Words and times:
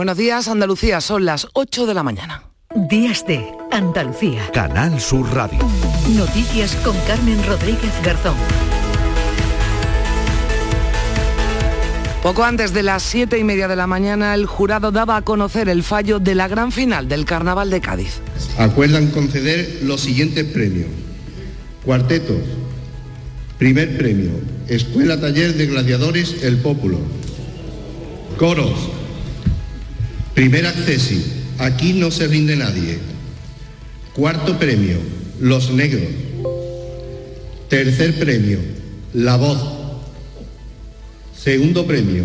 Buenos 0.00 0.16
días, 0.16 0.48
Andalucía, 0.48 1.02
son 1.02 1.26
las 1.26 1.46
8 1.52 1.84
de 1.84 1.92
la 1.92 2.02
mañana. 2.02 2.44
Días 2.88 3.26
de 3.26 3.52
Andalucía. 3.70 4.50
Canal 4.50 4.98
Sur 4.98 5.30
Radio. 5.34 5.58
Noticias 6.16 6.74
con 6.76 6.96
Carmen 7.00 7.46
Rodríguez 7.46 7.92
Garzón. 8.02 8.34
Poco 12.22 12.44
antes 12.44 12.72
de 12.72 12.82
las 12.82 13.02
siete 13.02 13.38
y 13.38 13.44
media 13.44 13.68
de 13.68 13.76
la 13.76 13.86
mañana, 13.86 14.34
el 14.34 14.46
jurado 14.46 14.90
daba 14.90 15.18
a 15.18 15.22
conocer 15.22 15.68
el 15.68 15.82
fallo 15.82 16.18
de 16.18 16.34
la 16.34 16.48
gran 16.48 16.72
final 16.72 17.06
del 17.06 17.26
Carnaval 17.26 17.68
de 17.68 17.82
Cádiz. 17.82 18.20
Acuerdan 18.56 19.08
conceder 19.08 19.80
los 19.82 20.00
siguientes 20.00 20.46
premios. 20.46 20.88
Cuarteto. 21.84 22.38
Primer 23.58 23.98
premio. 23.98 24.30
Escuela 24.66 25.20
Taller 25.20 25.52
de 25.52 25.66
Gladiadores 25.66 26.42
El 26.42 26.56
Pópulo. 26.56 26.96
Coros. 28.38 28.99
Primer 30.40 30.66
accesi. 30.66 31.22
Aquí 31.58 31.92
no 31.92 32.10
se 32.10 32.26
rinde 32.26 32.56
nadie. 32.56 32.96
Cuarto 34.14 34.58
premio, 34.58 34.96
Los 35.38 35.70
Negros. 35.70 36.08
Tercer 37.68 38.18
premio, 38.18 38.58
La 39.12 39.36
Voz. 39.36 39.62
Segundo 41.36 41.86
premio, 41.86 42.24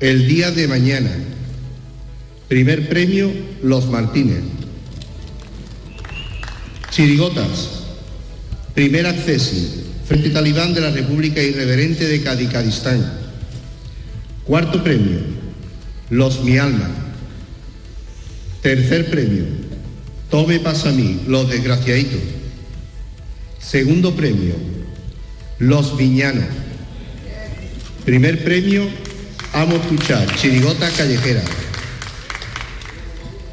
El 0.00 0.26
Día 0.26 0.50
de 0.50 0.66
Mañana. 0.66 1.12
Primer 2.48 2.88
premio, 2.88 3.30
Los 3.62 3.86
Martínez. 3.86 4.42
Chirigotas. 6.90 7.84
Primer 8.74 9.06
accesi, 9.06 9.84
Frente 10.04 10.30
Talibán 10.30 10.74
de 10.74 10.80
la 10.80 10.90
República 10.90 11.40
Irreverente 11.40 12.08
de 12.08 12.22
Cadicadistán. 12.22 13.08
Cuarto 14.42 14.82
premio, 14.82 15.20
Los 16.10 16.42
Mi 16.42 16.58
Alma. 16.58 17.05
Tercer 18.66 19.08
premio, 19.10 19.44
Tome 20.28 20.58
pasa 20.58 20.88
a 20.88 20.92
mí, 20.92 21.20
Los 21.28 21.48
Desgraciaditos. 21.48 22.18
Segundo 23.60 24.16
premio, 24.16 24.54
Los 25.60 25.96
Viñanos. 25.96 26.46
Primer 28.04 28.42
premio, 28.42 28.88
Amo 29.52 29.76
escuchar, 29.76 30.26
Chirigota 30.34 30.90
Callejera. 30.96 31.44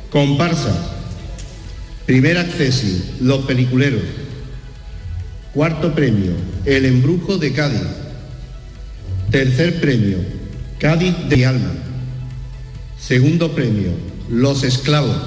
Comparsa. 0.09 0.73
Primer 2.08 2.39
acceso, 2.39 2.88
Los 3.22 3.45
Peliculeros. 3.45 4.02
Cuarto 5.53 5.94
premio, 5.94 6.31
El 6.66 6.86
Embrujo 6.86 7.38
de 7.38 7.53
Cádiz. 7.53 7.83
Tercer 9.30 9.80
premio, 9.80 10.17
Cádiz 10.80 11.14
de 11.30 11.38
mi 11.38 11.44
alma. 11.44 11.72
Segundo 12.98 13.53
premio, 13.53 13.92
los 14.29 14.63
esclavos. 14.63 15.17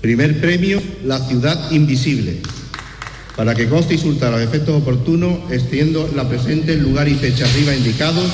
Primer 0.00 0.40
premio, 0.40 0.82
La 1.04 1.18
ciudad 1.18 1.70
invisible. 1.70 2.40
Para 3.36 3.54
que 3.54 3.68
conste 3.68 3.94
y 3.94 3.98
a 4.28 4.30
los 4.30 4.40
efectos 4.40 4.80
oportunos, 4.80 5.50
extiendo 5.50 6.10
la 6.14 6.28
presente 6.28 6.72
en 6.72 6.82
lugar 6.82 7.08
y 7.08 7.14
fecha 7.14 7.44
arriba 7.44 7.74
indicados 7.74 8.24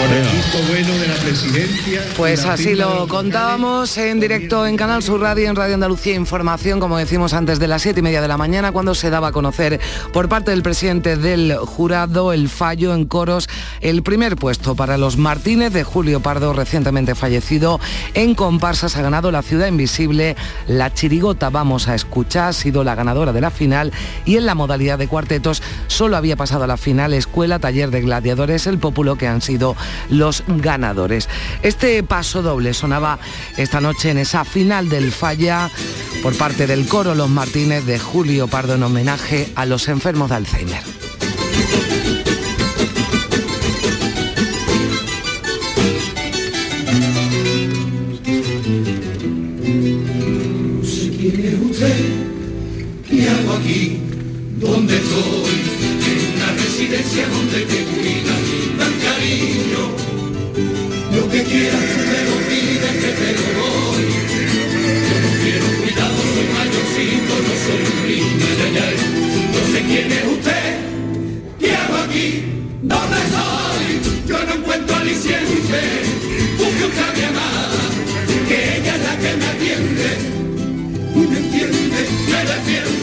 por 0.00 0.16
el 0.16 0.22
visto 0.22 0.58
bueno 0.68 0.94
de 0.98 1.08
la 1.08 1.14
presidencia. 1.16 2.02
Pues 2.16 2.44
así 2.44 2.74
lo 2.74 3.08
contábamos 3.08 3.96
en 3.98 4.20
directo 4.20 4.66
en 4.66 4.76
Canal 4.76 5.02
Sur 5.02 5.20
Radio, 5.20 5.48
en 5.48 5.56
Radio 5.56 5.74
Andalucía 5.74 6.14
Información, 6.14 6.78
como 6.78 6.98
decimos 6.98 7.32
antes 7.32 7.58
de 7.58 7.66
las 7.66 7.82
siete 7.82 8.00
y 8.00 8.02
media 8.02 8.20
de 8.20 8.28
la 8.28 8.36
mañana, 8.36 8.70
cuando 8.70 8.94
se 8.94 9.10
daba 9.10 9.28
a 9.28 9.32
conocer 9.32 9.80
por 10.12 10.28
parte 10.28 10.52
del 10.52 10.62
presidente 10.62 11.16
del 11.16 11.56
jurado 11.56 12.32
el 12.32 12.48
fallo 12.48 12.94
en 12.94 13.06
coros, 13.06 13.48
el 13.80 14.02
primer 14.02 14.36
puesto 14.36 14.76
para 14.76 14.98
los 14.98 15.16
Martínez 15.16 15.72
de 15.72 15.84
Julio 15.84 16.20
Pardo, 16.20 16.52
recientemente 16.52 17.14
fallecido. 17.14 17.80
En 18.14 18.34
comparsas 18.34 18.96
ha 18.96 19.02
ganado 19.02 19.32
la 19.32 19.42
ciudad 19.42 19.66
invisible, 19.66 20.36
la 20.68 20.94
chirigota 20.94 21.50
vamos 21.50 21.88
a 21.88 21.94
escuchar, 21.94 22.48
ha 22.48 22.52
sido 22.52 22.84
la 22.84 22.94
ganadora 22.94 23.32
de 23.32 23.40
la 23.40 23.50
final 23.50 23.92
y 24.24 24.36
en 24.36 24.46
la 24.46 24.54
modalidad 24.54 24.98
de 24.98 25.08
cuartetos 25.08 25.62
solo 25.88 26.16
había 26.16 26.36
pasado 26.36 26.64
a 26.64 26.68
la 26.68 26.76
final 26.76 27.14
Escuela 27.14 27.58
Taller 27.58 27.90
de 27.90 28.02
Gladiadores, 28.02 28.66
el 28.66 28.78
Pópulo, 28.78 29.16
que 29.16 29.26
han 29.26 29.40
sido 29.40 29.74
los 30.10 30.44
ganadores. 30.46 31.28
Este 31.62 32.02
paso 32.02 32.42
doble 32.42 32.74
sonaba 32.74 33.18
esta 33.56 33.80
noche 33.80 34.10
en 34.10 34.18
esa 34.18 34.44
final 34.44 34.88
del 34.88 35.12
Falla 35.12 35.70
por 36.22 36.36
parte 36.36 36.66
del 36.66 36.86
coro 36.86 37.14
Los 37.14 37.30
Martínez 37.30 37.84
de 37.84 37.98
Julio 37.98 38.48
Pardo 38.48 38.74
en 38.74 38.82
homenaje 38.82 39.52
a 39.54 39.66
los 39.66 39.88
enfermos 39.88 40.30
de 40.30 40.36
Alzheimer. 40.36 40.82
aquí 53.58 53.98
donde 54.58 54.96
estoy, 54.96 55.60
en 56.10 56.36
una 56.36 56.52
residencia 56.52 57.28
donde 57.28 57.60
te 57.62 57.84
quieras 61.48 61.84
tú 61.92 62.00
me 62.12 62.20
lo 62.28 62.36
pides 62.48 62.94
que 63.02 63.10
te 63.18 63.28
lo 63.38 63.46
doy. 63.58 64.04
Yo 65.08 65.16
no 65.24 65.30
quiero 65.42 65.68
cuidado, 65.80 66.20
soy 66.34 66.48
mayorcito, 66.56 67.34
no 67.46 67.54
soy 67.64 67.82
un 67.92 67.98
niño, 68.08 68.48
ya, 68.60 68.68
ya. 68.76 68.86
No 69.54 69.60
sé 69.72 69.78
quién 69.88 70.12
es 70.12 70.24
usted, 70.34 70.68
¿qué 71.58 71.70
hago 71.74 71.96
aquí? 72.04 72.28
¿Dónde 72.82 73.20
soy? 73.34 73.86
Yo 74.28 74.38
no 74.44 74.52
encuentro 74.54 74.96
aliciente, 74.96 75.80
busque 76.58 76.84
usted 76.84 77.06
a 77.08 77.12
mi 77.16 77.24
amada, 77.32 77.82
que 78.48 78.58
ella 78.76 78.94
es 78.96 79.02
la 79.08 79.14
que 79.22 79.30
me 79.40 79.46
atiende. 79.52 80.08
Y 81.14 81.20
me 81.30 81.38
entiende, 81.38 81.78
me 82.30 82.40
defiende, 82.50 82.97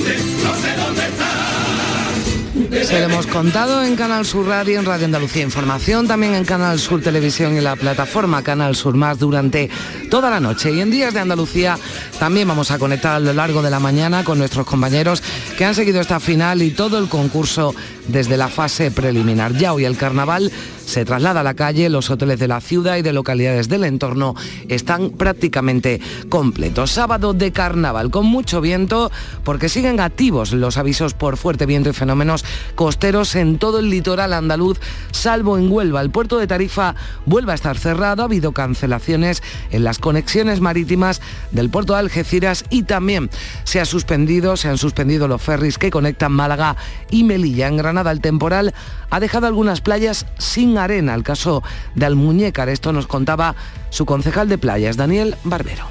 se 2.85 2.99
lo 2.99 3.05
hemos 3.05 3.25
contado 3.25 3.83
en 3.83 3.95
Canal 3.95 4.25
Sur 4.25 4.47
Radio, 4.47 4.79
en 4.79 4.85
Radio 4.85 5.05
Andalucía 5.05 5.41
Información, 5.41 6.07
también 6.07 6.35
en 6.35 6.45
Canal 6.45 6.77
Sur 6.77 7.01
Televisión 7.01 7.57
y 7.57 7.61
la 7.61 7.75
plataforma 7.75 8.43
Canal 8.43 8.75
Sur 8.75 8.95
Más 8.95 9.17
durante 9.17 9.71
toda 10.11 10.29
la 10.29 10.39
noche. 10.39 10.71
Y 10.71 10.81
en 10.81 10.91
Días 10.91 11.13
de 11.13 11.19
Andalucía 11.19 11.79
también 12.19 12.47
vamos 12.47 12.69
a 12.69 12.77
conectar 12.77 13.15
a 13.15 13.19
lo 13.19 13.33
largo 13.33 13.63
de 13.63 13.71
la 13.71 13.79
mañana 13.79 14.23
con 14.23 14.37
nuestros 14.37 14.67
compañeros 14.67 15.23
que 15.57 15.65
han 15.65 15.73
seguido 15.73 15.99
esta 15.99 16.19
final 16.19 16.61
y 16.61 16.71
todo 16.71 16.99
el 16.99 17.09
concurso 17.09 17.73
desde 18.07 18.37
la 18.37 18.47
fase 18.47 18.91
preliminar. 18.91 19.53
Ya 19.53 19.73
hoy 19.73 19.85
el 19.85 19.97
carnaval 19.97 20.51
se 20.85 21.03
traslada 21.03 21.39
a 21.39 21.43
la 21.43 21.55
calle, 21.55 21.89
los 21.89 22.09
hoteles 22.09 22.39
de 22.39 22.47
la 22.47 22.61
ciudad 22.61 22.97
y 22.97 23.01
de 23.01 23.11
localidades 23.11 23.67
del 23.69 23.83
entorno 23.83 24.35
están 24.69 25.09
prácticamente 25.09 25.99
completos. 26.29 26.91
Sábado 26.91 27.33
de 27.33 27.51
carnaval 27.51 28.11
con 28.11 28.25
mucho 28.25 28.61
viento 28.61 29.11
porque 29.43 29.69
siguen 29.69 29.99
activos 29.99 30.53
los 30.53 30.77
avisos 30.77 31.13
por 31.13 31.37
fuerte 31.37 31.65
viento 31.65 31.89
y 31.89 31.93
fenómenos 31.93 32.45
costeros 32.75 33.35
en 33.35 33.57
todo 33.57 33.79
el 33.79 33.89
litoral 33.89 34.33
andaluz, 34.33 34.79
salvo 35.11 35.57
en 35.57 35.71
Huelva. 35.71 36.01
El 36.01 36.11
puerto 36.11 36.37
de 36.37 36.47
Tarifa 36.47 36.95
vuelve 37.25 37.51
a 37.51 37.55
estar 37.55 37.77
cerrado, 37.77 38.21
ha 38.21 38.25
habido 38.25 38.51
cancelaciones 38.51 39.41
en 39.71 39.83
las 39.83 39.97
conexiones 39.97 40.61
marítimas 40.61 41.21
del 41.51 41.69
puerto 41.69 41.93
de 41.93 41.99
Algeciras 41.99 42.63
y 42.69 42.83
también 42.83 43.29
se 43.63 43.79
ha 43.79 43.85
suspendido, 43.85 44.55
se 44.57 44.67
han 44.67 44.77
suspendido 44.77 45.27
los 45.27 45.41
ferries 45.41 45.79
que 45.79 45.89
conectan 45.89 46.31
Málaga 46.31 46.75
y 47.09 47.23
Melilla. 47.23 47.67
En 47.67 47.77
Granada 47.77 47.94
el 48.01 48.21
temporal 48.21 48.73
ha 49.09 49.19
dejado 49.19 49.47
algunas 49.47 49.81
playas 49.81 50.25
sin 50.37 50.77
arena. 50.77 51.15
El 51.15 51.23
caso 51.23 51.63
de 51.95 52.05
Almuñécar, 52.05 52.69
esto 52.69 52.91
nos 52.93 53.07
contaba 53.07 53.55
su 53.89 54.05
concejal 54.05 54.49
de 54.49 54.57
playas, 54.57 54.97
Daniel 54.97 55.35
Barbero. 55.43 55.85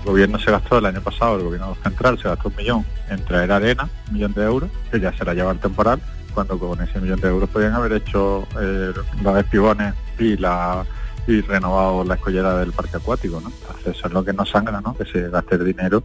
El 0.00 0.12
gobierno 0.12 0.38
se 0.38 0.50
gastó 0.50 0.78
el 0.78 0.86
año 0.86 1.02
pasado, 1.02 1.36
el 1.36 1.44
gobierno 1.44 1.76
central 1.82 2.18
se 2.18 2.28
gastó 2.28 2.48
un 2.48 2.56
millón 2.56 2.86
en 3.10 3.22
traer 3.24 3.52
arena, 3.52 3.88
un 4.08 4.14
millón 4.14 4.32
de 4.32 4.44
euros, 4.44 4.70
que 4.90 4.98
ya 4.98 5.12
se 5.12 5.24
la 5.24 5.34
lleva 5.34 5.52
el 5.52 5.58
temporal, 5.58 6.00
cuando 6.32 6.58
con 6.58 6.80
ese 6.80 7.00
millón 7.00 7.20
de 7.20 7.28
euros 7.28 7.50
podían 7.50 7.74
haber 7.74 7.92
hecho 7.92 8.46
eh, 8.58 8.92
los 9.22 9.38
espigones 9.38 9.94
y 10.18 10.36
renovado 11.42 12.04
la 12.04 12.14
escollera 12.14 12.56
del 12.58 12.72
parque 12.72 12.96
acuático. 12.96 13.38
Entonces 13.38 13.96
eso 13.96 14.06
es 14.06 14.12
lo 14.12 14.24
que 14.24 14.32
nos 14.32 14.50
sangra, 14.50 14.80
¿no? 14.80 14.96
Que 14.96 15.04
se 15.04 15.28
gaste 15.28 15.56
el 15.56 15.64
dinero 15.64 16.02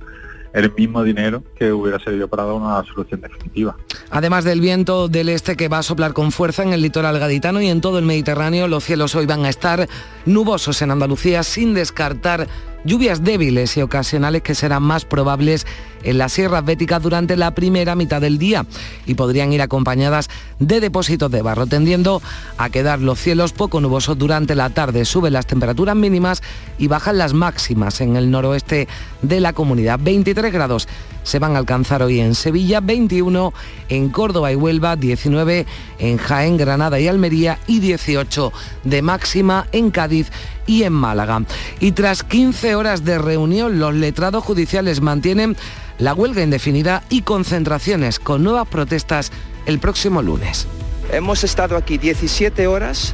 el 0.55 0.73
mismo 0.73 1.03
dinero 1.03 1.43
que 1.57 1.71
hubiera 1.71 1.99
servido 1.99 2.27
para 2.27 2.45
dar 2.45 2.53
una 2.53 2.83
solución 2.85 3.19
definitiva. 3.21 3.75
Además 4.09 4.45
del 4.45 4.61
viento 4.61 5.09
del 5.09 5.29
este 5.29 5.55
que 5.57 5.67
va 5.67 5.79
a 5.79 5.83
soplar 5.83 6.13
con 6.13 6.31
fuerza 6.31 6.63
en 6.63 6.71
el 6.71 6.81
litoral 6.81 7.19
gaditano 7.19 7.61
y 7.61 7.67
en 7.67 7.81
todo 7.81 7.99
el 7.99 8.05
Mediterráneo, 8.05 8.67
los 8.67 8.83
cielos 8.85 9.15
hoy 9.15 9.25
van 9.25 9.43
a 9.45 9.49
estar 9.49 9.87
nubosos 10.25 10.81
en 10.81 10.91
Andalucía 10.91 11.43
sin 11.43 11.73
descartar 11.73 12.47
lluvias 12.85 13.23
débiles 13.23 13.75
y 13.75 13.81
ocasionales 13.81 14.41
que 14.43 14.55
serán 14.55 14.83
más 14.83 15.03
probables 15.03 15.65
en 16.03 16.17
las 16.19 16.33
sierras 16.33 16.63
béticas 16.63 17.01
durante 17.01 17.35
la 17.35 17.51
primera 17.55 17.95
mitad 17.95 18.21
del 18.21 18.37
día 18.37 18.65
y 19.05 19.15
podrían 19.15 19.51
ir 19.51 19.61
acompañadas 19.61 20.29
de 20.59 20.79
depósitos 20.79 21.31
de 21.31 21.41
barro, 21.41 21.65
tendiendo 21.65 22.21
a 22.57 22.69
quedar 22.69 23.01
los 23.01 23.19
cielos 23.19 23.51
poco 23.51 23.81
nubosos 23.81 24.17
durante 24.17 24.55
la 24.55 24.69
tarde. 24.69 25.03
Suben 25.03 25.33
las 25.33 25.47
temperaturas 25.47 25.95
mínimas 25.95 26.43
y 26.77 26.87
bajan 26.87 27.17
las 27.17 27.33
máximas 27.33 27.99
en 28.01 28.15
el 28.15 28.31
noroeste 28.31 28.87
de 29.21 29.39
la 29.39 29.53
comunidad. 29.53 29.99
23 30.01 30.53
grados 30.53 30.87
se 31.25 31.39
van 31.39 31.55
a 31.55 31.59
alcanzar 31.59 32.01
hoy 32.01 32.21
en 32.21 32.35
Sevilla, 32.35 32.79
21 32.79 33.53
en 33.89 34.09
Córdoba 34.09 34.53
y 34.53 34.55
Huelva, 34.55 34.95
19 34.95 35.65
en 35.99 36.17
Jaén, 36.17 36.55
Granada 36.55 36.99
y 36.99 37.09
Almería 37.09 37.59
y 37.67 37.81
18 37.81 38.53
de 38.85 39.01
máxima 39.01 39.67
en 39.73 39.91
Cádiz 39.91 40.31
y 40.65 40.83
en 40.83 40.93
Málaga. 40.93 41.43
Y 41.81 41.91
tras 41.91 42.23
15 42.23 42.75
horas 42.75 43.03
de 43.03 43.17
reunión, 43.17 43.79
los 43.79 43.93
letrados 43.93 44.43
judiciales 44.43 45.01
mantienen 45.01 45.57
la 45.97 46.13
huelga 46.13 46.43
indefinida 46.43 47.03
y 47.09 47.23
concentraciones 47.23 48.19
con 48.19 48.43
nuevas 48.43 48.67
protestas 48.67 49.31
el 49.65 49.79
próximo 49.79 50.21
lunes. 50.21 50.67
Hemos 51.11 51.43
estado 51.43 51.75
aquí 51.77 51.97
17 51.97 52.67
horas 52.67 53.13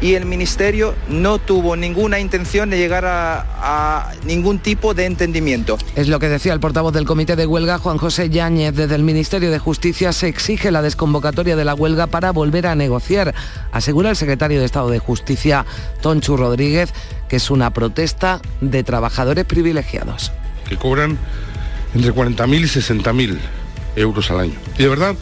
y 0.00 0.14
el 0.14 0.26
Ministerio 0.26 0.94
no 1.08 1.38
tuvo 1.38 1.76
ninguna 1.76 2.20
intención 2.20 2.70
de 2.70 2.78
llegar 2.78 3.04
a, 3.06 4.12
ningún 4.24 4.58
tipo 4.58 4.94
de 4.94 5.06
entendimiento. 5.06 5.78
Es 5.94 6.08
lo 6.08 6.18
que 6.18 6.28
decía 6.28 6.52
el 6.52 6.60
portavoz 6.60 6.92
del 6.92 7.06
Comité 7.06 7.36
de 7.36 7.46
Huelga, 7.46 7.78
Juan 7.78 7.98
José 7.98 8.30
Yáñez. 8.30 8.74
Desde 8.74 8.94
el 8.94 9.02
Ministerio 9.02 9.50
de 9.50 9.58
Justicia 9.58 10.12
se 10.12 10.28
exige 10.28 10.70
la 10.70 10.82
desconvocatoria 10.82 11.56
de 11.56 11.64
la 11.64 11.74
huelga 11.74 12.06
para 12.06 12.30
volver 12.32 12.66
a 12.66 12.74
negociar. 12.74 13.34
Asegura 13.72 14.10
el 14.10 14.16
secretario 14.16 14.60
de 14.60 14.66
Estado 14.66 14.90
de 14.90 14.98
Justicia, 14.98 15.64
Tonchu 16.02 16.36
Rodríguez, 16.36 16.92
que 17.28 17.36
es 17.36 17.50
una 17.50 17.72
protesta 17.72 18.40
de 18.60 18.84
trabajadores 18.84 19.44
privilegiados. 19.44 20.32
Que 20.68 20.76
cobran 20.76 21.18
entre 21.94 22.12
40.000 22.12 22.60
y 22.60 22.64
60.000 22.64 23.38
euros 23.96 24.30
al 24.30 24.40
año. 24.40 24.54
Y 24.78 24.82
de 24.82 24.88
verdad, 24.88 25.14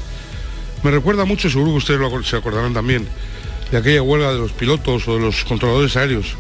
me 0.83 0.91
recuerda 0.91 1.25
mucho, 1.25 1.49
seguro 1.49 1.71
que 1.71 1.79
ustedes 1.79 2.27
se 2.27 2.37
acordarán 2.37 2.75
también, 2.75 3.07
de 3.71 3.79
aquella 3.79 4.03
huelga 4.03 4.33
de 4.33 4.39
los 4.39 4.53
pilotos 4.53 5.09
o 5.09 5.15
de 5.15 5.21
los 5.21 5.45
controladores 5.45 5.97
aéreos. 5.97 6.37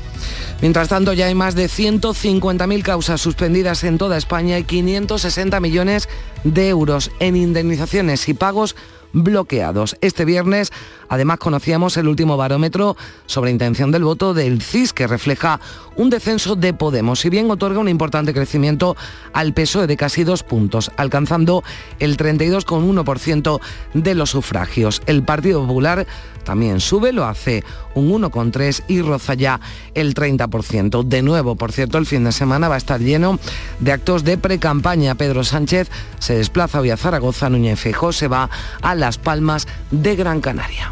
Mientras 0.61 0.88
tanto, 0.88 1.12
ya 1.12 1.26
hay 1.26 1.35
más 1.35 1.55
de 1.55 1.67
150.000 1.67 2.82
causas 2.82 3.21
suspendidas 3.21 3.85
en 3.85 3.99
toda 3.99 4.17
España 4.17 4.59
y 4.59 4.65
560 4.65 5.61
millones 5.61 6.09
de 6.44 6.69
euros 6.69 7.11
en 7.21 7.37
indemnizaciones 7.37 8.29
y 8.29 8.35
pagos 8.35 8.76
bloqueados. 9.14 9.96
Este 10.02 10.26
viernes, 10.26 10.70
además, 11.08 11.38
conocíamos 11.38 11.96
el 11.96 12.08
último 12.08 12.37
barómetro 12.37 12.96
sobre 13.25 13.50
intención 13.50 13.90
del 13.90 14.05
voto 14.05 14.34
del 14.34 14.61
CIS, 14.61 14.93
que 14.93 15.06
refleja 15.06 15.61
un 15.96 16.11
descenso 16.11 16.56
de 16.56 16.75
Podemos, 16.75 17.20
si 17.20 17.31
bien 17.31 17.50
otorga 17.50 17.78
un 17.78 17.88
importante 17.88 18.34
crecimiento 18.34 18.96
al 19.32 19.55
PSOE 19.55 19.87
de 19.87 19.96
casi 19.96 20.25
dos 20.25 20.43
puntos, 20.43 20.90
alcanzando 20.96 21.62
el 22.00 22.16
32,1% 22.16 23.61
de 23.94 24.14
los 24.14 24.31
sufragios. 24.31 25.00
El 25.06 25.22
Partido 25.22 25.67
Popular 25.67 26.06
también 26.44 26.81
sube, 26.81 27.12
lo 27.12 27.25
hace 27.25 27.64
un 27.94 28.10
1,3 28.10 28.84
y 28.88 29.00
roza 29.00 29.34
ya 29.34 29.60
el 29.94 30.14
30%. 30.14 31.05
De 31.05 31.22
nuevo, 31.22 31.56
por 31.56 31.72
cierto, 31.72 31.99
el 31.99 32.06
fin 32.06 32.25
de 32.25 32.32
semana 32.32 32.69
va 32.69 32.75
a 32.75 32.78
estar 32.78 33.00
lleno 33.00 33.38
de 33.81 33.93
actos 33.93 34.25
de 34.25 34.37
pre-campaña. 34.37 35.14
Pedro 35.14 35.43
Sánchez 35.43 35.88
se 36.19 36.37
desplaza 36.37 36.81
hoy 36.81 36.90
a 36.90 36.96
Zaragoza, 36.96 37.49
Núñez 37.49 37.81
Feijóo 37.81 38.12
se 38.12 38.28
va 38.28 38.50
a 38.82 38.94
Las 39.05 39.19
Palmas 39.19 39.69
de 39.91 40.17
Gran 40.17 40.41
Canaria. 40.41 40.91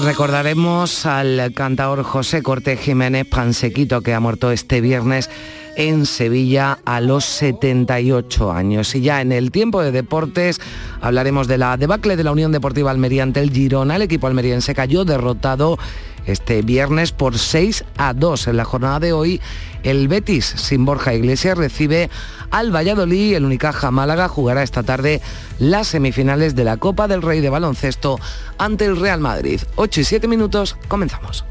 Recordaremos 0.00 1.04
al 1.06 1.52
cantador 1.54 2.02
José 2.02 2.42
Cortés 2.42 2.80
Jiménez 2.80 3.26
Pansequito, 3.28 4.00
que 4.00 4.14
ha 4.14 4.20
muerto 4.20 4.50
este 4.50 4.80
viernes 4.80 5.28
en 5.76 6.06
Sevilla 6.06 6.78
a 6.84 7.00
los 7.00 7.24
78 7.24 8.52
años. 8.52 8.94
Y 8.94 9.02
ya 9.02 9.20
en 9.20 9.32
el 9.32 9.50
tiempo 9.50 9.82
de 9.82 9.92
deportes 9.92 10.60
hablaremos 11.00 11.46
de 11.46 11.58
la 11.58 11.76
debacle 11.76 12.16
de 12.16 12.24
la 12.24 12.32
Unión 12.32 12.52
Deportiva 12.52 12.90
Almería 12.90 13.22
ante 13.22 13.40
el 13.40 13.50
Girona. 13.50 13.96
El 13.96 14.02
equipo 14.02 14.26
almeriense 14.26 14.74
cayó 14.74 15.04
derrotado 15.04 15.78
este 16.26 16.62
viernes 16.62 17.12
por 17.12 17.38
6 17.38 17.84
a 17.96 18.14
2. 18.14 18.48
En 18.48 18.56
la 18.56 18.64
jornada 18.64 19.00
de 19.00 19.12
hoy, 19.12 19.40
el 19.82 20.08
Betis, 20.08 20.44
sin 20.44 20.84
Borja 20.84 21.14
Iglesias, 21.14 21.58
recibe 21.58 22.10
al 22.50 22.74
Valladolid. 22.74 23.34
El 23.34 23.44
Unicaja 23.44 23.90
Málaga 23.90 24.28
jugará 24.28 24.62
esta 24.62 24.82
tarde 24.82 25.20
las 25.58 25.88
semifinales 25.88 26.54
de 26.54 26.64
la 26.64 26.76
Copa 26.76 27.08
del 27.08 27.22
Rey 27.22 27.40
de 27.40 27.50
Baloncesto 27.50 28.18
ante 28.58 28.84
el 28.84 28.96
Real 28.96 29.20
Madrid. 29.20 29.60
8 29.76 30.00
y 30.00 30.04
7 30.04 30.28
minutos, 30.28 30.76
comenzamos. 30.88 31.44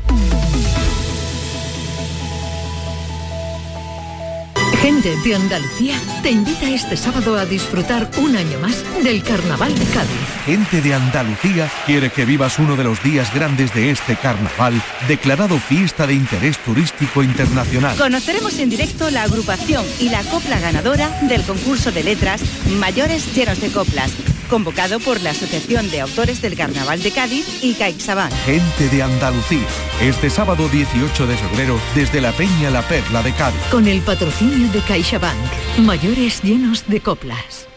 Gente 4.81 5.16
de 5.18 5.36
Andalucía 5.36 5.95
te 6.24 6.31
invita 6.31 6.68
este 6.68 6.98
sábado 6.98 7.38
a 7.38 7.45
disfrutar 7.45 8.10
un 8.18 8.36
año 8.36 8.57
más 8.57 8.83
del 9.04 9.22
Carnaval 9.22 9.78
de 9.78 9.86
Cádiz. 9.86 10.10
Gente 10.44 10.81
de 10.81 10.95
Andalucía 10.95 11.69
quiere 11.86 12.10
que 12.10 12.25
vivas 12.25 12.57
uno 12.57 12.75
de 12.75 12.83
los 12.83 13.04
días 13.04 13.31
grandes 13.31 13.72
de 13.75 13.92
este 13.92 14.16
carnaval, 14.16 14.74
declarado 15.07 15.60
fiesta 15.60 16.07
de 16.07 16.16
interés 16.16 16.57
turístico 16.57 17.22
internacional. 17.22 17.95
Conoceremos 17.95 18.57
en 18.57 18.72
directo 18.72 19.12
la 19.12 19.22
agrupación 19.22 19.86
y 20.00 20.10
la 20.10 20.24
copla 20.24 20.60
ganadora 20.60 21.10
del 21.27 21.44
concurso 21.44 21.92
de 21.92 22.04
letras 22.04 22.42
Mayores 22.80 23.36
Llenos 23.36 23.62
de 23.62 23.69
Coplas 23.69 24.12
convocado 24.51 25.00
por 25.00 25.21
la 25.21 25.30
Asociación 25.30 25.89
de 25.89 26.01
Autores 26.01 26.42
del 26.42 26.57
Carnaval 26.57 27.01
de 27.01 27.12
Cádiz 27.12 27.63
y 27.63 27.74
CaixaBank. 27.74 28.33
Gente 28.45 28.89
de 28.89 29.01
Andalucía, 29.01 29.65
este 30.01 30.30
sábado 30.30 30.68
18 30.68 31.25
de 31.25 31.38
febrero, 31.38 31.80
desde 31.95 32.19
la 32.19 32.33
Peña 32.33 32.69
La 32.69 32.81
Perla 32.81 33.24
de 33.24 33.31
Cádiz. 33.31 33.62
Con 33.71 33.88
el 33.88 34.01
patrocinio 34.01 34.69
de 34.74 34.81
CaixaBank, 34.81 35.80
mayores 35.80 36.44
llenos 36.44 36.86
de 36.88 37.00
coplas. 37.00 37.69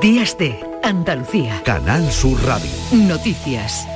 Días 0.00 0.38
de 0.38 0.58
Andalucía. 0.82 1.62
Canal 1.64 2.10
Sur 2.10 2.42
Radio. 2.46 2.70
Noticias. 2.92 3.86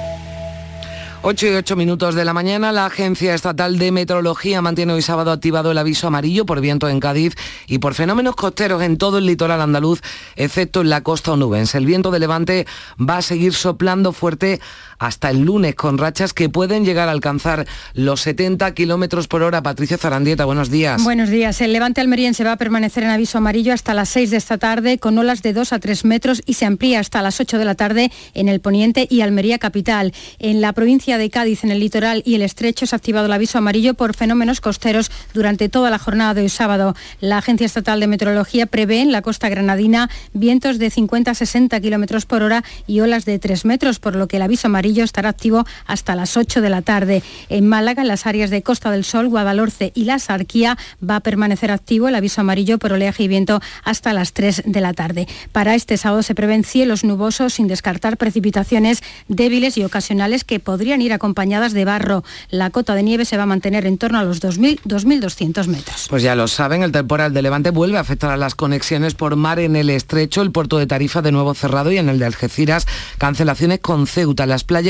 8 1.24 1.46
y 1.46 1.54
8 1.54 1.76
minutos 1.76 2.16
de 2.16 2.24
la 2.24 2.32
mañana, 2.32 2.72
la 2.72 2.86
Agencia 2.86 3.32
Estatal 3.32 3.78
de 3.78 3.92
Meteorología 3.92 4.60
mantiene 4.60 4.92
hoy 4.92 5.02
sábado 5.02 5.30
activado 5.30 5.70
el 5.70 5.78
aviso 5.78 6.08
amarillo 6.08 6.44
por 6.44 6.60
viento 6.60 6.88
en 6.88 6.98
Cádiz 6.98 7.36
y 7.69 7.78
por 7.78 7.94
fenómenos 7.94 8.34
costeros 8.34 8.82
en 8.82 8.98
todo 8.98 9.19
el 9.19 9.26
litoral 9.26 9.60
andaluz, 9.60 10.00
excepto 10.34 10.80
en 10.80 10.90
la 10.90 11.02
costa 11.02 11.30
onubense. 11.30 11.78
El 11.78 11.86
viento 11.86 12.10
de 12.10 12.19
levante 12.19 12.66
va 12.98 13.19
a 13.19 13.22
seguir 13.22 13.54
soplando 13.54 14.12
fuerte 14.12 14.60
hasta 15.02 15.31
el 15.31 15.40
lunes 15.40 15.75
con 15.75 15.99
rachas 15.99 16.32
que 16.32 16.49
pueden 16.49 16.84
llegar 16.84 17.08
a 17.08 17.12
alcanzar 17.12 17.66
los 17.93 18.20
70 18.20 18.72
kilómetros 18.72 19.26
por 19.26 19.43
hora. 19.43 19.60
Patricia 19.60 19.99
Zarandieta, 19.99 20.44
buenos 20.44 20.70
días. 20.70 21.02
Buenos 21.02 21.28
días. 21.28 21.60
El 21.60 21.72
levante 21.72 22.00
almeriense 22.00 22.44
va 22.44 22.52
a 22.52 22.56
permanecer 22.56 23.02
en 23.02 23.10
aviso 23.10 23.38
amarillo 23.38 23.72
hasta 23.72 23.94
las 23.94 24.10
6 24.10 24.31
de 24.31 24.37
esta 24.37 24.58
tarde 24.58 24.99
con 24.99 25.19
olas 25.19 25.43
de 25.43 25.52
2 25.52 25.72
a 25.72 25.81
3 25.81 26.04
metros 26.04 26.40
y 26.46 26.54
se 26.54 26.66
amplía 26.66 27.00
hasta 27.00 27.21
las 27.21 27.40
8 27.40 27.59
de 27.59 27.64
la 27.64 27.75
tarde 27.75 28.12
en 28.35 28.49
el 28.49 28.61
poniente 28.61 29.09
y 29.11 29.23
Almería 29.23 29.59
capital. 29.59 30.12
En 30.38 30.61
la 30.61 30.73
provincia 30.73 31.18
de 31.18 31.30
Cádiz, 31.30 31.64
en 31.64 31.73
el 31.73 31.80
litoral 31.80 32.23
y 32.25 32.37
el 32.37 32.42
estrecho, 32.42 32.87
se 32.87 32.94
ha 32.94 32.99
activado 32.99 33.26
el 33.26 33.32
aviso 33.32 33.59
amarillo 33.59 33.94
por 33.94 34.14
fenómenos 34.14 34.61
costeros 34.61 35.11
durante 35.35 35.68
toda 35.68 35.90
la 35.90 35.99
jornada 35.99 36.35
de 36.35 36.42
hoy 36.42 36.49
sábado. 36.49 36.94
La 37.21 37.38
Agencia 37.38 37.66
Estatal 37.66 37.99
de 37.99 38.06
Meteorología 38.06 38.66
prevé 38.66 39.00
en 39.00 39.11
la 39.11 39.23
costa 39.23 39.49
granadina 39.49 40.09
vientos 40.32 40.78
de 40.78 40.90
50 40.90 41.32
a 41.32 41.35
60 41.35 41.80
kilómetros 41.80 42.25
por 42.25 42.42
hora 42.42 42.62
y 42.87 43.00
olas 43.00 43.25
de 43.25 43.40
3 43.40 43.64
metros, 43.64 43.99
por 43.99 44.14
lo 44.14 44.28
que 44.28 44.37
el 44.37 44.42
aviso 44.42 44.68
amarillo 44.68 44.91
estará 45.00 45.30
activo 45.30 45.64
hasta 45.87 46.14
las 46.14 46.37
8 46.37 46.61
de 46.61 46.70
la 46.70 46.82
tarde. 46.82 47.22
En 47.49 47.68
Málaga, 47.68 48.02
en 48.02 48.08
las 48.08 48.26
áreas 48.26 48.50
de 48.50 48.62
Costa 48.62 48.90
del 48.90 49.04
Sol, 49.04 49.28
Guadalhorce 49.28 49.92
y 49.94 50.04
la 50.04 50.18
Sarquía, 50.18 50.76
va 51.08 51.16
a 51.16 51.20
permanecer 51.20 51.70
activo 51.70 52.08
el 52.08 52.14
aviso 52.14 52.40
amarillo 52.40 52.78
por 52.78 52.92
oleaje 52.92 53.22
y 53.22 53.28
viento 53.28 53.61
hasta 53.84 54.12
las 54.12 54.32
3 54.32 54.64
de 54.66 54.80
la 54.80 54.92
tarde. 54.92 55.26
Para 55.52 55.75
este 55.75 55.96
sábado 55.96 56.22
se 56.22 56.34
prevén 56.34 56.64
cielos 56.64 57.04
nubosos 57.04 57.54
sin 57.54 57.68
descartar 57.68 58.16
precipitaciones 58.16 59.02
débiles 59.28 59.78
y 59.78 59.84
ocasionales 59.84 60.44
que 60.44 60.61
podrían 60.61 61.02
ir 61.02 61.12
acompañadas 61.12 61.72
de 61.72 61.84
barro. 61.84 62.25
La 62.50 62.70
cota 62.70 62.94
de 62.94 63.02
nieve 63.02 63.25
se 63.25 63.37
va 63.37 63.44
a 63.44 63.46
mantener 63.46 63.87
en 63.87 63.99
torno 63.99 64.18
a 64.18 64.25
los 64.25 64.42
2.200 64.42 65.66
metros. 65.66 66.06
Pues 66.08 66.22
ya 66.22 66.34
lo 66.34 66.49
saben, 66.49 66.82
el 66.82 66.92
temporal 66.92 67.32
de 67.32 67.42
Levante 67.42 67.70
vuelve 67.70 67.99
a 67.99 68.00
afectar 68.00 68.30
a 68.30 68.37
las 68.37 68.54
conexiones 68.54 69.14
por 69.14 69.37
mar 69.37 69.58
en 69.58 69.76
el 69.76 69.90
estrecho, 69.90 70.42
el 70.42 70.52
puerto 70.52 70.78
de 70.78 70.87
Tarifa 70.87 71.22
de 71.22 71.32
nuevo 71.32 71.54
cerrado 71.54 71.92
y 71.92 71.99
en 71.99 72.08
el 72.08 72.18
de 72.18 72.26
Algeciras 72.26 72.87
cancelaciones 73.18 73.80
con 73.80 74.06
Ceuta. 74.06 74.46
Las 74.46 74.64
playas 74.64 74.81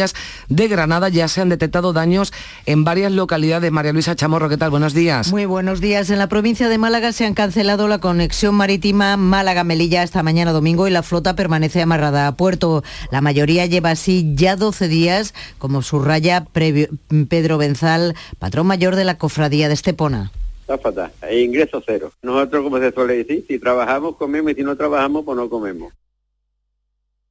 de 0.48 0.68
Granada 0.68 1.08
ya 1.08 1.28
se 1.28 1.40
han 1.40 1.48
detectado 1.48 1.92
daños 1.92 2.32
en 2.66 2.84
varias 2.84 3.12
localidades. 3.12 3.70
María 3.70 3.92
Luisa 3.92 4.16
Chamorro, 4.16 4.48
¿qué 4.48 4.56
tal? 4.56 4.70
Buenos 4.70 4.94
días. 4.94 5.30
Muy 5.30 5.44
buenos 5.44 5.80
días. 5.80 6.10
En 6.10 6.18
la 6.18 6.28
provincia 6.28 6.68
de 6.68 6.78
Málaga 6.78 7.12
se 7.12 7.26
han 7.26 7.34
cancelado 7.34 7.88
la 7.88 7.98
conexión 7.98 8.54
marítima 8.54 9.16
Málaga-Melilla 9.16 10.02
hasta 10.02 10.22
mañana 10.22 10.52
domingo 10.52 10.88
y 10.88 10.90
la 10.90 11.02
flota 11.02 11.36
permanece 11.36 11.82
amarrada 11.82 12.26
a 12.26 12.36
puerto. 12.36 12.82
La 13.10 13.20
mayoría 13.20 13.66
lleva 13.66 13.90
así 13.90 14.32
ya 14.34 14.56
12 14.56 14.88
días, 14.88 15.34
como 15.58 15.82
su 15.82 16.00
raya 16.00 16.46
Pedro 16.52 17.58
Benzal, 17.58 18.14
patrón 18.38 18.66
mayor 18.66 18.96
de 18.96 19.04
la 19.04 19.18
cofradía 19.18 19.68
de 19.68 19.74
Estepona. 19.74 20.32
Está 20.62 20.78
fatal, 20.78 21.10
e 21.22 21.40
ingreso 21.40 21.82
cero. 21.84 22.12
Nosotros, 22.22 22.62
como 22.62 22.78
se 22.78 22.92
suele 22.92 23.16
decir, 23.16 23.44
si 23.48 23.58
trabajamos, 23.58 24.16
comemos 24.16 24.52
y 24.52 24.54
si 24.54 24.62
no 24.62 24.76
trabajamos, 24.76 25.24
pues 25.24 25.36
no 25.36 25.50
comemos. 25.50 25.92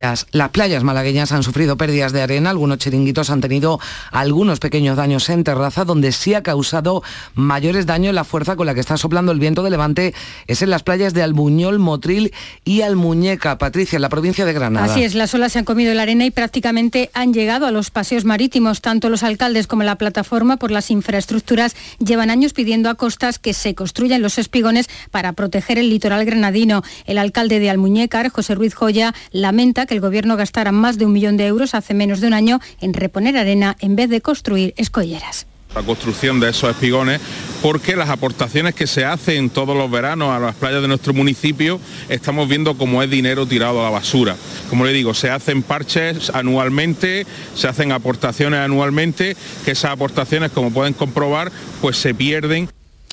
Las 0.01 0.49
playas 0.49 0.83
malagueñas 0.83 1.31
han 1.31 1.43
sufrido 1.43 1.77
pérdidas 1.77 2.11
de 2.11 2.23
arena, 2.23 2.49
algunos 2.49 2.79
chiringuitos 2.79 3.29
han 3.29 3.39
tenido 3.39 3.79
algunos 4.11 4.59
pequeños 4.59 4.97
daños 4.97 5.29
en 5.29 5.43
terraza, 5.43 5.85
donde 5.85 6.11
sí 6.11 6.33
ha 6.33 6.41
causado 6.41 7.03
mayores 7.35 7.85
daños 7.85 8.13
la 8.13 8.23
fuerza 8.23 8.55
con 8.55 8.65
la 8.65 8.73
que 8.73 8.79
está 8.79 8.97
soplando 8.97 9.31
el 9.31 9.39
viento 9.39 9.61
de 9.61 9.69
levante 9.69 10.13
es 10.47 10.63
en 10.63 10.71
las 10.71 10.81
playas 10.81 11.13
de 11.13 11.21
Albuñol, 11.21 11.79
Motril 11.79 12.33
y 12.65 12.81
Almuñeca. 12.81 13.57
Patricia, 13.57 13.97
en 13.97 14.01
la 14.01 14.09
provincia 14.09 14.45
de 14.45 14.53
Granada. 14.53 14.85
Así 14.85 15.03
es, 15.03 15.13
las 15.13 15.33
olas 15.35 15.51
se 15.51 15.59
han 15.59 15.65
comido 15.65 15.93
la 15.93 16.01
arena 16.01 16.25
y 16.25 16.31
prácticamente 16.31 17.11
han 17.13 17.31
llegado 17.31 17.67
a 17.67 17.71
los 17.71 17.91
paseos 17.91 18.25
marítimos. 18.25 18.81
Tanto 18.81 19.07
los 19.09 19.21
alcaldes 19.21 19.67
como 19.67 19.83
la 19.83 19.97
plataforma 19.97 20.57
por 20.57 20.71
las 20.71 20.89
infraestructuras 20.89 21.75
llevan 21.99 22.31
años 22.31 22.53
pidiendo 22.53 22.89
a 22.89 22.95
costas 22.95 23.37
que 23.37 23.53
se 23.53 23.75
construyan 23.75 24.23
los 24.23 24.39
espigones 24.39 24.89
para 25.11 25.33
proteger 25.33 25.77
el 25.77 25.89
litoral 25.89 26.25
granadino. 26.25 26.81
El 27.05 27.19
alcalde 27.19 27.59
de 27.59 27.69
Almuñécar, 27.69 28.29
José 28.29 28.55
Ruiz 28.55 28.73
Joya, 28.73 29.13
lamenta 29.31 29.85
que 29.85 29.90
el 29.91 30.01
gobierno 30.01 30.37
gastara 30.37 30.71
más 30.71 30.97
de 30.97 31.05
un 31.05 31.13
millón 31.13 31.37
de 31.37 31.47
euros 31.47 31.75
hace 31.75 31.93
menos 31.93 32.21
de 32.21 32.27
un 32.27 32.33
año 32.33 32.59
en 32.79 32.93
reponer 32.93 33.37
arena 33.37 33.75
en 33.79 33.95
vez 33.95 34.09
de 34.09 34.21
construir 34.21 34.73
escolleras 34.77 35.47
la 35.75 35.83
construcción 35.83 36.39
de 36.39 36.49
esos 36.49 36.69
espigones 36.69 37.21
porque 37.61 37.95
las 37.95 38.09
aportaciones 38.09 38.75
que 38.75 38.87
se 38.87 39.05
hacen 39.05 39.49
todos 39.49 39.77
los 39.77 39.89
veranos 39.89 40.29
a 40.31 40.39
las 40.39 40.55
playas 40.55 40.81
de 40.81 40.87
nuestro 40.87 41.13
municipio 41.13 41.79
estamos 42.09 42.49
viendo 42.49 42.75
como 42.77 43.01
es 43.03 43.09
dinero 43.09 43.45
tirado 43.45 43.79
a 43.79 43.83
la 43.83 43.89
basura. 43.89 44.35
Como 44.69 44.83
le 44.83 44.93
digo, 44.93 45.13
se 45.13 45.29
hacen 45.29 45.63
parches 45.63 46.29
anualmente, 46.31 47.25
se 47.55 47.67
hacen 47.67 47.91
aportaciones 47.91 48.59
anualmente, 48.59 49.37
que 49.63 49.71
esas 49.71 49.91
aportaciones, 49.91 50.51
como 50.51 50.71
pueden 50.71 50.93
comprobar, 50.93 51.51
pues 51.81 51.97
se 51.97 52.13
pierden. 52.13 52.67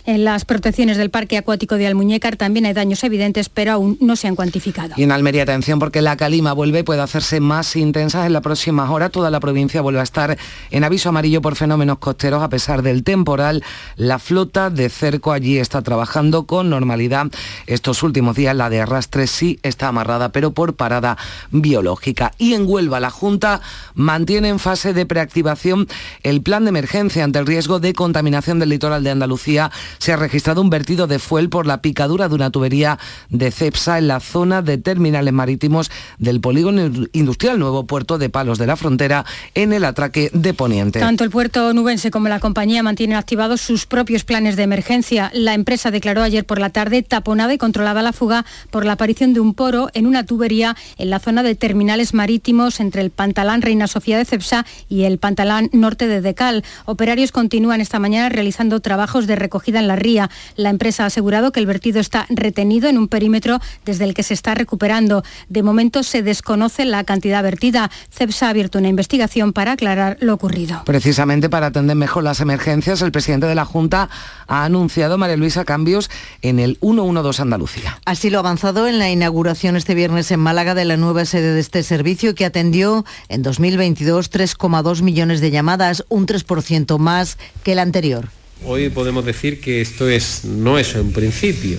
En 0.09 0.25
las 0.25 0.47
protecciones 0.47 0.97
del 0.97 1.11
Parque 1.11 1.37
Acuático 1.37 1.75
de 1.75 1.87
Almuñécar 1.87 2.39
también 2.39 2.65
hay 2.65 2.73
daños 2.73 3.05
evidentes, 3.05 3.51
pero 3.51 3.73
aún 3.73 3.99
no 4.01 4.17
se 4.17 4.27
han 4.27 4.37
cuantificado. 4.37 4.95
Y 4.97 5.03
en 5.03 5.13
Almería, 5.13 5.43
atención, 5.43 5.79
porque 5.79 6.01
la 6.01 6.17
calima 6.17 6.55
vuelve, 6.55 6.83
puede 6.83 7.03
hacerse 7.03 7.41
más 7.41 7.77
intensa 7.77 8.25
en 8.25 8.33
las 8.33 8.41
próximas 8.41 8.89
horas. 8.89 9.11
Toda 9.11 9.31
la 9.31 9.39
provincia 9.39 9.83
vuelve 9.83 10.01
a 10.01 10.05
estar 10.05 10.39
en 10.71 10.85
aviso 10.85 11.11
amarillo 11.11 11.43
por 11.43 11.57
fenómenos 11.57 11.99
costeros 11.99 12.43
a 12.43 12.49
pesar 12.49 12.81
del 12.81 13.05
temporal. 13.05 13.63
La 13.97 14.19
flota 14.19 14.71
de 14.71 14.89
cerco 14.89 15.33
allí 15.33 15.59
está 15.59 15.83
trabajando 15.83 16.47
con 16.47 16.71
normalidad. 16.71 17.27
Estos 17.67 18.03
últimos 18.03 18.35
días 18.35 18.57
la 18.57 18.71
de 18.71 18.81
arrastre 18.81 19.27
sí 19.27 19.59
está 19.63 19.89
amarrada, 19.89 20.33
pero 20.33 20.53
por 20.53 20.75
parada 20.75 21.19
biológica. 21.51 22.33
Y 22.39 22.55
en 22.55 22.65
Huelva, 22.67 22.99
la 22.99 23.11
Junta 23.11 23.61
mantiene 23.93 24.49
en 24.49 24.59
fase 24.59 24.95
de 24.95 25.05
preactivación 25.05 25.87
el 26.23 26.41
plan 26.41 26.65
de 26.65 26.71
emergencia 26.71 27.25
ante 27.25 27.41
el 27.41 27.47
riesgo 27.47 27.79
de 27.79 27.93
contaminación 27.93 28.59
del 28.59 28.71
litoral 28.71 29.05
de 29.05 29.11
Andalucía 29.11 29.71
se 29.99 30.13
ha 30.13 30.17
registrado 30.17 30.61
un 30.61 30.71
vertido 30.71 31.07
de 31.07 31.19
fuel 31.19 31.49
por 31.49 31.67
la 31.67 31.83
picadura 31.83 32.29
de 32.29 32.35
una 32.35 32.51
tubería 32.51 32.99
de 33.31 33.51
CEPSA 33.51 33.99
en 33.99 34.09
la 34.09 34.21
zona 34.21 34.63
de 34.63 34.79
terminales 34.79 35.33
marítimos 35.33 35.91
del 36.19 36.41
polígono 36.41 36.91
industrial 37.13 37.59
Nuevo 37.59 37.87
Puerto 37.87 38.19
de 38.19 38.31
Palos 38.31 38.59
de 38.59 38.67
la 38.67 38.77
Frontera 38.77 39.25
en 39.55 39.73
el 39.73 39.85
atraque 39.85 40.31
de 40.33 40.55
Poniente. 40.55 41.01
Tanto 41.01 41.25
el 41.25 41.31
puerto 41.31 41.73
nubense 41.75 42.11
como 42.11 42.29
la 42.29 42.41
compañía 42.41 42.83
mantienen 42.83 43.17
activados 43.17 43.61
sus 43.61 43.87
propios 43.87 44.25
planes 44.25 44.57
de 44.57 44.63
emergencia. 44.63 45.31
La 45.35 45.55
empresa 45.55 45.91
declaró 45.91 46.23
ayer 46.23 46.45
por 46.45 46.59
la 46.59 46.71
tarde 46.71 47.03
taponada 47.03 47.53
y 47.53 47.59
controlada 47.59 48.03
la 48.03 48.13
fuga 48.13 48.45
por 48.71 48.85
la 48.85 48.93
aparición 48.93 49.35
de 49.35 49.41
un 49.41 49.55
poro 49.55 49.89
en 49.95 50.07
una 50.07 50.25
tubería 50.25 50.77
en 50.97 51.11
la 51.11 51.19
zona 51.19 51.43
de 51.43 51.55
terminales 51.55 52.15
marítimos 52.15 52.81
entre 52.81 53.03
el 53.03 53.11
Pantalán 53.11 53.63
Reina 53.63 53.87
Sofía 53.87 54.19
de 54.19 54.25
Cepsa 54.25 54.67
y 54.89 55.05
el 55.05 55.19
Pantalán 55.19 55.71
Norte 55.73 56.07
de 56.07 56.21
Decal. 56.21 56.65
Operarios 56.85 57.33
continúan 57.33 57.81
esta 57.81 57.99
mañana 57.99 58.29
realizando 58.29 58.81
trabajos 58.81 59.27
de 59.27 59.37
recogida 59.37 59.78
en 59.79 59.89
la 59.89 59.97
ría. 59.97 60.31
La 60.57 60.71
empresa 60.71 61.05
ha 61.05 61.07
asegurado 61.07 61.53
que 61.53 61.61
el 61.61 61.67
vertido 61.67 62.01
está 62.01 62.27
retenido 62.29 62.89
en 62.89 62.99
un 62.99 63.09
perímetro 63.09 63.61
desde 63.85 64.05
el 64.05 64.15
que 64.15 64.23
se 64.23 64.35
está 64.35 64.55
recuperando. 64.55 65.23
De 65.49 65.63
momento 65.63 66.03
se 66.03 66.23
desconoce 66.23 66.85
la 66.85 67.05
cantidad 67.05 67.43
vertida. 67.43 67.91
CEPSA 68.11 68.47
ha 68.47 68.51
abierto 68.51 68.79
una 68.79 68.89
investigación 68.89 69.53
para 69.53 69.73
aclarar 69.73 70.17
lo 70.21 70.35
ocurrido. 70.35 70.83
Precisamente 70.85 71.49
para 71.49 71.67
atender 71.67 71.97
mejor 71.97 72.25
las 72.25 72.41
emergencias, 72.41 73.03
el 73.03 73.13
presidente 73.13 73.47
de 73.47 73.55
la 73.55 73.65
Junta 73.65 74.09
ha 74.47 74.65
anunciado, 74.65 75.19
María 75.19 75.37
Luisa, 75.37 75.65
cambios 75.65 76.11
en 76.43 76.59
el 76.59 76.79
112 76.81 77.43
Andalucía. 77.43 78.01
Así 78.05 78.31
lo 78.31 78.39
ha 78.39 78.41
avanzado 78.41 78.87
en 78.87 78.99
la 78.99 79.11
inauguración 79.11 79.77
este 79.77 79.95
viernes 79.95 80.31
en 80.31 80.41
Málaga 80.41 80.75
de 80.75 80.85
la 80.85 80.97
nueva 80.97 81.25
sede 81.25 81.55
de 81.55 81.61
este 81.61 81.83
servicio 81.83 82.35
que 82.35 82.45
atendió 82.45 83.05
en 83.29 83.43
2022 83.43 84.31
3,2 84.31 85.03
millones 85.03 85.41
de 85.41 85.51
llamadas, 85.51 86.05
un 86.09 86.27
3% 86.27 86.99
más 86.99 87.39
que 87.63 87.73
el 87.73 87.79
anterior. 87.79 88.29
Hoy 88.65 88.89
podemos 88.89 89.25
decir 89.25 89.61
que 89.61 89.81
esto 89.81 90.09
es, 90.09 90.45
no 90.45 90.79
es 90.79 90.95
un 90.95 91.13
principio, 91.13 91.79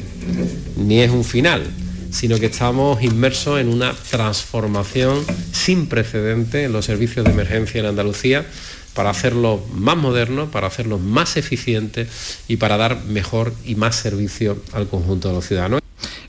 ni 0.78 1.02
es 1.02 1.12
un 1.12 1.24
final, 1.24 1.64
sino 2.12 2.40
que 2.40 2.48
estamos 2.48 3.04
inmersos 3.04 3.60
en 3.60 3.68
una 3.68 3.94
transformación 3.94 5.24
sin 5.52 5.88
precedente 5.88 6.64
en 6.64 6.72
los 6.72 6.86
servicios 6.86 7.26
de 7.26 7.32
emergencia 7.32 7.80
en 7.80 7.86
Andalucía 7.86 8.46
para 8.94 9.10
hacerlos 9.10 9.62
más 9.74 9.98
modernos, 9.98 10.50
para 10.50 10.68
hacerlos 10.68 11.02
más 11.02 11.38
eficientes 11.38 12.08
y 12.48 12.58
para 12.58 12.78
dar 12.78 13.04
mejor 13.06 13.54
y 13.66 13.76
más 13.76 13.96
servicio 13.96 14.62
al 14.74 14.88
conjunto 14.88 15.28
de 15.28 15.34
los 15.36 15.46
ciudadanos. 15.46 15.82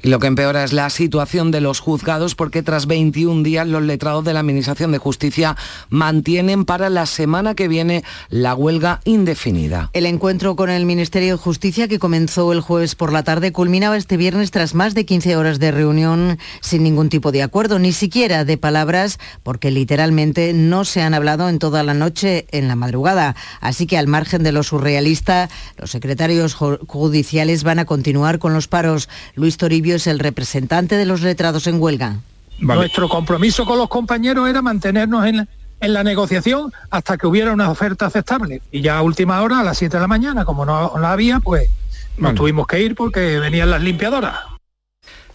Y 0.03 0.09
lo 0.09 0.19
que 0.19 0.29
empeora 0.29 0.65
es 0.65 0.73
la 0.73 0.89
situación 0.89 1.51
de 1.51 1.61
los 1.61 1.81
juzgados 1.81 2.35
porque 2.35 2.63
tras 2.63 2.87
21 2.87 3.43
días 3.43 3.67
los 3.67 3.83
letrados 3.83 4.25
de 4.25 4.33
la 4.33 4.41
Administración 4.41 4.93
de 4.93 4.99
Justicia 4.99 5.57
mantienen 5.91 6.65
para 6.65 6.89
la 6.89 7.05
semana 7.05 7.55
que 7.55 7.69
viene 7.69 8.03
la 8.31 8.55
huelga 8.55 9.01
indefinida. 9.05 9.91
El 9.93 10.07
encuentro 10.07 10.57
con 10.57 10.71
el 10.71 10.87
Ministerio 10.87 11.33
de 11.33 11.43
Justicia 11.43 11.87
que 11.87 11.99
comenzó 11.99 12.53
el 12.53 12.61
jueves 12.63 12.95
por 12.95 13.13
la 13.13 13.25
tarde 13.25 13.53
culminaba 13.53 13.97
este 13.97 14.17
viernes 14.17 14.51
tras 14.51 14.75
más 14.75 14.95
de 14.95 15.05
15 15.05 15.37
horas 15.37 15.59
de 15.59 15.71
reunión 15.71 16.39
sin 16.61 16.83
ningún 16.83 17.11
tipo 17.11 17.31
de 17.31 17.43
acuerdo, 17.43 17.79
ni 17.79 17.93
siquiera 17.93 18.45
de 18.45 18.57
palabras, 18.57 19.19
porque 19.43 19.71
literalmente 19.71 20.55
no 20.55 20.85
se 20.85 21.03
han 21.03 21.13
hablado 21.13 21.49
en 21.49 21.59
toda 21.59 21.83
la 21.83 21.93
noche 21.93 22.47
en 22.53 22.69
la 22.69 22.77
madrugada. 22.77 23.37
Así 23.61 23.87
que 23.87 23.99
al 23.99 24.07
margen 24.07 24.43
de 24.43 24.53
lo 24.53 24.63
surrealista, 24.63 25.51
los 25.77 25.91
secretarios 25.91 26.55
judiciales 26.55 27.65
van 27.65 27.81
a 27.81 27.85
continuar 27.85 28.39
con 28.39 28.55
los 28.55 28.67
paros. 28.67 29.09
Luis 29.35 29.59
Toribio 29.59 29.90
es 29.95 30.07
el 30.07 30.19
representante 30.19 30.97
de 30.97 31.07
los 31.07 31.23
letrados 31.23 31.67
en 31.67 31.81
huelga. 31.81 32.17
Nuestro 32.59 33.09
compromiso 33.09 33.65
con 33.65 33.79
los 33.79 33.89
compañeros 33.89 34.49
era 34.49 34.61
mantenernos 34.61 35.25
en, 35.27 35.49
en 35.81 35.93
la 35.93 36.05
negociación 36.05 36.73
hasta 36.91 37.17
que 37.17 37.27
hubiera 37.27 37.53
una 37.53 37.71
oferta 37.71 38.07
aceptable. 38.07 38.61
Y 38.71 38.83
ya 38.83 38.99
a 38.99 39.03
última 39.03 39.41
hora, 39.43 39.61
a 39.61 39.65
las 39.65 39.79
7 39.79 39.97
de 39.97 40.01
la 40.01 40.07
mañana, 40.07 40.45
como 40.45 40.67
no 40.67 40.93
la 40.99 41.13
había, 41.13 41.41
pues 41.41 41.71
nos 42.19 42.35
tuvimos 42.35 42.67
que 42.67 42.81
ir 42.81 42.95
porque 42.95 43.39
venían 43.39 43.71
las 43.71 43.83
limpiadoras. 43.83 44.37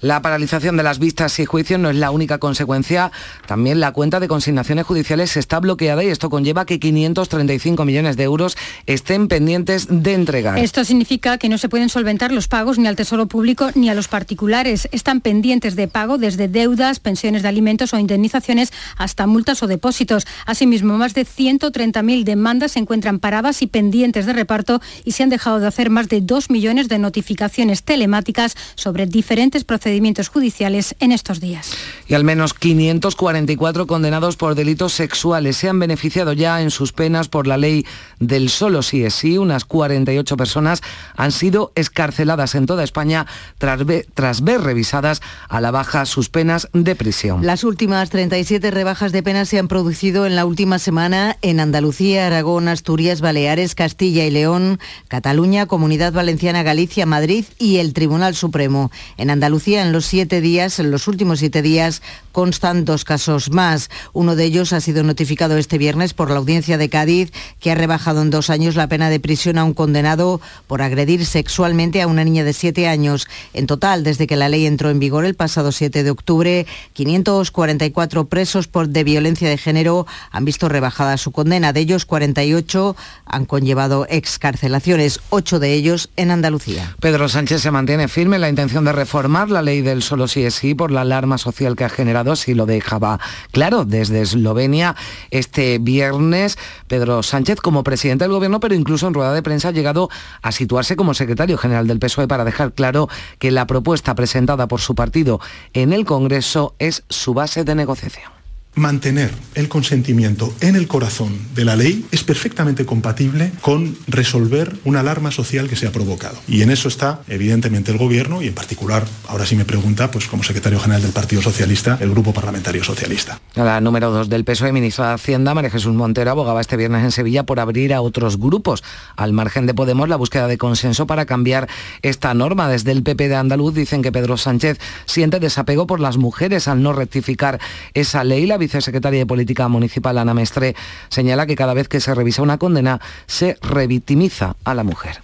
La 0.05 0.21
paralización 0.21 0.77
de 0.77 0.83
las 0.83 0.99
vistas 0.99 1.39
y 1.39 1.45
juicios 1.45 1.79
no 1.79 1.89
es 1.89 1.95
la 1.95 2.11
única 2.11 2.37
consecuencia. 2.37 3.11
También 3.47 3.79
la 3.79 3.91
cuenta 3.91 4.19
de 4.19 4.27
consignaciones 4.27 4.85
judiciales 4.85 5.35
está 5.35 5.59
bloqueada 5.59 6.03
y 6.03 6.09
esto 6.09 6.29
conlleva 6.29 6.67
que 6.67 6.79
535 6.79 7.85
millones 7.85 8.15
de 8.15 8.21
euros 8.21 8.55
estén 8.85 9.27
pendientes 9.27 9.87
de 9.89 10.13
entregar. 10.13 10.59
Esto 10.59 10.85
significa 10.85 11.39
que 11.39 11.49
no 11.49 11.57
se 11.57 11.69
pueden 11.69 11.89
solventar 11.89 12.31
los 12.31 12.47
pagos 12.47 12.77
ni 12.77 12.85
al 12.85 12.95
Tesoro 12.95 13.25
Público 13.25 13.71
ni 13.73 13.89
a 13.89 13.95
los 13.95 14.07
particulares. 14.07 14.87
Están 14.91 15.21
pendientes 15.21 15.75
de 15.75 15.87
pago 15.87 16.19
desde 16.19 16.49
deudas, 16.49 16.99
pensiones 16.99 17.41
de 17.41 17.47
alimentos 17.47 17.91
o 17.95 17.97
indemnizaciones 17.97 18.71
hasta 18.97 19.25
multas 19.25 19.63
o 19.63 19.67
depósitos. 19.67 20.27
Asimismo, 20.45 20.99
más 20.99 21.15
de 21.15 21.25
130.000 21.25 22.25
demandas 22.25 22.73
se 22.73 22.79
encuentran 22.79 23.17
paradas 23.17 23.63
y 23.63 23.65
pendientes 23.65 24.27
de 24.27 24.33
reparto 24.33 24.81
y 25.03 25.13
se 25.13 25.23
han 25.23 25.29
dejado 25.29 25.59
de 25.59 25.65
hacer 25.65 25.89
más 25.89 26.09
de 26.09 26.21
2 26.21 26.51
millones 26.51 26.89
de 26.89 26.99
notificaciones 26.99 27.81
telemáticas 27.81 28.55
sobre 28.75 29.07
diferentes 29.07 29.63
procedimientos 29.63 29.94
procedimientos 29.95 30.27
judiciales 30.27 30.93
en 30.99 31.13
estos 31.13 31.39
días. 31.39 31.71
Y 32.05 32.15
al 32.15 32.25
menos 32.25 32.53
544 32.53 33.87
condenados 33.87 34.35
por 34.35 34.53
delitos 34.53 34.91
sexuales 34.91 35.55
se 35.55 35.69
han 35.69 35.79
beneficiado 35.79 36.33
ya 36.33 36.61
en 36.61 36.69
sus 36.69 36.91
penas 36.91 37.29
por 37.29 37.47
la 37.47 37.55
ley 37.55 37.85
del 38.19 38.49
solo 38.49 38.81
sí 38.81 39.05
es 39.05 39.13
sí. 39.13 39.37
Unas 39.37 39.63
48 39.63 40.35
personas 40.35 40.81
han 41.15 41.31
sido 41.31 41.71
escarceladas 41.75 42.55
en 42.55 42.65
toda 42.65 42.83
España 42.83 43.25
tras 43.57 43.85
ver, 43.85 44.05
tras 44.13 44.43
ver 44.43 44.59
revisadas 44.61 45.21
a 45.47 45.61
la 45.61 45.71
baja 45.71 46.05
sus 46.05 46.27
penas 46.27 46.67
de 46.73 46.93
prisión. 46.97 47.45
Las 47.45 47.63
últimas 47.63 48.09
37 48.09 48.71
rebajas 48.71 49.13
de 49.13 49.23
penas 49.23 49.47
se 49.47 49.59
han 49.59 49.69
producido 49.69 50.25
en 50.25 50.35
la 50.35 50.45
última 50.45 50.77
semana 50.77 51.37
en 51.41 51.61
Andalucía, 51.61 52.27
Aragón, 52.27 52.67
Asturias, 52.67 53.21
Baleares, 53.21 53.75
Castilla 53.75 54.25
y 54.25 54.31
León, 54.31 54.77
Cataluña, 55.07 55.67
Comunidad 55.67 56.11
Valenciana, 56.11 56.63
Galicia, 56.63 57.05
Madrid 57.05 57.45
y 57.57 57.77
el 57.77 57.93
Tribunal 57.93 58.35
Supremo. 58.35 58.91
En 59.15 59.29
Andalucía 59.29 59.84
en 59.85 59.91
los 59.91 60.05
siete 60.05 60.41
días, 60.41 60.79
en 60.79 60.91
los 60.91 61.07
últimos 61.07 61.39
siete 61.39 61.61
días, 61.61 62.01
constan 62.31 62.83
dos 62.83 63.05
casos 63.05 63.51
más. 63.51 63.89
Uno 64.11 64.35
de 64.35 64.43
ellos 64.43 64.73
ha 64.73 64.81
sido 64.81 65.03
notificado 65.03 65.57
este 65.57 65.77
viernes 65.77 66.13
por 66.13 66.29
la 66.29 66.37
Audiencia 66.37 66.77
de 66.77 66.89
Cádiz, 66.89 67.31
que 67.59 67.71
ha 67.71 67.75
rebajado 67.75 68.21
en 68.21 68.29
dos 68.29 68.49
años 68.49 68.75
la 68.75 68.89
pena 68.89 69.09
de 69.09 69.19
prisión 69.19 69.57
a 69.57 69.63
un 69.63 69.73
condenado 69.73 70.41
por 70.67 70.81
agredir 70.81 71.25
sexualmente 71.25 72.01
a 72.01 72.07
una 72.07 72.23
niña 72.23 72.43
de 72.43 72.53
siete 72.53 72.87
años. 72.87 73.27
En 73.53 73.67
total, 73.67 74.03
desde 74.03 74.27
que 74.27 74.35
la 74.35 74.49
ley 74.49 74.65
entró 74.65 74.89
en 74.89 74.99
vigor 74.99 75.25
el 75.25 75.35
pasado 75.35 75.71
7 75.71 76.03
de 76.03 76.09
octubre, 76.09 76.65
544 76.93 78.25
presos 78.25 78.67
por 78.67 78.89
de 78.89 79.03
violencia 79.03 79.49
de 79.49 79.57
género 79.57 80.05
han 80.31 80.45
visto 80.45 80.67
rebajada 80.69 81.17
su 81.17 81.31
condena. 81.31 81.73
De 81.73 81.79
ellos, 81.79 82.05
48 82.05 82.95
han 83.25 83.45
conllevado 83.45 84.05
excarcelaciones, 84.09 85.19
ocho 85.29 85.59
de 85.59 85.73
ellos 85.73 86.09
en 86.15 86.31
Andalucía. 86.31 86.95
Pedro 86.99 87.29
Sánchez 87.29 87.61
se 87.61 87.71
mantiene 87.71 88.07
firme 88.07 88.35
en 88.35 88.41
la 88.41 88.49
intención 88.49 88.85
de 88.85 88.91
reformar 88.91 89.49
la 89.49 89.61
ley 89.65 89.81
del 89.81 90.01
solo 90.01 90.27
sí 90.27 90.43
es 90.43 90.55
sí 90.55 90.73
por 90.73 90.91
la 90.91 91.01
alarma 91.01 91.37
social 91.37 91.75
que 91.75 91.83
ha 91.83 91.89
generado, 91.89 92.31
así 92.31 92.53
lo 92.53 92.65
dejaba 92.65 93.19
claro 93.51 93.83
desde 93.83 94.21
Eslovenia 94.21 94.95
este 95.31 95.79
viernes. 95.79 96.57
Pedro 96.87 97.23
Sánchez 97.23 97.59
como 97.59 97.83
presidente 97.83 98.23
del 98.23 98.31
gobierno, 98.31 98.59
pero 98.59 98.75
incluso 98.75 99.07
en 99.07 99.13
rueda 99.13 99.33
de 99.33 99.43
prensa 99.43 99.69
ha 99.69 99.71
llegado 99.71 100.09
a 100.41 100.51
situarse 100.51 100.95
como 100.95 101.13
secretario 101.13 101.57
general 101.57 101.87
del 101.87 101.99
PSOE 101.99 102.27
para 102.27 102.45
dejar 102.45 102.73
claro 102.73 103.09
que 103.39 103.51
la 103.51 103.67
propuesta 103.67 104.15
presentada 104.15 104.67
por 104.67 104.79
su 104.79 104.95
partido 104.95 105.39
en 105.73 105.91
el 105.91 106.05
Congreso 106.05 106.75
es 106.79 107.03
su 107.09 107.33
base 107.33 107.63
de 107.63 107.75
negociación 107.75 108.34
mantener 108.75 109.31
el 109.55 109.69
consentimiento 109.69 110.53
en 110.59 110.75
el 110.75 110.87
corazón 110.87 111.37
de 111.55 111.65
la 111.65 111.75
ley 111.75 112.05
es 112.11 112.23
perfectamente 112.23 112.85
compatible 112.85 113.51
con 113.61 113.97
resolver 114.07 114.75
una 114.83 114.99
alarma 114.99 115.31
social 115.31 115.69
que 115.69 115.75
se 115.75 115.87
ha 115.87 115.91
provocado. 115.91 116.37
Y 116.47 116.61
en 116.61 116.69
eso 116.69 116.87
está, 116.87 117.21
evidentemente, 117.27 117.91
el 117.91 117.97
Gobierno 117.97 118.41
y, 118.41 118.47
en 118.47 118.53
particular, 118.53 119.05
ahora 119.27 119.45
sí 119.45 119.55
me 119.55 119.65
pregunta, 119.65 120.11
pues 120.11 120.27
como 120.27 120.43
secretario 120.43 120.79
general 120.79 121.01
del 121.01 121.11
Partido 121.11 121.41
Socialista, 121.41 121.97
el 122.01 122.11
Grupo 122.11 122.33
Parlamentario 122.33 122.83
Socialista. 122.83 123.39
La 123.55 123.79
número 123.79 124.11
dos 124.11 124.29
del 124.29 124.43
PSOE, 124.43 124.73
ministra 124.73 125.09
de 125.09 125.13
Hacienda, 125.15 125.53
María 125.53 125.69
Jesús 125.69 125.93
Montero, 125.93 126.31
abogaba 126.31 126.61
este 126.61 126.77
viernes 126.77 127.03
en 127.03 127.11
Sevilla 127.11 127.43
por 127.43 127.59
abrir 127.59 127.93
a 127.93 128.01
otros 128.01 128.37
grupos. 128.37 128.83
Al 129.15 129.33
margen 129.33 129.65
de 129.65 129.73
Podemos, 129.73 130.09
la 130.09 130.17
búsqueda 130.17 130.47
de 130.47 130.57
consenso 130.57 131.07
para 131.07 131.25
cambiar 131.25 131.69
esta 132.01 132.33
norma. 132.33 132.67
Desde 132.67 132.91
el 132.91 133.03
PP 133.03 133.29
de 133.29 133.35
Andaluz 133.35 133.73
dicen 133.73 134.01
que 134.01 134.11
Pedro 134.11 134.37
Sánchez 134.37 134.79
siente 135.05 135.39
desapego 135.39 135.87
por 135.87 135.99
las 135.99 136.17
mujeres 136.17 136.67
al 136.67 136.81
no 136.81 136.93
rectificar 136.93 137.59
esa 137.93 138.23
ley. 138.23 138.45
La 138.45 138.57
vicesecretaria 138.65 139.19
de 139.19 139.25
Política 139.27 139.67
Municipal, 139.67 140.17
Ana 140.17 140.33
Mestre, 140.33 140.75
señala 141.09 141.45
que 141.45 141.55
cada 141.55 141.75
vez 141.75 141.87
que 141.87 141.99
se 141.99 142.15
revisa 142.15 142.41
una 142.41 142.57
condena, 142.57 142.99
se 143.27 143.57
revictimiza 143.61 144.55
a 144.63 144.73
la 144.73 144.83
mujer. 144.83 145.17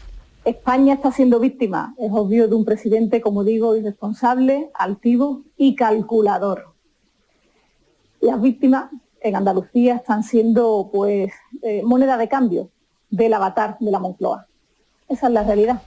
España 0.45 0.93
está 0.93 1.11
siendo 1.11 1.39
víctima, 1.39 1.95
es 1.97 2.11
obvio, 2.11 2.47
de 2.47 2.55
un 2.55 2.65
presidente, 2.65 3.19
como 3.19 3.43
digo, 3.43 3.75
irresponsable, 3.75 4.69
altivo 4.75 5.41
y 5.57 5.75
calculador. 5.75 6.73
Las 8.19 8.39
víctimas 8.39 8.91
en 9.21 9.35
Andalucía 9.35 9.95
están 9.95 10.23
siendo 10.23 10.89
pues 10.91 11.31
eh, 11.63 11.81
moneda 11.83 12.17
de 12.17 12.27
cambio 12.27 12.69
del 13.09 13.33
avatar 13.33 13.77
de 13.79 13.91
la 13.91 13.99
Moncloa. 13.99 14.45
Esa 15.09 15.27
es 15.27 15.33
la 15.33 15.43
realidad. 15.43 15.81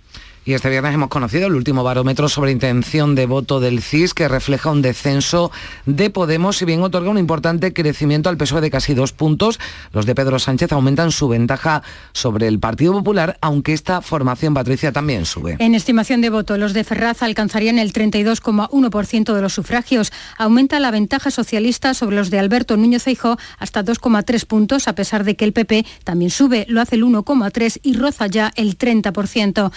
Y 0.46 0.52
este 0.52 0.68
viernes 0.68 0.92
hemos 0.92 1.08
conocido 1.08 1.46
el 1.46 1.54
último 1.54 1.82
barómetro 1.84 2.28
sobre 2.28 2.52
intención 2.52 3.14
de 3.14 3.24
voto 3.24 3.60
del 3.60 3.80
CIS 3.80 4.12
que 4.12 4.28
refleja 4.28 4.70
un 4.70 4.82
descenso 4.82 5.50
de 5.86 6.10
Podemos, 6.10 6.58
si 6.58 6.66
bien 6.66 6.82
otorga 6.82 7.08
un 7.08 7.16
importante 7.16 7.72
crecimiento 7.72 8.28
al 8.28 8.36
PSOE 8.36 8.60
de 8.60 8.70
casi 8.70 8.92
dos 8.92 9.12
puntos. 9.12 9.58
Los 9.94 10.04
de 10.04 10.14
Pedro 10.14 10.38
Sánchez 10.38 10.72
aumentan 10.72 11.12
su 11.12 11.28
ventaja 11.28 11.82
sobre 12.12 12.46
el 12.46 12.58
Partido 12.58 12.92
Popular, 12.92 13.38
aunque 13.40 13.72
esta 13.72 14.02
formación, 14.02 14.52
Patricia, 14.52 14.92
también 14.92 15.24
sube. 15.24 15.56
En 15.60 15.74
estimación 15.74 16.20
de 16.20 16.28
voto, 16.28 16.58
los 16.58 16.74
de 16.74 16.84
Ferraz 16.84 17.22
alcanzarían 17.22 17.78
el 17.78 17.94
32,1% 17.94 19.32
de 19.32 19.40
los 19.40 19.54
sufragios. 19.54 20.12
Aumenta 20.36 20.78
la 20.78 20.90
ventaja 20.90 21.30
socialista 21.30 21.94
sobre 21.94 22.16
los 22.16 22.28
de 22.28 22.38
Alberto 22.38 22.76
Núñez 22.76 23.04
Feijóo 23.04 23.38
hasta 23.58 23.82
2,3 23.82 24.44
puntos, 24.44 24.88
a 24.88 24.94
pesar 24.94 25.24
de 25.24 25.36
que 25.36 25.46
el 25.46 25.54
PP 25.54 25.86
también 26.04 26.30
sube, 26.30 26.66
lo 26.68 26.82
hace 26.82 26.96
el 26.96 27.04
1,3 27.04 27.80
y 27.82 27.94
roza 27.96 28.26
ya 28.26 28.52
el 28.56 28.76
30%. 28.76 29.72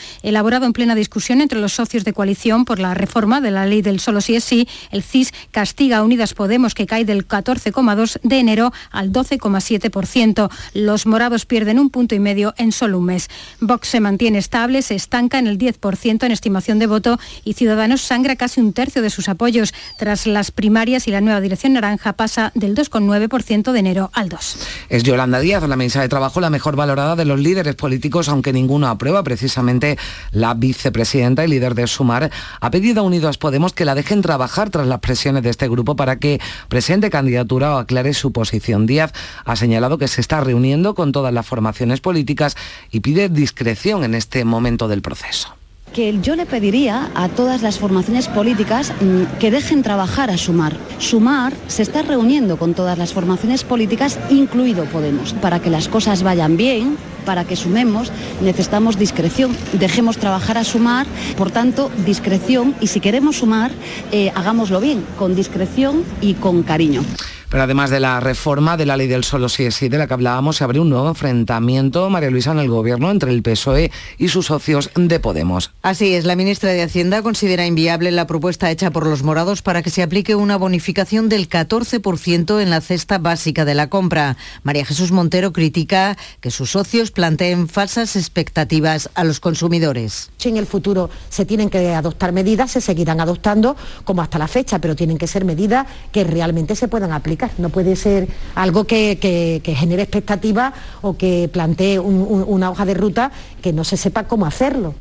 En 0.65 0.73
plena 0.73 0.95
discusión 0.95 1.41
entre 1.41 1.59
los 1.59 1.73
socios 1.73 2.03
de 2.03 2.13
coalición 2.13 2.65
por 2.65 2.79
la 2.79 2.93
reforma 2.93 3.41
de 3.41 3.51
la 3.51 3.65
ley 3.65 3.81
del 3.81 3.99
solo 3.99 4.21
sí 4.21 4.35
es 4.35 4.43
sí, 4.43 4.67
el 4.91 5.03
CIS 5.03 5.33
castiga 5.51 5.97
a 5.97 6.03
Unidas 6.03 6.33
Podemos 6.33 6.73
que 6.73 6.85
cae 6.85 7.05
del 7.05 7.27
14,2 7.27 8.19
de 8.23 8.39
enero 8.39 8.73
al 8.91 9.11
12,7%. 9.11 10.49
Los 10.73 11.05
morados 11.05 11.45
pierden 11.45 11.79
un 11.79 11.89
punto 11.89 12.15
y 12.15 12.19
medio 12.19 12.53
en 12.57 12.71
solo 12.71 12.99
un 12.99 13.05
mes. 13.05 13.29
Vox 13.59 13.87
se 13.87 13.99
mantiene 13.99 14.39
estable, 14.39 14.81
se 14.81 14.95
estanca 14.95 15.39
en 15.39 15.47
el 15.47 15.57
10% 15.57 16.25
en 16.25 16.31
estimación 16.31 16.79
de 16.79 16.87
voto 16.87 17.19
y 17.43 17.53
Ciudadanos 17.53 18.01
sangra 18.01 18.35
casi 18.35 18.59
un 18.59 18.73
tercio 18.73 19.01
de 19.01 19.09
sus 19.09 19.29
apoyos. 19.29 19.73
Tras 19.97 20.27
las 20.27 20.51
primarias 20.51 21.07
y 21.07 21.11
la 21.11 21.21
nueva 21.21 21.39
dirección 21.39 21.73
naranja 21.73 22.13
pasa 22.13 22.51
del 22.55 22.75
2,9% 22.75 23.71
de 23.71 23.79
enero 23.79 24.09
al 24.13 24.29
2%. 24.29 24.57
Es 24.89 25.03
Yolanda 25.03 25.39
Díaz, 25.39 25.67
la 25.67 25.75
mesa 25.75 26.01
de 26.01 26.09
trabajo 26.09 26.41
la 26.41 26.49
mejor 26.49 26.75
valorada 26.75 27.15
de 27.15 27.25
los 27.25 27.39
líderes 27.39 27.75
políticos, 27.75 28.29
aunque 28.29 28.53
ninguno 28.53 28.87
aprueba 28.87 29.23
precisamente 29.23 29.97
la 30.31 30.46
la 30.47 30.53
vicepresidenta 30.53 31.43
y 31.43 31.49
líder 31.49 31.75
de 31.75 31.87
Sumar 31.87 32.31
ha 32.61 32.71
pedido 32.71 33.01
a 33.01 33.03
Unidos 33.03 33.37
Podemos 33.37 33.73
que 33.73 33.83
la 33.83 33.95
dejen 33.95 34.21
trabajar 34.21 34.69
tras 34.69 34.87
las 34.87 35.01
presiones 35.01 35.43
de 35.43 35.49
este 35.49 35.67
grupo 35.67 35.97
para 35.97 36.19
que 36.19 36.39
presente 36.69 37.09
candidatura 37.09 37.75
o 37.75 37.79
aclare 37.79 38.13
su 38.13 38.31
posición. 38.31 38.85
Díaz 38.85 39.11
ha 39.43 39.55
señalado 39.57 39.97
que 39.97 40.07
se 40.07 40.21
está 40.21 40.39
reuniendo 40.39 40.95
con 40.95 41.11
todas 41.11 41.33
las 41.33 41.45
formaciones 41.45 41.99
políticas 41.99 42.55
y 42.91 43.01
pide 43.01 43.27
discreción 43.27 44.05
en 44.05 44.15
este 44.15 44.45
momento 44.45 44.87
del 44.87 45.01
proceso 45.01 45.56
que 45.97 46.19
yo 46.21 46.35
le 46.35 46.45
pediría 46.45 47.09
a 47.15 47.27
todas 47.27 47.63
las 47.63 47.79
formaciones 47.79 48.27
políticas 48.27 48.93
mm, 49.01 49.39
que 49.39 49.49
dejen 49.49 49.81
trabajar 49.81 50.29
a 50.29 50.37
Sumar. 50.37 50.77
Sumar 50.99 51.53
se 51.65 51.81
está 51.81 52.03
reuniendo 52.03 52.57
con 52.57 52.75
todas 52.75 52.99
las 52.99 53.13
formaciones 53.13 53.63
políticas, 53.63 54.19
incluido 54.29 54.85
Podemos, 54.85 55.33
para 55.33 55.59
que 55.59 55.71
las 55.71 55.87
cosas 55.87 56.21
vayan 56.21 56.55
bien, 56.55 56.97
para 57.25 57.45
que 57.45 57.55
sumemos 57.55 58.11
necesitamos 58.41 58.99
discreción. 58.99 59.57
Dejemos 59.73 60.19
trabajar 60.19 60.59
a 60.59 60.63
sumar, 60.63 61.07
por 61.35 61.49
tanto, 61.49 61.89
discreción 62.05 62.75
y 62.79 62.87
si 62.87 62.99
queremos 62.99 63.37
sumar, 63.37 63.71
eh, 64.11 64.31
hagámoslo 64.35 64.79
bien, 64.79 65.03
con 65.17 65.35
discreción 65.35 66.03
y 66.21 66.35
con 66.35 66.61
cariño. 66.61 67.01
Pero 67.49 67.63
además 67.63 67.89
de 67.89 68.01
la 68.01 68.19
reforma 68.19 68.75
de 68.75 68.85
la 68.85 68.97
ley 68.97 69.07
del 69.07 69.23
solo 69.23 69.47
sí 69.47 69.63
es 69.63 69.75
sí, 69.75 69.87
de 69.87 69.97
la 69.97 70.05
que 70.05 70.13
hablábamos, 70.13 70.57
se 70.57 70.65
abre 70.65 70.81
un 70.81 70.89
nuevo 70.89 71.07
enfrentamiento, 71.07 72.09
María 72.09 72.29
Luisa, 72.29 72.51
en 72.51 72.59
el 72.59 72.67
gobierno 72.67 73.09
entre 73.09 73.31
el 73.31 73.41
PSOE 73.41 73.89
y 74.17 74.27
sus 74.27 74.47
socios 74.47 74.89
de 74.95 75.21
Podemos. 75.21 75.71
Así 75.81 76.13
es, 76.13 76.25
la 76.25 76.35
ministra 76.35 76.71
de 76.71 76.81
Hacienda 76.81 77.21
considera 77.21 77.65
inviable 77.65 78.11
la 78.11 78.27
propuesta 78.27 78.69
hecha 78.69 78.91
por 78.91 79.07
los 79.07 79.23
morados 79.23 79.61
para 79.61 79.81
que 79.81 79.89
se 79.89 80.03
aplique 80.03 80.35
una 80.35 80.57
bonificación 80.57 81.29
del 81.29 81.47
14% 81.47 82.61
en 82.61 82.69
la 82.69 82.81
cesta 82.81 83.17
básica 83.17 83.63
de 83.63 83.75
la 83.75 83.87
compra. 83.87 84.35
María 84.63 84.83
Jesús 84.83 85.13
Montero 85.13 85.53
critica 85.53 86.17
que 86.41 86.51
sus 86.51 86.71
socios 86.71 87.11
planteen 87.11 87.69
falsas 87.69 88.17
expectativas 88.17 89.09
a 89.15 89.23
los 89.23 89.39
consumidores. 89.39 90.31
Si 90.35 90.49
en 90.49 90.57
el 90.57 90.65
futuro 90.65 91.09
se 91.29 91.45
tienen 91.45 91.69
que 91.69 91.93
adoptar 91.93 92.33
medidas, 92.33 92.71
se 92.71 92.81
seguirán 92.81 93.21
adoptando 93.21 93.77
como 94.03 94.21
hasta 94.21 94.37
la 94.37 94.49
fecha, 94.49 94.79
pero 94.79 94.97
tienen 94.97 95.17
que 95.17 95.27
ser 95.27 95.45
medidas 95.45 95.87
que 96.11 96.25
realmente 96.25 96.75
se 96.75 96.89
puedan 96.89 97.13
aplicar 97.13 97.36
no 97.57 97.69
puede 97.69 97.95
ser 97.95 98.27
algo 98.55 98.85
que, 98.85 99.61
genere 99.63 100.03
expectativas 100.03 100.73
o 101.01 101.17
que 101.17 101.49
plantee 101.51 101.99
una 101.99 102.71
hoja 102.71 102.85
de 102.85 102.93
ruta 102.93 103.31
que 103.61 103.73
no 103.73 103.83
se 103.83 103.97
sepa 103.97 104.23
cómo 104.23 104.45
hacerlo. 104.45 104.95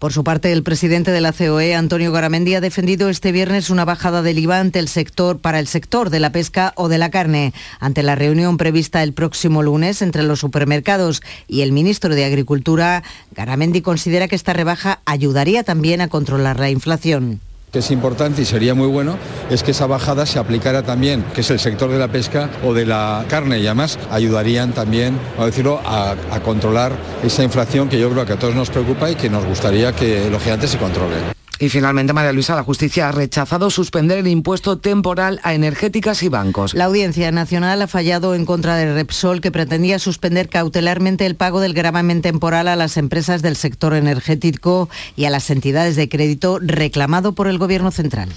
Por 0.00 0.14
su 0.14 0.24
parte, 0.24 0.50
el 0.50 0.62
presidente 0.62 1.10
de 1.10 1.20
la 1.20 1.34
COE, 1.34 1.74
Antonio 1.74 2.10
Garamendi, 2.10 2.54
ha 2.54 2.62
defendido 2.62 3.10
este 3.10 3.32
viernes 3.32 3.68
una 3.68 3.84
bajada 3.84 4.22
del 4.22 4.38
IVA 4.38 4.58
ante 4.58 4.78
el 4.78 4.88
sector, 4.88 5.40
para 5.40 5.58
el 5.58 5.66
sector 5.66 6.08
de 6.08 6.20
la 6.20 6.32
pesca 6.32 6.72
o 6.76 6.88
de 6.88 6.96
la 6.96 7.10
carne. 7.10 7.52
Ante 7.80 8.02
la 8.02 8.14
reunión 8.14 8.56
prevista 8.56 9.02
el 9.02 9.12
próximo 9.12 9.62
lunes 9.62 10.00
entre 10.00 10.22
los 10.22 10.40
supermercados 10.40 11.20
y 11.48 11.60
el 11.60 11.72
ministro 11.72 12.14
de 12.14 12.24
Agricultura, 12.24 13.02
Garamendi 13.32 13.82
considera 13.82 14.26
que 14.26 14.36
esta 14.36 14.54
rebaja 14.54 15.00
ayudaría 15.04 15.64
también 15.64 16.00
a 16.00 16.08
controlar 16.08 16.58
la 16.58 16.70
inflación 16.70 17.42
que 17.70 17.78
es 17.78 17.90
importante 17.90 18.42
y 18.42 18.44
sería 18.44 18.74
muy 18.74 18.88
bueno 18.88 19.16
es 19.48 19.62
que 19.62 19.70
esa 19.70 19.86
bajada 19.86 20.26
se 20.26 20.38
aplicara 20.38 20.82
también, 20.82 21.24
que 21.34 21.42
es 21.42 21.50
el 21.50 21.60
sector 21.60 21.90
de 21.90 21.98
la 21.98 22.08
pesca 22.08 22.50
o 22.64 22.74
de 22.74 22.84
la 22.84 23.24
carne 23.28 23.60
y 23.60 23.66
además 23.66 23.98
ayudarían 24.10 24.72
también, 24.72 25.18
a 25.38 25.46
decirlo, 25.46 25.80
a, 25.84 26.16
a 26.30 26.40
controlar 26.40 26.92
esa 27.22 27.44
inflación 27.44 27.88
que 27.88 27.98
yo 27.98 28.10
creo 28.10 28.26
que 28.26 28.32
a 28.32 28.38
todos 28.38 28.54
nos 28.54 28.70
preocupa 28.70 29.10
y 29.10 29.14
que 29.14 29.30
nos 29.30 29.44
gustaría 29.44 29.92
que 29.92 30.28
lógicamente 30.30 30.66
se 30.66 30.78
controle. 30.78 31.39
Y 31.60 31.68
finalmente, 31.68 32.14
María 32.14 32.32
Luisa, 32.32 32.56
la 32.56 32.64
justicia 32.64 33.10
ha 33.10 33.12
rechazado 33.12 33.68
suspender 33.68 34.16
el 34.16 34.28
impuesto 34.28 34.78
temporal 34.78 35.40
a 35.42 35.52
energéticas 35.52 36.22
y 36.22 36.30
bancos. 36.30 36.72
La 36.72 36.86
Audiencia 36.86 37.30
Nacional 37.32 37.82
ha 37.82 37.86
fallado 37.86 38.34
en 38.34 38.46
contra 38.46 38.76
de 38.76 38.94
Repsol, 38.94 39.42
que 39.42 39.52
pretendía 39.52 39.98
suspender 39.98 40.48
cautelarmente 40.48 41.26
el 41.26 41.36
pago 41.36 41.60
del 41.60 41.74
gravamen 41.74 42.22
temporal 42.22 42.66
a 42.66 42.76
las 42.76 42.96
empresas 42.96 43.42
del 43.42 43.56
sector 43.56 43.92
energético 43.92 44.88
y 45.16 45.26
a 45.26 45.30
las 45.30 45.50
entidades 45.50 45.96
de 45.96 46.08
crédito 46.08 46.58
reclamado 46.62 47.34
por 47.34 47.46
el 47.46 47.58
Gobierno 47.58 47.90
central. 47.90 48.30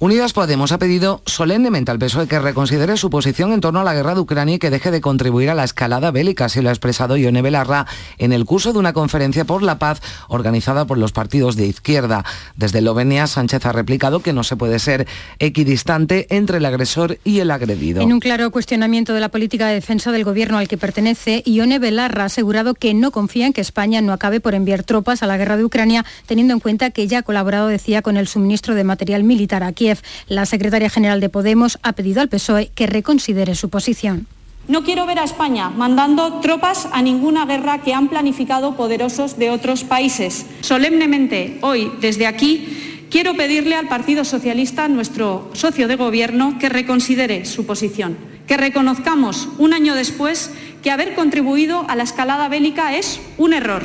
Unidas 0.00 0.32
Podemos 0.32 0.72
ha 0.72 0.78
pedido 0.78 1.22
solemnemente 1.24 1.92
al 1.92 2.00
PSOE 2.00 2.26
que 2.26 2.40
reconsidere 2.40 2.96
su 2.96 3.10
posición 3.10 3.52
en 3.52 3.60
torno 3.60 3.80
a 3.80 3.84
la 3.84 3.94
guerra 3.94 4.14
de 4.14 4.20
Ucrania 4.20 4.56
y 4.56 4.58
que 4.58 4.70
deje 4.70 4.90
de 4.90 5.00
contribuir 5.00 5.50
a 5.50 5.54
la 5.54 5.62
escalada 5.62 6.10
bélica, 6.10 6.46
así 6.46 6.60
lo 6.60 6.68
ha 6.68 6.72
expresado 6.72 7.16
Ione 7.16 7.42
Belarra 7.42 7.86
en 8.18 8.32
el 8.32 8.44
curso 8.44 8.72
de 8.72 8.80
una 8.80 8.92
conferencia 8.92 9.44
por 9.44 9.62
la 9.62 9.78
paz 9.78 10.00
organizada 10.28 10.84
por 10.84 10.98
los 10.98 11.12
partidos 11.12 11.54
de 11.54 11.66
izquierda. 11.66 12.24
Desde 12.56 12.80
Lovenia, 12.80 13.28
Sánchez 13.28 13.64
ha 13.66 13.72
replicado 13.72 14.20
que 14.20 14.32
no 14.32 14.42
se 14.42 14.56
puede 14.56 14.80
ser 14.80 15.06
equidistante 15.38 16.26
entre 16.30 16.58
el 16.58 16.64
agresor 16.64 17.18
y 17.22 17.38
el 17.38 17.52
agredido. 17.52 18.02
En 18.02 18.12
un 18.12 18.20
claro 18.20 18.50
cuestionamiento 18.50 19.14
de 19.14 19.20
la 19.20 19.28
política 19.28 19.68
de 19.68 19.74
defensa 19.74 20.10
del 20.10 20.24
gobierno 20.24 20.58
al 20.58 20.66
que 20.66 20.76
pertenece, 20.76 21.44
Ione 21.46 21.78
Belarra 21.78 22.24
ha 22.24 22.26
asegurado 22.26 22.74
que 22.74 22.94
no 22.94 23.12
confía 23.12 23.46
en 23.46 23.52
que 23.52 23.60
España 23.60 24.00
no 24.00 24.12
acabe 24.12 24.40
por 24.40 24.56
enviar 24.56 24.82
tropas 24.82 25.22
a 25.22 25.28
la 25.28 25.36
guerra 25.36 25.56
de 25.56 25.64
Ucrania, 25.64 26.04
teniendo 26.26 26.52
en 26.52 26.60
cuenta 26.60 26.90
que 26.90 27.06
ya 27.06 27.18
ha 27.18 27.22
colaborado, 27.22 27.68
decía, 27.68 28.02
con 28.02 28.16
el 28.16 28.26
suministro 28.26 28.74
de 28.74 28.82
material 28.82 29.22
militar 29.22 29.62
aquí 29.62 29.83
la 30.28 30.46
secretaria 30.46 30.90
general 30.90 31.20
de 31.20 31.28
Podemos 31.28 31.78
ha 31.82 31.92
pedido 31.92 32.20
al 32.20 32.28
PSOE 32.28 32.70
que 32.74 32.86
reconsidere 32.86 33.54
su 33.54 33.68
posición. 33.68 34.26
No 34.66 34.82
quiero 34.82 35.04
ver 35.04 35.18
a 35.18 35.24
España 35.24 35.68
mandando 35.68 36.40
tropas 36.40 36.88
a 36.90 37.02
ninguna 37.02 37.44
guerra 37.44 37.82
que 37.82 37.92
han 37.92 38.08
planificado 38.08 38.76
poderosos 38.76 39.38
de 39.38 39.50
otros 39.50 39.84
países. 39.84 40.46
Solemnemente, 40.62 41.58
hoy, 41.60 41.92
desde 42.00 42.26
aquí, 42.26 43.06
quiero 43.10 43.36
pedirle 43.36 43.74
al 43.74 43.88
Partido 43.88 44.24
Socialista, 44.24 44.88
nuestro 44.88 45.50
socio 45.52 45.86
de 45.86 45.96
gobierno, 45.96 46.58
que 46.58 46.70
reconsidere 46.70 47.44
su 47.44 47.66
posición, 47.66 48.16
que 48.46 48.56
reconozcamos 48.56 49.48
un 49.58 49.74
año 49.74 49.94
después 49.94 50.50
que 50.82 50.90
haber 50.90 51.14
contribuido 51.14 51.84
a 51.88 51.94
la 51.94 52.04
escalada 52.04 52.48
bélica 52.48 52.96
es 52.96 53.20
un 53.36 53.52
error. 53.52 53.82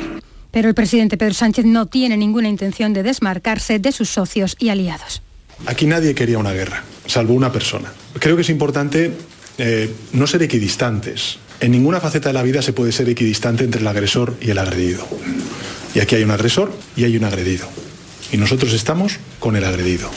Pero 0.50 0.68
el 0.68 0.74
presidente 0.74 1.18
Pedro 1.18 1.34
Sánchez 1.34 1.66
no 1.66 1.86
tiene 1.86 2.16
ninguna 2.16 2.48
intención 2.48 2.94
de 2.94 3.02
desmarcarse 3.02 3.78
de 3.78 3.92
sus 3.92 4.08
socios 4.08 4.56
y 4.58 4.70
aliados. 4.70 5.22
Aquí 5.66 5.86
nadie 5.86 6.14
quería 6.14 6.38
una 6.38 6.52
guerra, 6.52 6.84
salvo 7.06 7.34
una 7.34 7.52
persona. 7.52 7.92
Creo 8.18 8.36
que 8.36 8.42
es 8.42 8.50
importante 8.50 9.12
eh, 9.58 9.92
no 10.12 10.26
ser 10.26 10.42
equidistantes. 10.42 11.38
En 11.60 11.72
ninguna 11.72 12.00
faceta 12.00 12.30
de 12.30 12.32
la 12.32 12.42
vida 12.42 12.62
se 12.62 12.72
puede 12.72 12.92
ser 12.92 13.08
equidistante 13.08 13.64
entre 13.64 13.80
el 13.80 13.86
agresor 13.86 14.36
y 14.40 14.50
el 14.50 14.58
agredido. 14.58 15.06
Y 15.94 16.00
aquí 16.00 16.14
hay 16.16 16.22
un 16.22 16.30
agresor 16.30 16.72
y 16.96 17.04
hay 17.04 17.16
un 17.16 17.24
agredido. 17.24 17.68
Y 18.32 18.36
nosotros 18.36 18.72
estamos 18.72 19.18
con 19.38 19.56
el 19.56 19.64
agredido. 19.64 20.10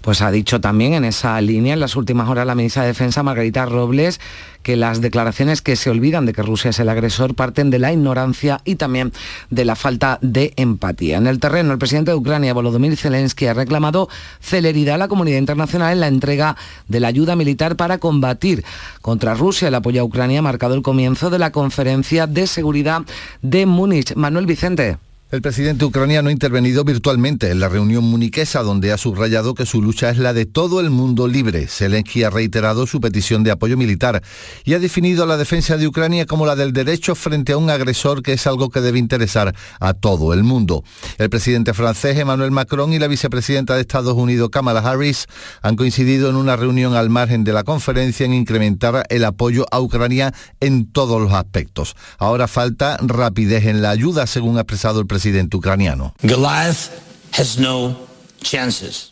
Pues 0.00 0.22
ha 0.22 0.30
dicho 0.30 0.60
también 0.60 0.94
en 0.94 1.04
esa 1.04 1.40
línea 1.40 1.74
en 1.74 1.80
las 1.80 1.96
últimas 1.96 2.28
horas 2.28 2.46
la 2.46 2.54
ministra 2.54 2.82
de 2.82 2.88
Defensa, 2.88 3.22
Margarita 3.22 3.66
Robles, 3.66 4.20
que 4.62 4.76
las 4.76 5.00
declaraciones 5.00 5.60
que 5.60 5.76
se 5.76 5.90
olvidan 5.90 6.26
de 6.26 6.32
que 6.32 6.42
Rusia 6.42 6.70
es 6.70 6.78
el 6.78 6.88
agresor 6.88 7.34
parten 7.34 7.70
de 7.70 7.78
la 7.78 7.92
ignorancia 7.92 8.60
y 8.64 8.76
también 8.76 9.12
de 9.50 9.64
la 9.64 9.76
falta 9.76 10.18
de 10.22 10.52
empatía. 10.56 11.16
En 11.16 11.26
el 11.26 11.40
terreno, 11.40 11.72
el 11.72 11.78
presidente 11.78 12.10
de 12.10 12.16
Ucrania, 12.16 12.54
Volodymyr 12.54 12.96
Zelensky, 12.96 13.46
ha 13.46 13.54
reclamado 13.54 14.08
celeridad 14.40 14.96
a 14.96 14.98
la 14.98 15.08
comunidad 15.08 15.38
internacional 15.38 15.92
en 15.92 16.00
la 16.00 16.08
entrega 16.08 16.56
de 16.86 17.00
la 17.00 17.08
ayuda 17.08 17.34
militar 17.34 17.76
para 17.76 17.98
combatir 17.98 18.64
contra 19.00 19.34
Rusia. 19.34 19.68
El 19.68 19.74
apoyo 19.74 20.02
a 20.02 20.04
Ucrania 20.04 20.40
ha 20.40 20.42
marcado 20.42 20.74
el 20.74 20.82
comienzo 20.82 21.30
de 21.30 21.38
la 21.38 21.50
conferencia 21.50 22.26
de 22.26 22.46
seguridad 22.46 23.02
de 23.42 23.66
Múnich. 23.66 24.14
Manuel 24.14 24.46
Vicente. 24.46 24.98
El 25.30 25.42
presidente 25.42 25.84
ucraniano 25.84 26.30
ha 26.30 26.32
intervenido 26.32 26.84
virtualmente 26.84 27.50
en 27.50 27.60
la 27.60 27.68
reunión 27.68 28.02
muniquesa 28.02 28.62
donde 28.62 28.92
ha 28.92 28.96
subrayado 28.96 29.52
que 29.52 29.66
su 29.66 29.82
lucha 29.82 30.08
es 30.08 30.16
la 30.16 30.32
de 30.32 30.46
todo 30.46 30.80
el 30.80 30.88
mundo 30.88 31.28
libre. 31.28 31.66
Zelensky 31.66 32.22
ha 32.22 32.30
reiterado 32.30 32.86
su 32.86 32.98
petición 32.98 33.44
de 33.44 33.50
apoyo 33.50 33.76
militar 33.76 34.22
y 34.64 34.72
ha 34.72 34.78
definido 34.78 35.26
la 35.26 35.36
defensa 35.36 35.76
de 35.76 35.86
Ucrania 35.86 36.24
como 36.24 36.46
la 36.46 36.56
del 36.56 36.72
derecho 36.72 37.14
frente 37.14 37.52
a 37.52 37.58
un 37.58 37.68
agresor 37.68 38.22
que 38.22 38.32
es 38.32 38.46
algo 38.46 38.70
que 38.70 38.80
debe 38.80 38.98
interesar 38.98 39.54
a 39.80 39.92
todo 39.92 40.32
el 40.32 40.44
mundo. 40.44 40.82
El 41.18 41.28
presidente 41.28 41.74
francés 41.74 42.16
Emmanuel 42.16 42.50
Macron 42.50 42.94
y 42.94 42.98
la 42.98 43.06
vicepresidenta 43.06 43.74
de 43.74 43.82
Estados 43.82 44.14
Unidos 44.14 44.48
Kamala 44.48 44.80
Harris 44.80 45.26
han 45.60 45.76
coincidido 45.76 46.30
en 46.30 46.36
una 46.36 46.56
reunión 46.56 46.94
al 46.94 47.10
margen 47.10 47.44
de 47.44 47.52
la 47.52 47.64
conferencia 47.64 48.24
en 48.24 48.32
incrementar 48.32 49.04
el 49.10 49.26
apoyo 49.26 49.66
a 49.70 49.78
Ucrania 49.78 50.32
en 50.60 50.90
todos 50.90 51.20
los 51.20 51.34
aspectos. 51.34 51.96
Ahora 52.16 52.48
falta 52.48 52.96
rapidez 53.02 53.66
en 53.66 53.82
la 53.82 53.90
ayuda, 53.90 54.26
según 54.26 54.56
ha 54.56 54.62
expresado 54.62 55.00
el 55.00 55.06
presidente 55.06 55.17
presidente 55.18 55.56
ucraniano. 55.56 56.14
Goliath 56.22 56.90
has 57.32 57.58
no. 57.58 58.07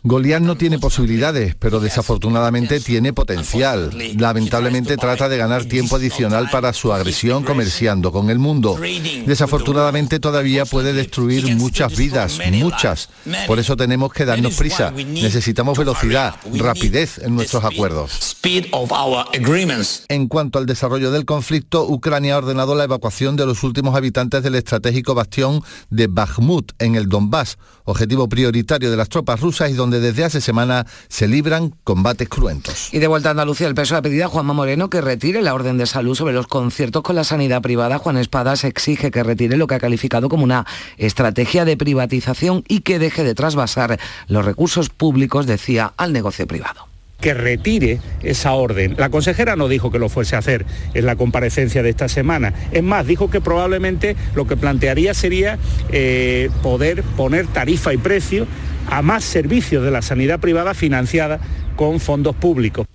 Goliat 0.03 0.41
no 0.41 0.55
tiene 0.55 0.79
posibilidades, 0.79 1.55
pero 1.55 1.79
desafortunadamente 1.79 2.79
tiene 2.79 3.13
potencial. 3.13 3.91
Lamentablemente 4.17 4.97
trata 4.97 5.29
de 5.29 5.37
ganar 5.37 5.65
tiempo 5.65 5.95
adicional 5.97 6.49
para 6.51 6.73
su 6.73 6.93
agresión 6.93 7.43
comerciando 7.43 8.11
con 8.11 8.29
el 8.29 8.39
mundo. 8.39 8.79
Desafortunadamente 9.25 10.19
todavía 10.19 10.65
puede 10.65 10.93
destruir 10.93 11.55
muchas 11.55 11.95
vidas, 11.95 12.39
muchas. 12.51 13.09
Por 13.45 13.59
eso 13.59 13.75
tenemos 13.75 14.13
que 14.13 14.25
darnos 14.25 14.55
prisa. 14.55 14.91
Necesitamos 14.91 15.77
velocidad, 15.77 16.35
rapidez 16.53 17.19
en 17.19 17.35
nuestros 17.35 17.63
acuerdos. 17.63 18.37
En 20.07 20.27
cuanto 20.27 20.59
al 20.59 20.65
desarrollo 20.65 21.11
del 21.11 21.25
conflicto, 21.25 21.87
Ucrania 21.87 22.35
ha 22.35 22.37
ordenado 22.37 22.75
la 22.75 22.85
evacuación 22.85 23.35
de 23.35 23.45
los 23.45 23.63
últimos 23.63 23.95
habitantes 23.95 24.43
del 24.43 24.55
estratégico 24.55 25.15
bastión 25.15 25.63
de 25.89 26.07
Bakhmut 26.07 26.71
en 26.79 26.95
el 26.95 27.09
Donbass, 27.09 27.57
objetivo 27.87 28.27
prioritario 28.27 28.91
de 28.91 28.97
las 28.97 29.07
tropas 29.07 29.39
rusas 29.39 29.71
y 29.71 29.73
donde 29.73 30.01
desde 30.01 30.25
hace 30.25 30.41
semanas 30.41 30.85
se 31.07 31.27
libran 31.27 31.73
combates 31.83 32.27
cruentos. 32.27 32.93
Y 32.93 32.99
de 32.99 33.07
vuelta 33.07 33.29
a 33.29 33.31
Andalucía, 33.31 33.67
el 33.67 33.75
peso 33.75 33.95
ha 33.95 34.01
pedido 34.01 34.25
a 34.25 34.27
Juanma 34.27 34.53
Moreno 34.53 34.89
que 34.89 34.99
retire 34.99 35.41
la 35.41 35.53
orden 35.53 35.77
de 35.77 35.85
salud 35.85 36.13
sobre 36.13 36.33
los 36.33 36.47
conciertos 36.47 37.01
con 37.01 37.15
la 37.15 37.23
sanidad 37.23 37.61
privada. 37.61 37.97
Juan 37.97 38.17
Espadas 38.17 38.65
exige 38.65 39.09
que 39.09 39.23
retire 39.23 39.55
lo 39.55 39.67
que 39.67 39.75
ha 39.75 39.79
calificado 39.79 40.27
como 40.27 40.43
una 40.43 40.65
estrategia 40.97 41.63
de 41.63 41.77
privatización 41.77 42.63
y 42.67 42.81
que 42.81 42.99
deje 42.99 43.23
de 43.23 43.35
trasvasar 43.35 43.99
los 44.27 44.43
recursos 44.43 44.89
públicos, 44.89 45.45
decía, 45.45 45.93
al 45.95 46.11
negocio 46.11 46.45
privado 46.45 46.96
que 47.19 47.33
retire 47.33 47.99
esa 48.21 48.53
orden. 48.53 48.95
La 48.97 49.09
consejera 49.09 49.55
no 49.55 49.67
dijo 49.67 49.91
que 49.91 49.99
lo 49.99 50.09
fuese 50.09 50.35
a 50.35 50.39
hacer 50.39 50.65
en 50.93 51.05
la 51.05 51.15
comparecencia 51.15 51.83
de 51.83 51.89
esta 51.89 52.07
semana. 52.07 52.53
Es 52.71 52.83
más, 52.83 53.07
dijo 53.07 53.29
que 53.29 53.41
probablemente 53.41 54.15
lo 54.35 54.45
que 54.47 54.57
plantearía 54.57 55.13
sería 55.13 55.57
eh, 55.91 56.49
poder 56.61 57.03
poner 57.03 57.47
tarifa 57.47 57.93
y 57.93 57.97
precio 57.97 58.47
a 58.89 59.01
más 59.01 59.23
servicios 59.23 59.83
de 59.83 59.91
la 59.91 60.01
sanidad 60.01 60.39
privada 60.39 60.73
financiada 60.73 61.39
con 61.75 61.99
fondos 61.99 62.35
públicos. 62.35 62.85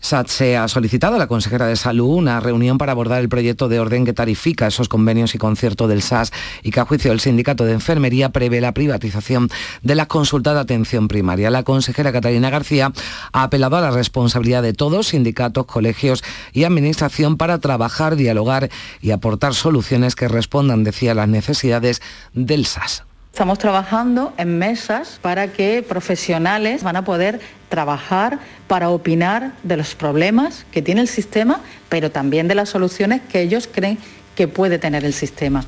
SATSE 0.00 0.56
ha 0.56 0.66
solicitado 0.66 1.16
a 1.16 1.18
la 1.18 1.26
consejera 1.26 1.66
de 1.66 1.76
Salud 1.76 2.16
una 2.16 2.40
reunión 2.40 2.78
para 2.78 2.92
abordar 2.92 3.20
el 3.20 3.28
proyecto 3.28 3.68
de 3.68 3.78
orden 3.80 4.04
que 4.04 4.12
tarifica 4.12 4.66
esos 4.66 4.88
convenios 4.88 5.34
y 5.34 5.38
conciertos 5.38 5.88
del 5.88 6.02
SAS 6.02 6.32
y 6.62 6.70
que 6.70 6.80
a 6.80 6.84
juicio 6.84 7.10
del 7.10 7.20
sindicato 7.20 7.64
de 7.64 7.72
enfermería 7.72 8.30
prevé 8.30 8.60
la 8.60 8.72
privatización 8.72 9.50
de 9.82 9.94
las 9.94 10.06
consultas 10.06 10.54
de 10.54 10.60
atención 10.60 11.06
primaria. 11.06 11.50
La 11.50 11.62
consejera 11.62 12.12
Catalina 12.12 12.50
García 12.50 12.92
ha 13.32 13.42
apelado 13.42 13.76
a 13.76 13.82
la 13.82 13.90
responsabilidad 13.90 14.62
de 14.62 14.72
todos, 14.72 15.08
sindicatos, 15.08 15.66
colegios 15.66 16.24
y 16.52 16.64
administración 16.64 17.36
para 17.36 17.58
trabajar, 17.58 18.16
dialogar 18.16 18.70
y 19.02 19.10
aportar 19.10 19.54
soluciones 19.54 20.16
que 20.16 20.28
respondan, 20.28 20.82
decía, 20.82 21.12
a 21.12 21.14
las 21.14 21.28
necesidades 21.28 22.00
del 22.32 22.64
SAS. 22.66 23.04
Estamos 23.32 23.58
trabajando 23.58 24.34
en 24.36 24.58
mesas 24.58 25.18
para 25.22 25.48
que 25.48 25.82
profesionales 25.82 26.82
van 26.82 26.96
a 26.96 27.04
poder 27.04 27.40
trabajar 27.68 28.38
para 28.66 28.90
opinar 28.90 29.52
de 29.62 29.76
los 29.76 29.94
problemas 29.94 30.66
que 30.72 30.82
tiene 30.82 31.00
el 31.00 31.08
sistema, 31.08 31.60
pero 31.88 32.10
también 32.10 32.48
de 32.48 32.54
las 32.54 32.68
soluciones 32.68 33.22
que 33.22 33.40
ellos 33.40 33.68
creen 33.72 33.98
que 34.34 34.48
puede 34.48 34.78
tener 34.78 35.04
el 35.04 35.14
sistema. 35.14 35.64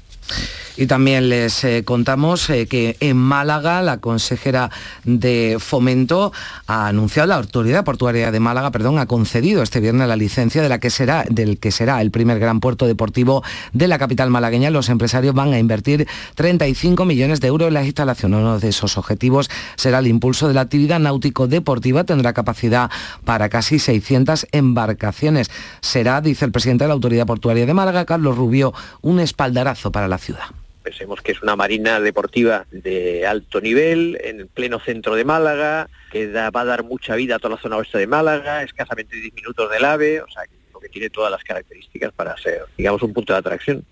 Y 0.76 0.86
también 0.86 1.28
les 1.28 1.64
eh, 1.64 1.84
contamos 1.84 2.48
eh, 2.48 2.66
que 2.66 2.96
en 3.00 3.16
Málaga 3.16 3.82
la 3.82 3.98
consejera 3.98 4.70
de 5.04 5.58
Fomento 5.60 6.32
ha 6.66 6.86
anunciado, 6.86 7.28
la 7.28 7.36
autoridad 7.36 7.84
portuaria 7.84 8.30
de 8.30 8.40
Málaga, 8.40 8.70
perdón, 8.70 8.98
ha 8.98 9.06
concedido 9.06 9.62
este 9.62 9.80
viernes 9.80 10.08
la 10.08 10.16
licencia 10.16 10.62
de 10.62 10.70
la 10.70 10.80
que 10.80 10.88
será, 10.88 11.24
del 11.28 11.58
que 11.58 11.72
será 11.72 12.00
el 12.00 12.10
primer 12.10 12.38
gran 12.38 12.60
puerto 12.60 12.86
deportivo 12.86 13.42
de 13.74 13.86
la 13.86 13.98
capital 13.98 14.30
malagueña. 14.30 14.70
Los 14.70 14.88
empresarios 14.88 15.34
van 15.34 15.52
a 15.52 15.58
invertir 15.58 16.08
35 16.36 17.04
millones 17.04 17.40
de 17.40 17.48
euros 17.48 17.68
en 17.68 17.74
la 17.74 17.84
instalación. 17.84 18.32
Uno 18.32 18.58
de 18.58 18.68
esos 18.68 18.96
objetivos 18.96 19.50
será 19.76 19.98
el 19.98 20.06
impulso 20.06 20.48
de 20.48 20.54
la 20.54 20.62
actividad 20.62 21.00
náutico-deportiva. 21.00 22.04
Tendrá 22.04 22.32
capacidad 22.32 22.90
para 23.24 23.50
casi 23.50 23.78
600 23.78 24.46
embarcaciones. 24.52 25.50
Será, 25.82 26.22
dice 26.22 26.46
el 26.46 26.52
presidente 26.52 26.84
de 26.84 26.88
la 26.88 26.94
autoridad 26.94 27.26
portuaria 27.26 27.66
de 27.66 27.74
Málaga, 27.74 28.06
Carlos 28.06 28.38
Rubio, 28.38 28.72
un 29.02 29.20
espaldarazo 29.20 29.92
para 29.92 30.08
la 30.08 30.11
ciudad. 30.18 30.44
Pensemos 30.82 31.20
que 31.20 31.32
es 31.32 31.42
una 31.42 31.54
marina 31.54 32.00
deportiva 32.00 32.66
de 32.72 33.26
alto 33.26 33.60
nivel, 33.60 34.18
en 34.22 34.40
el 34.40 34.46
pleno 34.48 34.80
centro 34.80 35.14
de 35.14 35.24
Málaga, 35.24 35.88
que 36.10 36.26
va 36.32 36.60
a 36.60 36.64
dar 36.64 36.82
mucha 36.82 37.14
vida 37.14 37.36
a 37.36 37.38
toda 37.38 37.54
la 37.54 37.62
zona 37.62 37.76
oeste 37.76 37.98
de 37.98 38.06
Málaga, 38.08 38.62
escasamente 38.62 39.16
10 39.16 39.34
minutos 39.34 39.70
del 39.70 39.84
AVE, 39.84 40.22
o 40.22 40.28
sea, 40.28 40.42
que 40.82 40.88
tiene 40.88 41.08
todas 41.08 41.30
las 41.30 41.42
características 41.44 42.12
para 42.12 42.36
ser, 42.36 42.66
digamos, 42.76 43.02
un 43.02 43.12
punto 43.12 43.32
de 43.32 43.38
atracción. 43.38 43.84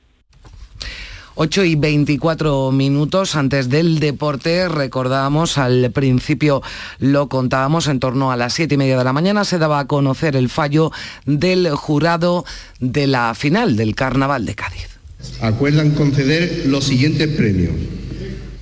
8 1.36 1.64
y 1.64 1.76
24 1.76 2.72
minutos 2.72 3.36
antes 3.36 3.70
del 3.70 4.00
deporte, 4.00 4.68
recordábamos 4.68 5.56
al 5.56 5.90
principio, 5.92 6.60
lo 6.98 7.28
contábamos, 7.28 7.86
en 7.86 8.00
torno 8.00 8.32
a 8.32 8.36
las 8.36 8.52
7 8.54 8.74
y 8.74 8.78
media 8.78 8.98
de 8.98 9.04
la 9.04 9.12
mañana 9.12 9.44
se 9.44 9.58
daba 9.58 9.78
a 9.78 9.86
conocer 9.86 10.36
el 10.36 10.50
fallo 10.50 10.90
del 11.24 11.70
jurado 11.70 12.44
de 12.80 13.06
la 13.06 13.32
final 13.34 13.76
del 13.76 13.94
Carnaval 13.94 14.44
de 14.44 14.54
Cádiz 14.56 14.99
acuerdan 15.40 15.90
conceder 15.92 16.64
los 16.66 16.84
siguientes 16.84 17.28
premios. 17.28 17.72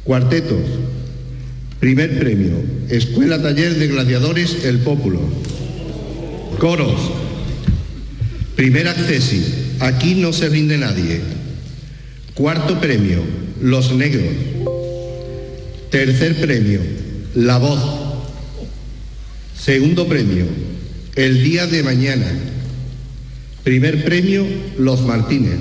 Cuartetos. 0.05 0.63
Primer 1.81 2.19
premio, 2.19 2.61
Escuela 2.89 3.41
Taller 3.41 3.75
de 3.77 3.87
Gladiadores 3.87 4.65
El 4.65 4.79
Pópulo. 4.79 5.21
Coros. 6.59 7.01
Primer 8.57 8.89
accesi, 8.89 9.45
aquí 9.79 10.17
no 10.17 10.33
se 10.33 10.49
rinde 10.49 10.77
nadie. 10.77 11.21
Cuarto 12.35 12.81
premio, 12.81 13.23
Los 13.61 13.93
Negros. 13.93 14.35
Tercer 15.91 16.41
premio, 16.41 16.81
La 17.35 17.59
Voz. 17.59 17.81
Segundo 19.57 20.09
premio, 20.09 20.47
El 21.15 21.45
Día 21.45 21.67
de 21.69 21.85
Mañana. 21.85 22.27
Primer 23.63 24.05
premio, 24.05 24.45
Los 24.79 25.03
Martínez. 25.03 25.59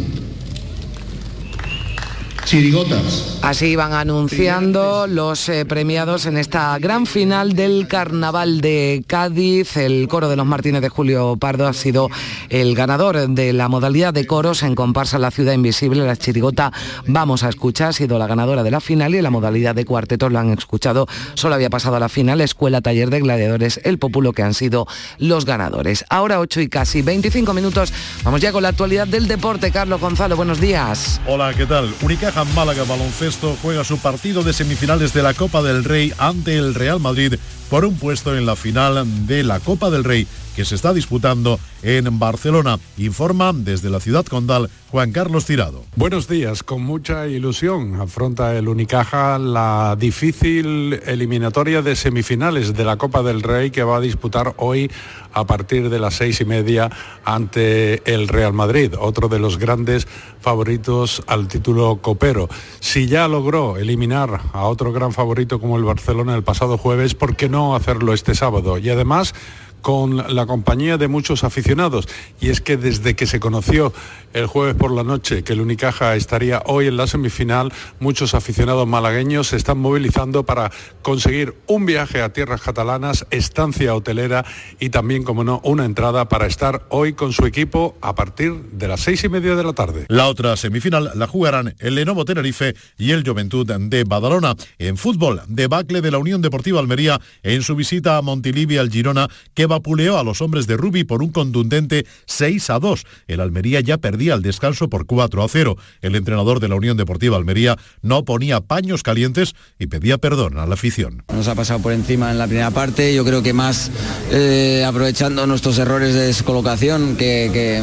Chirigotas. 2.48 3.40
Así 3.42 3.76
van 3.76 3.92
anunciando 3.92 5.06
los 5.06 5.50
eh, 5.50 5.66
premiados 5.66 6.26
en 6.26 6.38
esta 6.38 6.80
gran 6.80 7.06
final 7.06 7.54
del 7.54 7.88
Carnaval 7.90 8.62
de 8.62 9.04
Cádiz. 9.06 9.76
El 9.76 10.08
coro 10.08 10.30
de 10.30 10.38
los 10.38 10.46
Martínez 10.46 10.82
de 10.82 10.88
Julio 10.88 11.36
Pardo 11.36 11.68
ha 11.68 11.74
sido 11.74 12.10
el 12.48 12.74
ganador 12.74 13.28
de 13.28 13.52
la 13.52 13.68
modalidad 13.68 14.14
de 14.14 14.26
coros 14.26 14.64
en 14.64 14.76
comparsa 14.76 15.20
La 15.20 15.30
Ciudad 15.30 15.52
Invisible. 15.52 16.06
La 16.06 16.16
chirigota 16.16 16.72
Vamos 17.06 17.44
a 17.44 17.50
escuchar 17.50 17.90
ha 17.90 17.94
sido 17.94 18.18
la 18.18 18.28
ganadora 18.28 18.64
de 18.64 18.72
la 18.72 18.80
final 18.80 19.14
y 19.14 19.22
la 19.22 19.30
modalidad 19.30 19.76
de 19.76 19.84
cuartetos 19.84 20.32
lo 20.32 20.40
han 20.40 20.52
escuchado. 20.52 21.06
Solo 21.34 21.56
había 21.56 21.70
pasado 21.70 21.98
a 21.98 22.00
la 22.00 22.10
final 22.10 22.40
Escuela 22.40 22.80
Taller 22.80 23.10
de 23.10 23.20
Gladiadores, 23.20 23.82
El 23.84 24.00
Populo, 24.00 24.32
que 24.32 24.44
han 24.44 24.54
sido 24.54 24.88
los 25.18 25.44
ganadores. 25.44 26.06
Ahora 26.10 26.40
8 26.40 26.62
y 26.62 26.70
casi 26.70 27.02
25 27.02 27.54
minutos. 27.54 27.92
Vamos 28.24 28.40
ya 28.40 28.54
con 28.54 28.64
la 28.64 28.70
actualidad 28.70 29.08
del 29.08 29.28
deporte. 29.28 29.72
Carlos 29.72 30.00
Gonzalo, 30.00 30.38
buenos 30.38 30.62
días. 30.62 31.20
Hola, 31.28 31.54
¿qué 31.54 31.66
tal? 31.66 31.94
Unicaja 32.02 32.37
Málaga 32.44 32.84
Baloncesto 32.84 33.58
juega 33.62 33.84
su 33.84 33.98
partido 33.98 34.44
de 34.44 34.54
semifinales 34.54 35.14
de 35.14 35.24
la 35.24 35.34
Copa 35.34 35.62
del 35.62 35.84
Rey 35.84 36.14
ante 36.18 36.56
el 36.56 36.76
Real 36.76 37.00
Madrid 37.00 37.36
por 37.70 37.86
un 37.86 37.96
puesto 37.96 38.36
en 38.36 38.46
la 38.46 38.56
final 38.56 39.06
de 39.26 39.44
la 39.44 39.60
Copa 39.60 39.90
del 39.90 40.04
Rey 40.04 40.28
que 40.58 40.66
se 40.66 40.74
está 40.74 40.92
disputando 40.92 41.60
en 41.84 42.18
Barcelona. 42.18 42.80
Informa 42.98 43.54
desde 43.54 43.92
la 43.92 44.00
ciudad 44.00 44.26
condal 44.26 44.72
Juan 44.90 45.12
Carlos 45.12 45.46
Tirado. 45.46 45.84
Buenos 45.96 46.28
días, 46.28 46.64
con 46.64 46.82
mucha 46.82 47.28
ilusión 47.28 48.02
afronta 48.02 48.58
el 48.58 48.68
Unicaja 48.68 49.38
la 49.38 49.96
difícil 50.00 51.00
eliminatoria 51.06 51.84
de 51.84 51.96
semifinales 51.96 52.74
de 52.74 52.86
la 52.86 52.98
Copa 52.98 53.22
del 53.22 53.44
Rey 53.44 53.70
que 53.70 53.84
va 53.84 53.98
a 53.98 54.02
disputar 54.02 54.56
hoy 54.58 54.90
a 55.32 55.46
partir 55.46 55.92
de 55.92 56.00
las 56.00 56.16
seis 56.16 56.42
y 56.42 56.46
media 56.46 56.90
ante 57.24 58.02
el 58.12 58.28
Real 58.28 58.54
Madrid, 58.54 58.94
otro 59.00 59.28
de 59.28 59.38
los 59.38 59.60
grandes 59.60 60.08
favoritos 60.40 61.22
al 61.28 61.48
título 61.48 62.00
copero. 62.02 62.50
Si 62.80 63.06
ya 63.06 63.28
logró 63.28 63.78
eliminar 63.78 64.42
a 64.54 64.66
otro 64.66 64.92
gran 64.92 65.14
favorito 65.14 65.60
como 65.60 65.78
el 65.78 65.84
Barcelona 65.84 66.34
el 66.34 66.44
pasado 66.44 66.80
jueves, 66.80 67.14
¿por 67.14 67.36
qué 67.36 67.48
no 67.48 67.76
hacerlo 67.76 68.14
este 68.14 68.34
sábado? 68.34 68.80
Y 68.80 68.90
además 68.90 69.36
con 69.82 70.36
la 70.36 70.46
compañía 70.46 70.98
de 70.98 71.08
muchos 71.08 71.44
aficionados. 71.44 72.08
Y 72.40 72.50
es 72.50 72.62
que 72.62 72.78
desde 72.78 73.16
que 73.16 73.28
se 73.28 73.40
conoció 73.40 73.94
el 74.34 74.46
jueves 74.46 74.76
por 74.76 74.92
la 74.92 75.04
noche 75.04 75.44
que 75.44 75.54
el 75.54 75.62
Unicaja 75.62 76.16
estaría 76.16 76.62
hoy 76.66 76.88
en 76.88 76.98
la 76.98 77.08
semifinal, 77.08 77.72
muchos 78.00 78.34
aficionados 78.34 78.88
malagueños 78.88 79.48
se 79.48 79.58
están 79.58 79.78
movilizando 79.78 80.44
para 80.44 80.72
conseguir 81.02 81.56
un 81.68 81.86
viaje 81.86 82.22
a 82.22 82.34
tierras 82.34 82.62
catalanas, 82.62 83.26
estancia 83.32 83.96
hotelera 83.96 84.46
y 84.80 84.90
también, 84.90 85.24
como 85.24 85.44
no, 85.44 85.62
una 85.64 85.86
entrada 85.86 86.28
para 86.28 86.48
estar 86.48 86.86
hoy 86.90 87.14
con 87.14 87.32
su 87.34 87.46
equipo 87.46 87.96
a 88.02 88.16
partir 88.16 88.54
de 88.72 88.88
las 88.88 89.02
seis 89.02 89.24
y 89.24 89.30
media 89.30 89.56
de 89.56 89.64
la 89.64 89.74
tarde. 89.74 90.06
La 90.10 90.28
otra 90.28 90.56
semifinal 90.58 91.12
la 91.16 91.28
jugarán 91.28 91.76
el 91.80 91.96
Lenovo 91.96 92.26
Tenerife 92.26 92.76
y 92.98 93.12
el 93.12 93.24
Juventud 93.28 93.66
de 93.66 94.04
Badalona. 94.04 94.56
En 94.80 94.98
fútbol, 94.98 95.42
debacle 95.48 96.02
de 96.02 96.12
la 96.12 96.18
Unión 96.18 96.42
Deportiva 96.42 96.80
Almería 96.80 97.20
en 97.44 97.62
su 97.62 97.76
visita 97.76 98.18
a 98.18 98.22
Montilivia 98.22 98.82
al 98.82 98.92
Girona, 98.92 99.28
que 99.54 99.67
vapuleó 99.68 100.18
a 100.18 100.24
los 100.24 100.42
hombres 100.42 100.68
de 100.68 100.78
Rubi 100.78 101.04
por 101.04 101.22
un 101.22 101.30
contundente 101.30 102.06
6 102.26 102.70
a 102.70 102.80
2. 102.80 103.06
El 103.28 103.42
Almería 103.42 103.80
ya 103.82 103.98
perdía 103.98 104.34
el 104.34 104.42
descanso 104.42 104.90
por 104.90 105.06
4 105.06 105.44
a 105.44 105.48
0. 105.48 105.78
El 106.02 106.16
entrenador 106.16 106.60
de 106.60 106.68
la 106.68 106.76
Unión 106.76 106.98
Deportiva 106.98 107.38
Almería 107.38 107.78
no 108.02 108.26
ponía 108.26 108.62
paños 108.62 109.04
calientes 109.04 109.56
y 109.80 109.88
pedía 109.88 110.18
perdón 110.18 110.58
a 110.58 110.66
la 110.66 110.74
afición. 110.74 111.24
Nos 111.34 111.48
ha 111.48 111.56
pasado 111.56 111.80
por 111.80 111.94
encima 111.94 112.32
en 112.32 112.38
la 112.38 112.48
primera 112.48 112.72
parte, 112.72 113.14
yo 113.14 113.24
creo 113.24 113.44
que 113.44 113.54
más 113.54 113.92
eh, 114.32 114.84
aprovechando 114.86 115.46
nuestros 115.48 115.78
errores 115.78 116.14
de 116.14 116.28
descolocación 116.28 117.16
que, 117.18 117.82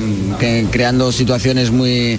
creando 0.71 1.13
situaciones 1.13 1.71
muy 1.71 2.19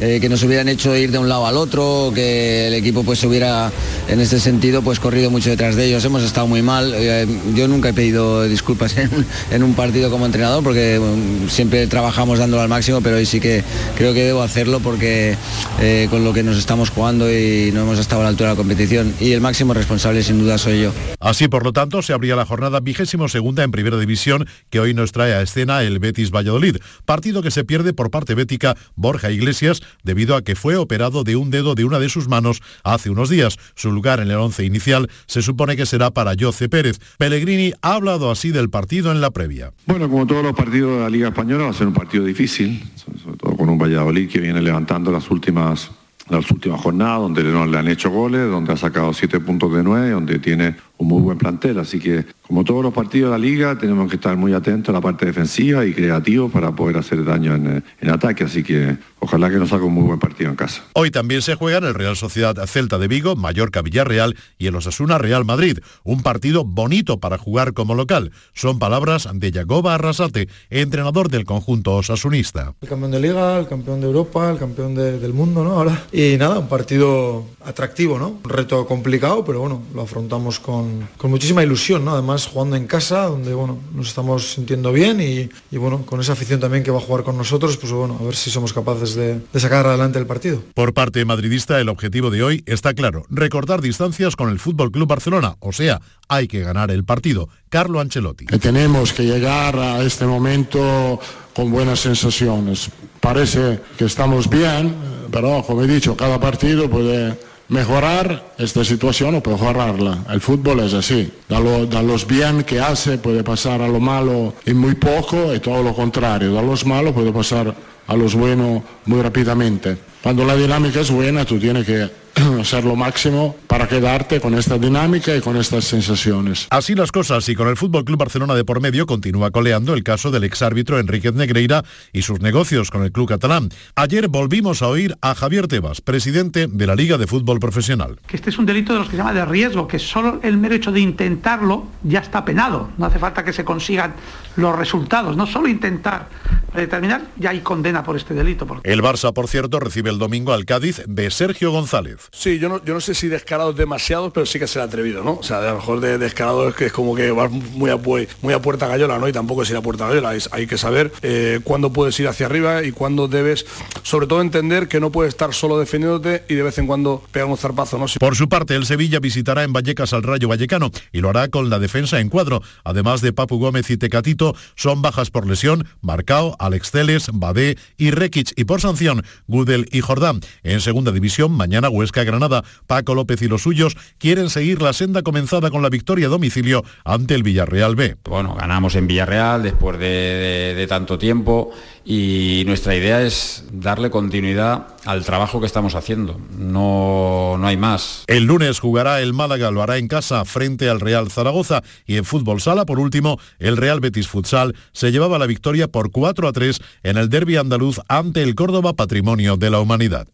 eh, 0.00 0.18
que 0.20 0.28
nos 0.28 0.42
hubieran 0.42 0.68
hecho 0.68 0.94
ir 0.94 1.10
de 1.10 1.18
un 1.18 1.28
lado 1.28 1.46
al 1.46 1.56
otro, 1.56 2.12
que 2.14 2.68
el 2.68 2.74
equipo 2.74 3.02
pues 3.02 3.22
hubiera 3.24 3.72
en 4.08 4.20
este 4.20 4.38
sentido 4.38 4.82
pues 4.82 5.00
corrido 5.00 5.30
mucho 5.30 5.50
detrás 5.50 5.74
de 5.76 5.86
ellos. 5.86 6.04
Hemos 6.04 6.22
estado 6.22 6.46
muy 6.46 6.62
mal. 6.62 6.92
Eh, 6.94 7.26
yo 7.54 7.66
nunca 7.66 7.88
he 7.88 7.94
pedido 7.94 8.44
disculpas 8.44 8.94
en, 9.50 9.62
un 9.62 9.74
partido 9.74 10.10
como 10.10 10.26
entrenador 10.26 10.62
porque 10.62 11.00
siempre 11.48 11.86
trabajamos 11.86 12.38
dándolo 12.38 12.62
al 12.62 12.68
máximo, 12.68 13.00
pero 13.00 13.16
hoy 13.16 13.26
sí 13.26 13.40
que 13.40 13.64
creo 13.96 14.12
que 14.12 14.24
debo 14.24 14.42
hacerlo 14.42 14.80
porque 14.80 15.36
eh, 15.80 16.08
con 16.10 16.24
lo 16.24 16.32
que 16.32 16.42
nos 16.42 16.58
estamos 16.58 16.90
jugando 16.90 17.30
y 17.30 17.70
no 17.72 17.82
hemos 17.82 17.98
estado 17.98 18.20
a 18.20 18.24
la 18.24 18.30
altura 18.30 18.50
de 18.50 18.54
la 18.54 18.58
competición 18.58 19.14
y 19.18 19.32
el 19.32 19.40
máximo 19.40 19.72
responsable 19.72 20.22
sin 20.22 20.38
duda 20.38 20.58
soy 20.58 20.82
yo. 20.82 20.92
Así 21.20 21.48
por 21.48 21.64
lo 21.64 21.72
tanto 21.72 22.02
se 22.02 22.12
abría 22.12 22.36
la 22.36 22.44
jornada 22.44 22.80
vigésimo 22.80 23.28
segunda 23.28 23.64
en 23.64 23.70
primera 23.70 23.98
división 23.98 24.46
que 24.68 24.80
hoy 24.80 24.92
nos 24.92 25.12
trae 25.12 25.34
a 25.34 25.40
escena 25.40 25.82
el 25.82 25.98
Betis 25.98 26.30
Valladolid, 26.30 26.76
partido 27.04 27.42
que 27.42 27.50
se 27.50 27.64
pierde 27.64 27.92
por 27.92 28.10
parte 28.10 28.34
bética 28.34 28.76
Borja 28.94 29.30
Iglesias 29.30 29.80
debido 30.02 30.36
a 30.36 30.42
que 30.42 30.54
fue 30.54 30.76
operado 30.76 31.24
de 31.24 31.36
un 31.36 31.50
dedo 31.50 31.74
de 31.74 31.84
una 31.84 31.98
de 31.98 32.08
sus 32.08 32.28
manos 32.28 32.62
hace 32.84 33.10
unos 33.10 33.28
días. 33.28 33.58
Su 33.74 33.92
lugar 33.92 34.20
en 34.20 34.30
el 34.30 34.36
once 34.36 34.64
inicial 34.64 35.08
se 35.26 35.42
supone 35.42 35.76
que 35.76 35.86
será 35.86 36.10
para 36.10 36.34
Jose 36.38 36.68
Pérez. 36.68 36.98
Pellegrini 37.18 37.72
ha 37.82 37.94
hablado 37.94 38.30
así 38.30 38.50
del 38.50 38.70
partido 38.70 39.12
en 39.12 39.20
la 39.20 39.30
previa. 39.30 39.72
Bueno, 39.86 40.08
como 40.08 40.26
todos 40.26 40.42
los 40.42 40.54
partidos 40.54 40.96
de 40.96 41.00
la 41.00 41.10
Liga 41.10 41.28
Española 41.28 41.64
va 41.64 41.70
a 41.70 41.74
ser 41.74 41.86
un 41.86 41.94
partido 41.94 42.24
difícil, 42.24 42.82
sobre 43.22 43.36
todo 43.36 43.56
con 43.56 43.68
un 43.68 43.78
Valladolid 43.78 44.30
que 44.30 44.40
viene 44.40 44.60
levantando 44.62 45.10
las 45.10 45.30
últimas 45.30 45.90
las 46.28 46.50
últimas 46.50 46.80
jornadas, 46.80 47.20
donde 47.20 47.44
le 47.44 47.78
han 47.78 47.88
hecho 47.88 48.10
goles, 48.10 48.50
donde 48.50 48.72
ha 48.72 48.76
sacado 48.76 49.12
siete 49.12 49.38
puntos 49.38 49.72
de 49.72 49.82
nueve, 49.82 50.10
donde 50.10 50.38
tiene 50.38 50.74
un 50.98 51.08
muy 51.08 51.22
buen 51.22 51.38
plantel. 51.38 51.78
Así 51.78 51.98
que, 51.98 52.24
como 52.42 52.64
todos 52.64 52.82
los 52.82 52.92
partidos 52.92 53.30
de 53.30 53.38
la 53.38 53.44
liga, 53.44 53.78
tenemos 53.78 54.08
que 54.08 54.16
estar 54.16 54.36
muy 54.36 54.52
atentos 54.52 54.90
a 54.90 54.92
la 54.92 55.00
parte 55.00 55.26
defensiva 55.26 55.84
y 55.84 55.92
creativos 55.92 56.50
para 56.50 56.72
poder 56.72 56.96
hacer 56.98 57.24
daño 57.24 57.54
en, 57.54 57.82
ataque. 58.10 58.44
Así 58.44 58.62
que 58.62 58.96
ojalá 59.18 59.50
que 59.50 59.56
nos 59.56 59.72
haga 59.72 59.84
un 59.84 59.92
muy 59.92 60.04
buen 60.04 60.18
partido 60.18 60.50
en 60.50 60.56
casa. 60.56 60.82
Hoy 60.92 61.10
también 61.10 61.42
se 61.42 61.54
juegan 61.54 61.84
el 61.84 61.94
Real 61.94 62.16
Sociedad 62.16 62.56
Celta 62.66 62.98
de 62.98 63.08
Vigo, 63.08 63.36
Mallorca 63.36 63.82
Villarreal 63.82 64.36
y 64.58 64.68
el 64.68 64.76
Osasuna 64.76 65.18
Real 65.18 65.44
Madrid. 65.44 65.80
Un 66.04 66.22
partido 66.22 66.64
bonito 66.64 67.18
para 67.18 67.36
jugar 67.36 67.72
como 67.72 67.94
local. 67.94 68.32
Son 68.54 68.78
palabras 68.78 69.28
de 69.32 69.50
Yagoba 69.50 69.94
Arrasate, 69.94 70.48
entrenador 70.70 71.28
del 71.28 71.44
conjunto 71.44 71.94
osasunista. 71.96 72.74
El 72.80 72.88
campeón 72.88 73.10
de 73.10 73.20
liga, 73.20 73.58
el 73.58 73.66
campeón 73.66 74.00
de 74.00 74.06
Europa, 74.06 74.50
el 74.50 74.58
campeón 74.58 74.94
del 74.94 75.32
mundo, 75.32 75.64
¿no? 75.64 75.72
Ahora. 75.72 76.04
Y 76.12 76.36
nada, 76.38 76.58
un 76.58 76.68
partido 76.68 77.44
atractivo, 77.64 78.18
¿no? 78.18 78.40
Un 78.44 78.50
reto 78.50 78.86
complicado, 78.86 79.44
pero 79.44 79.60
bueno, 79.60 79.82
lo 79.94 80.02
afrontamos 80.02 80.60
con 80.60 80.85
con, 81.16 81.30
muchísima 81.30 81.62
ilusión, 81.62 82.04
¿no? 82.04 82.12
Además 82.12 82.46
jugando 82.46 82.76
en 82.76 82.86
casa, 82.86 83.26
donde 83.26 83.54
bueno, 83.54 83.78
nos 83.94 84.08
estamos 84.08 84.52
sintiendo 84.52 84.92
bien 84.92 85.20
y, 85.20 85.76
bueno, 85.76 86.04
con 86.06 86.20
esa 86.20 86.32
afición 86.32 86.60
también 86.60 86.82
que 86.82 86.90
va 86.90 86.98
a 86.98 87.00
jugar 87.02 87.24
con 87.24 87.36
nosotros, 87.36 87.76
pues 87.76 87.92
bueno, 87.92 88.16
a 88.20 88.24
ver 88.24 88.34
si 88.34 88.50
somos 88.50 88.72
capaces 88.72 89.14
de, 89.14 89.40
sacar 89.56 89.86
adelante 89.86 90.18
el 90.18 90.26
partido. 90.26 90.62
Por 90.74 90.94
parte 90.94 91.24
madridista, 91.24 91.80
el 91.80 91.88
objetivo 91.88 92.30
de 92.30 92.42
hoy 92.42 92.62
está 92.66 92.94
claro, 92.94 93.24
recordar 93.30 93.80
distancias 93.80 94.36
con 94.36 94.50
el 94.50 94.58
Fútbol 94.58 94.90
Club 94.90 95.08
Barcelona, 95.08 95.56
o 95.60 95.72
sea, 95.72 96.00
hay 96.28 96.48
que 96.48 96.60
ganar 96.60 96.90
el 96.90 97.04
partido. 97.04 97.48
Carlo 97.68 98.00
Ancelotti. 98.00 98.46
tenemos 98.46 99.12
que 99.12 99.24
llegar 99.24 99.78
a 99.78 100.02
este 100.02 100.26
momento 100.26 101.20
con 101.54 101.70
buenas 101.70 102.00
sensaciones. 102.00 102.90
Parece 103.20 103.80
que 103.96 104.04
estamos 104.04 104.48
bien, 104.48 104.94
pero 105.30 105.62
como 105.66 105.82
he 105.82 105.86
dicho, 105.86 106.16
cada 106.16 106.38
partido 106.38 106.88
puede 106.88 107.45
mejorar 107.68 108.54
esta 108.58 108.84
situación 108.84 109.34
o 109.34 109.42
mejorarla. 109.44 110.18
El 110.30 110.40
fútbol 110.40 110.80
es 110.80 110.94
así. 110.94 111.30
Da, 111.48 111.60
lo, 111.60 111.86
los 112.02 112.26
bien 112.26 112.64
que 112.64 112.80
hace 112.80 113.18
puede 113.18 113.42
pasar 113.42 113.82
a 113.82 113.88
lo 113.88 114.00
malo 114.00 114.54
en 114.64 114.76
muy 114.76 114.94
poco 114.94 115.54
y 115.54 115.60
todo 115.60 115.82
lo 115.82 115.94
contrario. 115.94 116.52
Da 116.52 116.62
los 116.62 116.86
malos 116.86 117.12
puede 117.12 117.32
pasar 117.32 117.74
a 118.06 118.16
los 118.16 118.34
buenos 118.34 118.82
muy 119.04 119.20
rápidamente. 119.22 119.98
Cuando 120.22 120.44
la 120.44 120.56
dinámica 120.56 121.00
es 121.00 121.10
buena, 121.10 121.44
tú 121.44 121.58
tienes 121.58 121.86
que 121.86 122.10
hacer 122.60 122.84
lo 122.84 122.96
máximo 122.96 123.56
para 123.66 123.88
quedarte 123.88 124.40
con 124.40 124.54
esta 124.54 124.78
dinámica 124.78 125.34
y 125.34 125.40
con 125.40 125.56
estas 125.56 125.84
sensaciones. 125.84 126.66
Así 126.70 126.94
las 126.94 127.10
cosas 127.10 127.48
y 127.48 127.54
con 127.54 127.68
el 127.68 127.76
Fútbol 127.76 128.04
Club 128.04 128.18
Barcelona 128.18 128.54
de 128.54 128.64
por 128.64 128.80
medio 128.80 129.06
continúa 129.06 129.50
coleando 129.50 129.94
el 129.94 130.02
caso 130.02 130.30
del 130.30 130.44
exárbitro 130.44 130.98
Enríquez 130.98 131.34
Negreira 131.34 131.84
y 132.12 132.22
sus 132.22 132.40
negocios 132.40 132.90
con 132.90 133.02
el 133.02 133.12
club 133.12 133.28
catalán. 133.28 133.70
Ayer 133.94 134.28
volvimos 134.28 134.82
a 134.82 134.88
oír 134.88 135.16
a 135.22 135.34
Javier 135.34 135.66
Tebas, 135.66 136.00
presidente 136.00 136.66
de 136.66 136.86
la 136.86 136.94
Liga 136.94 137.16
de 137.16 137.26
Fútbol 137.26 137.58
Profesional. 137.58 138.18
Que 138.26 138.36
este 138.36 138.50
es 138.50 138.58
un 138.58 138.66
delito 138.66 138.92
de 138.92 138.98
los 139.00 139.08
que 139.08 139.12
se 139.12 139.18
llama 139.18 139.32
de 139.32 139.44
riesgo, 139.44 139.88
que 139.88 139.98
solo 139.98 140.40
el 140.42 140.58
mero 140.58 140.74
hecho 140.74 140.92
de 140.92 141.00
intentarlo 141.00 141.86
ya 142.02 142.20
está 142.20 142.44
penado. 142.44 142.90
No 142.98 143.06
hace 143.06 143.18
falta 143.18 143.44
que 143.44 143.52
se 143.52 143.64
consigan 143.64 144.14
los 144.56 144.76
resultados, 144.76 145.36
no 145.36 145.46
solo 145.46 145.68
intentar 145.68 146.28
determinar, 146.74 147.22
ya 147.38 147.50
hay 147.50 147.60
condena 147.60 148.02
por 148.02 148.16
este 148.16 148.34
delito. 148.34 148.66
El 148.82 149.02
Barça, 149.02 149.32
por 149.32 149.48
cierto, 149.48 149.80
recibe 149.80 150.10
el 150.10 150.15
domingo 150.18 150.52
al 150.52 150.64
Cádiz 150.64 151.02
de 151.06 151.30
Sergio 151.30 151.70
González. 151.70 152.28
Sí, 152.32 152.58
yo 152.58 152.68
no, 152.68 152.84
yo 152.84 152.94
no 152.94 153.00
sé 153.00 153.14
si 153.14 153.28
descarado 153.28 153.70
es 153.70 153.76
demasiado, 153.76 154.32
pero 154.32 154.46
sí 154.46 154.58
que 154.58 154.66
será 154.66 154.84
atrevido, 154.84 155.22
¿no? 155.22 155.34
O 155.34 155.42
sea, 155.42 155.58
a 155.58 155.70
lo 155.70 155.76
mejor 155.76 156.00
de 156.00 156.18
descarado 156.18 156.68
es 156.68 156.74
que 156.74 156.86
es 156.86 156.92
como 156.92 157.14
que 157.14 157.30
vas 157.30 157.50
muy 157.50 157.90
a, 157.90 157.96
muy 157.96 158.52
a 158.52 158.60
puerta 158.60 158.86
gallola, 158.86 159.18
¿no? 159.18 159.28
Y 159.28 159.32
tampoco 159.32 159.62
es 159.62 159.70
ir 159.70 159.76
a 159.76 159.82
puerta 159.82 160.08
gallola, 160.08 160.34
hay 160.50 160.66
que 160.66 160.78
saber 160.78 161.12
eh, 161.22 161.60
cuándo 161.64 161.92
puedes 161.92 162.18
ir 162.20 162.28
hacia 162.28 162.46
arriba 162.46 162.82
y 162.84 162.92
cuándo 162.92 163.28
debes, 163.28 163.66
sobre 164.02 164.26
todo 164.26 164.40
entender 164.40 164.88
que 164.88 165.00
no 165.00 165.10
puedes 165.10 165.34
estar 165.34 165.52
solo 165.54 165.78
defendiéndote 165.78 166.44
y 166.48 166.54
de 166.54 166.62
vez 166.62 166.78
en 166.78 166.86
cuando 166.86 167.22
pegar 167.32 167.48
un 167.48 167.56
zarpazo, 167.56 167.98
¿no? 167.98 168.06
Por 168.18 168.36
su 168.36 168.48
parte, 168.48 168.74
el 168.74 168.86
Sevilla 168.86 169.20
visitará 169.20 169.64
en 169.64 169.72
Vallecas 169.72 170.12
al 170.12 170.22
Rayo 170.22 170.48
Vallecano 170.48 170.90
y 171.12 171.20
lo 171.20 171.30
hará 171.30 171.48
con 171.48 171.70
la 171.70 171.78
defensa 171.78 172.20
en 172.20 172.28
cuadro. 172.28 172.62
Además 172.84 173.20
de 173.20 173.32
Papu 173.32 173.58
Gómez 173.58 173.90
y 173.90 173.96
Tecatito, 173.96 174.54
son 174.74 175.02
bajas 175.02 175.30
por 175.30 175.46
lesión 175.46 175.86
Marcao, 176.00 176.56
Alex 176.58 176.90
Teles, 176.90 177.30
Badé 177.32 177.76
y 177.96 178.10
Rekic 178.10 178.52
y 178.56 178.64
por 178.64 178.80
sanción 178.80 179.24
Gudel 179.46 179.88
y 179.90 179.95
Jordán. 180.00 180.40
En 180.62 180.80
segunda 180.80 181.12
división, 181.12 181.52
mañana 181.52 181.88
Huesca 181.88 182.24
Granada, 182.24 182.64
Paco 182.86 183.14
López 183.14 183.42
y 183.42 183.48
los 183.48 183.62
suyos 183.62 183.96
quieren 184.18 184.50
seguir 184.50 184.82
la 184.82 184.92
senda 184.92 185.22
comenzada 185.22 185.70
con 185.70 185.82
la 185.82 185.90
victoria 185.90 186.26
a 186.26 186.30
domicilio 186.30 186.84
ante 187.04 187.34
el 187.34 187.42
Villarreal 187.42 187.96
B. 187.96 188.16
Bueno, 188.24 188.54
ganamos 188.54 188.94
en 188.96 189.06
Villarreal 189.06 189.62
después 189.62 189.98
de 189.98 190.86
tanto 190.88 191.18
tiempo 191.18 191.70
y 192.08 192.62
nuestra 192.66 192.94
idea 192.94 193.20
es 193.22 193.64
darle 193.72 194.10
continuidad 194.10 194.86
al 195.04 195.24
trabajo 195.24 195.58
que 195.58 195.66
estamos 195.66 195.96
haciendo. 195.96 196.40
No, 196.56 197.56
no 197.58 197.66
hay 197.66 197.76
más. 197.76 198.22
El 198.28 198.44
lunes 198.44 198.78
jugará 198.78 199.20
el 199.20 199.32
Málaga, 199.32 199.72
lo 199.72 199.82
hará 199.82 199.98
en 199.98 200.06
casa 200.06 200.44
frente 200.44 200.88
al 200.88 201.00
Real 201.00 201.32
Zaragoza 201.32 201.82
y 202.06 202.16
en 202.16 202.24
fútbol 202.24 202.60
sala, 202.60 202.86
por 202.86 203.00
último, 203.00 203.40
el 203.58 203.76
Real 203.76 203.98
Betis 203.98 204.28
Futsal 204.28 204.76
se 204.92 205.10
llevaba 205.10 205.40
la 205.40 205.46
victoria 205.46 205.88
por 205.88 206.12
4 206.12 206.46
a 206.46 206.52
3 206.52 206.80
en 207.02 207.16
el 207.16 207.28
derby 207.28 207.56
andaluz 207.56 208.00
ante 208.06 208.44
el 208.44 208.54
Córdoba 208.54 208.92
Patrimonio 208.92 209.56
de 209.56 209.70
la 209.70 209.80
Humanidad. 209.80 210.28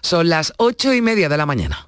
Son 0.00 0.28
las 0.28 0.52
ocho 0.56 0.92
y 0.92 1.02
media 1.02 1.28
de 1.28 1.36
la 1.36 1.46
mañana. 1.46 1.85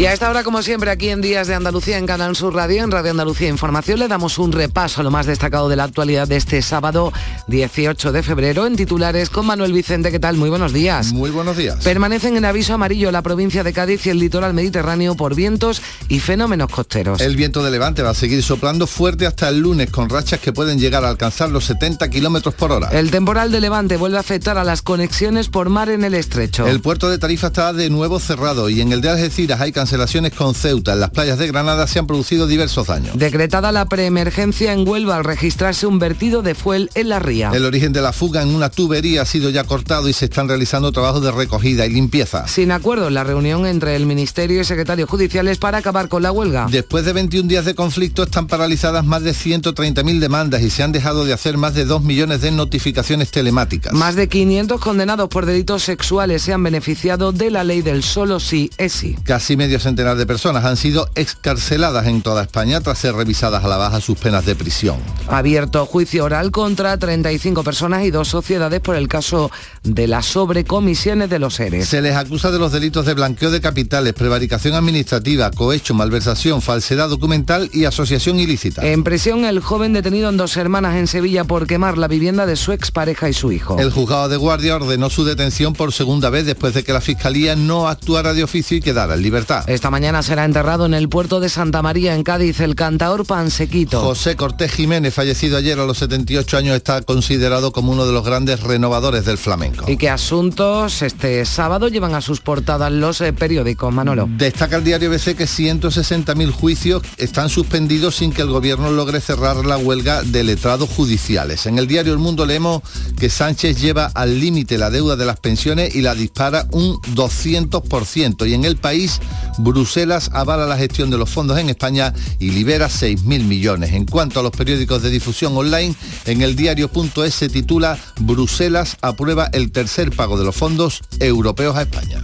Y 0.00 0.06
a 0.06 0.14
esta 0.14 0.30
hora, 0.30 0.42
como 0.44 0.62
siempre, 0.62 0.90
aquí 0.90 1.10
en 1.10 1.20
Días 1.20 1.46
de 1.46 1.54
Andalucía, 1.54 1.98
en 1.98 2.06
Canal 2.06 2.34
Sur 2.34 2.54
Radio, 2.54 2.82
en 2.82 2.90
Radio 2.90 3.10
Andalucía 3.10 3.50
Información, 3.50 3.98
le 3.98 4.08
damos 4.08 4.38
un 4.38 4.50
repaso 4.50 5.02
a 5.02 5.04
lo 5.04 5.10
más 5.10 5.26
destacado 5.26 5.68
de 5.68 5.76
la 5.76 5.84
actualidad 5.84 6.26
de 6.26 6.36
este 6.36 6.62
sábado 6.62 7.12
18 7.48 8.10
de 8.10 8.22
febrero 8.22 8.64
en 8.64 8.76
titulares 8.76 9.28
con 9.28 9.44
Manuel 9.44 9.74
Vicente. 9.74 10.10
¿Qué 10.10 10.18
tal? 10.18 10.38
Muy 10.38 10.48
buenos 10.48 10.72
días. 10.72 11.12
Muy 11.12 11.28
buenos 11.28 11.58
días. 11.58 11.84
Permanecen 11.84 12.38
en 12.38 12.46
aviso 12.46 12.72
amarillo 12.72 13.12
la 13.12 13.20
provincia 13.20 13.62
de 13.62 13.74
Cádiz 13.74 14.06
y 14.06 14.08
el 14.08 14.20
litoral 14.20 14.54
mediterráneo 14.54 15.16
por 15.16 15.34
vientos 15.34 15.82
y 16.08 16.20
fenómenos 16.20 16.70
costeros. 16.70 17.20
El 17.20 17.36
viento 17.36 17.62
de 17.62 17.70
levante 17.70 18.00
va 18.00 18.08
a 18.08 18.14
seguir 18.14 18.42
soplando 18.42 18.86
fuerte 18.86 19.26
hasta 19.26 19.50
el 19.50 19.58
lunes 19.58 19.90
con 19.90 20.08
rachas 20.08 20.40
que 20.40 20.54
pueden 20.54 20.78
llegar 20.78 21.04
a 21.04 21.10
alcanzar 21.10 21.50
los 21.50 21.66
70 21.66 22.08
kilómetros 22.08 22.54
por 22.54 22.72
hora. 22.72 22.88
El 22.88 23.10
temporal 23.10 23.52
de 23.52 23.60
levante 23.60 23.98
vuelve 23.98 24.16
a 24.16 24.20
afectar 24.20 24.56
a 24.56 24.64
las 24.64 24.80
conexiones 24.80 25.48
por 25.48 25.68
mar 25.68 25.90
en 25.90 26.04
el 26.04 26.14
estrecho. 26.14 26.66
El 26.66 26.80
puerto 26.80 27.10
de 27.10 27.18
Tarifa 27.18 27.48
está 27.48 27.74
de 27.74 27.90
nuevo 27.90 28.18
cerrado 28.18 28.70
y 28.70 28.80
en 28.80 28.92
el 28.92 29.02
de 29.02 29.10
Algeciras 29.10 29.60
hay 29.60 29.72
cancelaciones 29.90 30.32
con 30.34 30.54
Ceuta. 30.54 30.92
En 30.92 31.00
las 31.00 31.10
playas 31.10 31.36
de 31.36 31.48
Granada 31.48 31.88
se 31.88 31.98
han 31.98 32.06
producido 32.06 32.46
diversos 32.46 32.86
daños. 32.86 33.18
Decretada 33.18 33.72
la 33.72 33.86
preemergencia 33.86 34.72
en 34.72 34.86
Huelva 34.86 35.16
al 35.16 35.24
registrarse 35.24 35.84
un 35.84 35.98
vertido 35.98 36.42
de 36.42 36.54
fuel 36.54 36.90
en 36.94 37.08
la 37.08 37.18
ría. 37.18 37.50
El 37.52 37.64
origen 37.64 37.92
de 37.92 38.00
la 38.00 38.12
fuga 38.12 38.40
en 38.42 38.54
una 38.54 38.70
tubería 38.70 39.22
ha 39.22 39.24
sido 39.24 39.50
ya 39.50 39.64
cortado 39.64 40.08
y 40.08 40.12
se 40.12 40.26
están 40.26 40.46
realizando 40.46 40.92
trabajos 40.92 41.24
de 41.24 41.32
recogida 41.32 41.86
y 41.86 41.90
limpieza. 41.90 42.46
Sin 42.46 42.70
acuerdo 42.70 43.08
en 43.08 43.14
la 43.14 43.24
reunión 43.24 43.66
entre 43.66 43.96
el 43.96 44.06
Ministerio 44.06 44.60
y 44.60 44.64
secretarios 44.64 45.10
judiciales 45.10 45.58
para 45.58 45.78
acabar 45.78 46.08
con 46.08 46.22
la 46.22 46.30
huelga. 46.30 46.68
Después 46.70 47.04
de 47.04 47.12
21 47.12 47.48
días 47.48 47.64
de 47.64 47.74
conflicto 47.74 48.22
están 48.22 48.46
paralizadas 48.46 49.04
más 49.04 49.24
de 49.24 49.32
130.000 49.32 50.20
demandas 50.20 50.62
y 50.62 50.70
se 50.70 50.84
han 50.84 50.92
dejado 50.92 51.24
de 51.24 51.32
hacer 51.32 51.56
más 51.56 51.74
de 51.74 51.84
2 51.84 52.04
millones 52.04 52.42
de 52.42 52.52
notificaciones 52.52 53.32
telemáticas. 53.32 53.92
Más 53.92 54.14
de 54.14 54.28
500 54.28 54.80
condenados 54.80 55.28
por 55.28 55.46
delitos 55.46 55.82
sexuales 55.82 56.42
se 56.42 56.52
han 56.52 56.62
beneficiado 56.62 57.32
de 57.32 57.50
la 57.50 57.64
ley 57.64 57.82
del 57.82 58.04
solo 58.04 58.38
sí 58.38 58.70
es 58.78 58.92
sí. 58.92 59.16
Casi 59.24 59.56
medio 59.56 59.79
centenar 59.80 60.16
de 60.16 60.26
personas 60.26 60.64
han 60.64 60.76
sido 60.76 61.08
excarceladas 61.14 62.06
en 62.06 62.22
toda 62.22 62.42
España 62.42 62.80
tras 62.80 62.98
ser 62.98 63.14
revisadas 63.14 63.64
a 63.64 63.68
la 63.68 63.76
baja 63.76 64.00
sus 64.00 64.18
penas 64.18 64.46
de 64.46 64.54
prisión. 64.54 64.96
Abierto 65.28 65.86
juicio 65.86 66.24
oral 66.24 66.50
contra 66.50 66.96
35 66.96 67.64
personas 67.64 68.04
y 68.04 68.10
dos 68.10 68.28
sociedades 68.28 68.80
por 68.80 68.96
el 68.96 69.08
caso 69.08 69.50
de 69.82 70.06
las 70.06 70.26
sobrecomisiones 70.26 71.30
de 71.30 71.38
los 71.38 71.54
seres. 71.54 71.88
Se 71.88 72.02
les 72.02 72.16
acusa 72.16 72.50
de 72.50 72.58
los 72.58 72.72
delitos 72.72 73.06
de 73.06 73.14
blanqueo 73.14 73.50
de 73.50 73.60
capitales, 73.60 74.12
prevaricación 74.12 74.74
administrativa, 74.74 75.50
cohecho, 75.50 75.94
malversación, 75.94 76.62
falsedad 76.62 77.08
documental 77.08 77.70
y 77.72 77.84
asociación 77.84 78.38
ilícita. 78.38 78.86
En 78.86 79.04
prisión 79.04 79.44
el 79.44 79.60
joven 79.60 79.92
detenido 79.92 80.28
en 80.28 80.36
dos 80.36 80.56
hermanas 80.56 80.96
en 80.96 81.06
Sevilla 81.06 81.44
por 81.44 81.66
quemar 81.66 81.98
la 81.98 82.08
vivienda 82.08 82.46
de 82.46 82.56
su 82.56 82.72
expareja 82.72 83.28
y 83.28 83.32
su 83.32 83.52
hijo. 83.52 83.78
El 83.78 83.90
juzgado 83.90 84.28
de 84.28 84.36
guardia 84.36 84.76
ordenó 84.76 85.10
su 85.10 85.24
detención 85.24 85.74
por 85.74 85.92
segunda 85.92 86.30
vez 86.30 86.46
después 86.46 86.74
de 86.74 86.84
que 86.84 86.92
la 86.92 87.00
fiscalía 87.00 87.56
no 87.56 87.88
actuara 87.88 88.34
de 88.34 88.44
oficio 88.44 88.76
y 88.76 88.80
quedara 88.80 89.14
en 89.14 89.22
libertad. 89.22 89.59
Esta 89.66 89.90
mañana 89.90 90.22
será 90.22 90.44
enterrado 90.44 90.86
en 90.86 90.94
el 90.94 91.08
puerto 91.08 91.40
de 91.40 91.48
Santa 91.48 91.82
María, 91.82 92.14
en 92.14 92.22
Cádiz, 92.22 92.60
el 92.60 92.74
cantaor 92.74 93.26
Pansequito. 93.26 94.00
José 94.00 94.36
Cortés 94.36 94.72
Jiménez, 94.72 95.14
fallecido 95.14 95.56
ayer 95.56 95.78
a 95.78 95.84
los 95.84 95.98
78 95.98 96.56
años, 96.56 96.76
está 96.76 97.02
considerado 97.02 97.72
como 97.72 97.92
uno 97.92 98.06
de 98.06 98.12
los 98.12 98.24
grandes 98.24 98.60
renovadores 98.60 99.24
del 99.24 99.38
flamenco. 99.38 99.84
¿Y 99.88 99.96
qué 99.96 100.10
asuntos 100.10 101.02
este 101.02 101.44
sábado 101.44 101.88
llevan 101.88 102.14
a 102.14 102.20
sus 102.20 102.40
portadas 102.40 102.92
los 102.92 103.20
eh, 103.20 103.32
periódicos, 103.32 103.92
Manolo? 103.92 104.28
Destaca 104.30 104.76
el 104.76 104.84
diario 104.84 105.10
BC 105.10 105.36
que 105.36 105.44
160.000 105.44 106.50
juicios 106.50 107.02
están 107.16 107.48
suspendidos 107.48 108.16
sin 108.16 108.32
que 108.32 108.42
el 108.42 108.48
gobierno 108.48 108.90
logre 108.90 109.20
cerrar 109.20 109.64
la 109.64 109.76
huelga 109.76 110.22
de 110.22 110.44
letrados 110.44 110.88
judiciales. 110.90 111.66
En 111.66 111.78
el 111.78 111.86
diario 111.86 112.12
El 112.12 112.18
Mundo 112.18 112.46
leemos 112.46 112.82
que 113.18 113.30
Sánchez 113.30 113.80
lleva 113.80 114.06
al 114.06 114.40
límite 114.40 114.78
la 114.78 114.90
deuda 114.90 115.16
de 115.16 115.26
las 115.26 115.40
pensiones 115.40 115.94
y 115.94 116.00
la 116.00 116.14
dispara 116.14 116.66
un 116.70 116.96
200%. 117.14 118.48
Y 118.48 118.54
en 118.54 118.64
el 118.64 118.76
país, 118.76 119.20
Bruselas 119.62 120.30
avala 120.32 120.66
la 120.66 120.76
gestión 120.76 121.10
de 121.10 121.18
los 121.18 121.30
fondos 121.30 121.58
en 121.58 121.68
España 121.68 122.12
y 122.38 122.50
libera 122.50 122.88
6.000 122.88 123.44
millones. 123.44 123.92
En 123.92 124.06
cuanto 124.06 124.40
a 124.40 124.42
los 124.42 124.52
periódicos 124.52 125.02
de 125.02 125.10
difusión 125.10 125.56
online, 125.56 125.94
en 126.24 126.42
el 126.42 126.56
diario.es 126.56 127.34
se 127.34 127.48
titula 127.48 127.98
Bruselas 128.20 128.96
aprueba 129.02 129.48
el 129.52 129.70
tercer 129.70 130.10
pago 130.10 130.38
de 130.38 130.44
los 130.44 130.56
fondos 130.56 131.02
europeos 131.18 131.76
a 131.76 131.82
España. 131.82 132.22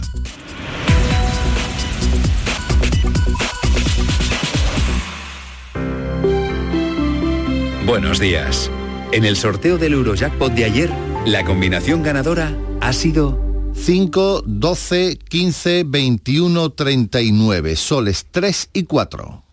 Buenos 7.85 8.19
días. 8.19 8.69
En 9.13 9.23
el 9.23 9.37
sorteo 9.37 9.77
del 9.77 9.93
Eurojackpot 9.93 10.51
de 10.51 10.65
ayer, 10.65 10.91
la 11.25 11.45
combinación 11.45 12.03
ganadora 12.03 12.57
ha 12.81 12.91
sido 12.91 13.46
5, 13.77 14.43
12, 14.45 15.17
15, 15.17 15.83
21, 15.85 16.69
39, 16.71 17.75
soles 17.75 18.27
3 18.31 18.69
y 18.73 18.83
4. 18.83 19.43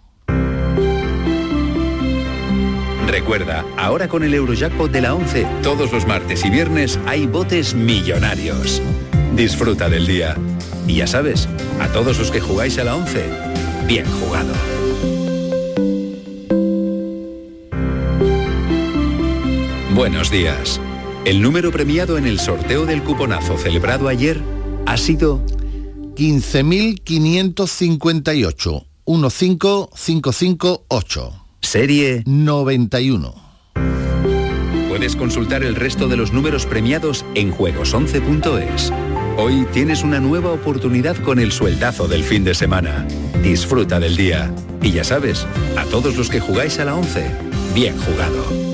Recuerda, 3.06 3.64
ahora 3.76 4.08
con 4.08 4.24
el 4.24 4.34
Eurojackpot 4.34 4.90
de 4.90 5.02
la 5.02 5.14
11, 5.14 5.46
todos 5.62 5.92
los 5.92 6.06
martes 6.06 6.44
y 6.44 6.50
viernes 6.50 6.98
hay 7.06 7.26
botes 7.26 7.74
millonarios. 7.74 8.82
Disfruta 9.36 9.88
del 9.88 10.06
día. 10.06 10.36
Y 10.88 10.96
ya 10.96 11.06
sabes, 11.06 11.48
a 11.80 11.88
todos 11.88 12.18
los 12.18 12.30
que 12.30 12.40
jugáis 12.40 12.78
a 12.78 12.84
la 12.84 12.96
11, 12.96 13.24
bien 13.86 14.06
jugado. 14.06 14.52
Buenos 19.94 20.28
días. 20.30 20.80
El 21.24 21.40
número 21.40 21.72
premiado 21.72 22.18
en 22.18 22.26
el 22.26 22.38
sorteo 22.38 22.84
del 22.84 23.02
cuponazo 23.02 23.56
celebrado 23.56 24.08
ayer 24.08 24.42
ha 24.84 24.98
sido 24.98 25.42
15.558. 26.16 28.84
15558. 29.06 31.32
Serie 31.62 32.22
91. 32.26 33.34
Puedes 34.88 35.16
consultar 35.16 35.64
el 35.64 35.76
resto 35.76 36.08
de 36.08 36.18
los 36.18 36.34
números 36.34 36.66
premiados 36.66 37.24
en 37.34 37.54
juegos11.es. 37.54 38.92
Hoy 39.38 39.66
tienes 39.72 40.04
una 40.04 40.20
nueva 40.20 40.52
oportunidad 40.52 41.16
con 41.16 41.38
el 41.38 41.52
sueldazo 41.52 42.06
del 42.06 42.22
fin 42.22 42.44
de 42.44 42.54
semana. 42.54 43.06
Disfruta 43.42 43.98
del 43.98 44.16
día. 44.16 44.54
Y 44.82 44.92
ya 44.92 45.04
sabes, 45.04 45.46
a 45.78 45.86
todos 45.86 46.16
los 46.16 46.28
que 46.28 46.40
jugáis 46.40 46.78
a 46.80 46.84
la 46.84 46.94
11, 46.94 47.30
bien 47.74 47.96
jugado. 47.96 48.73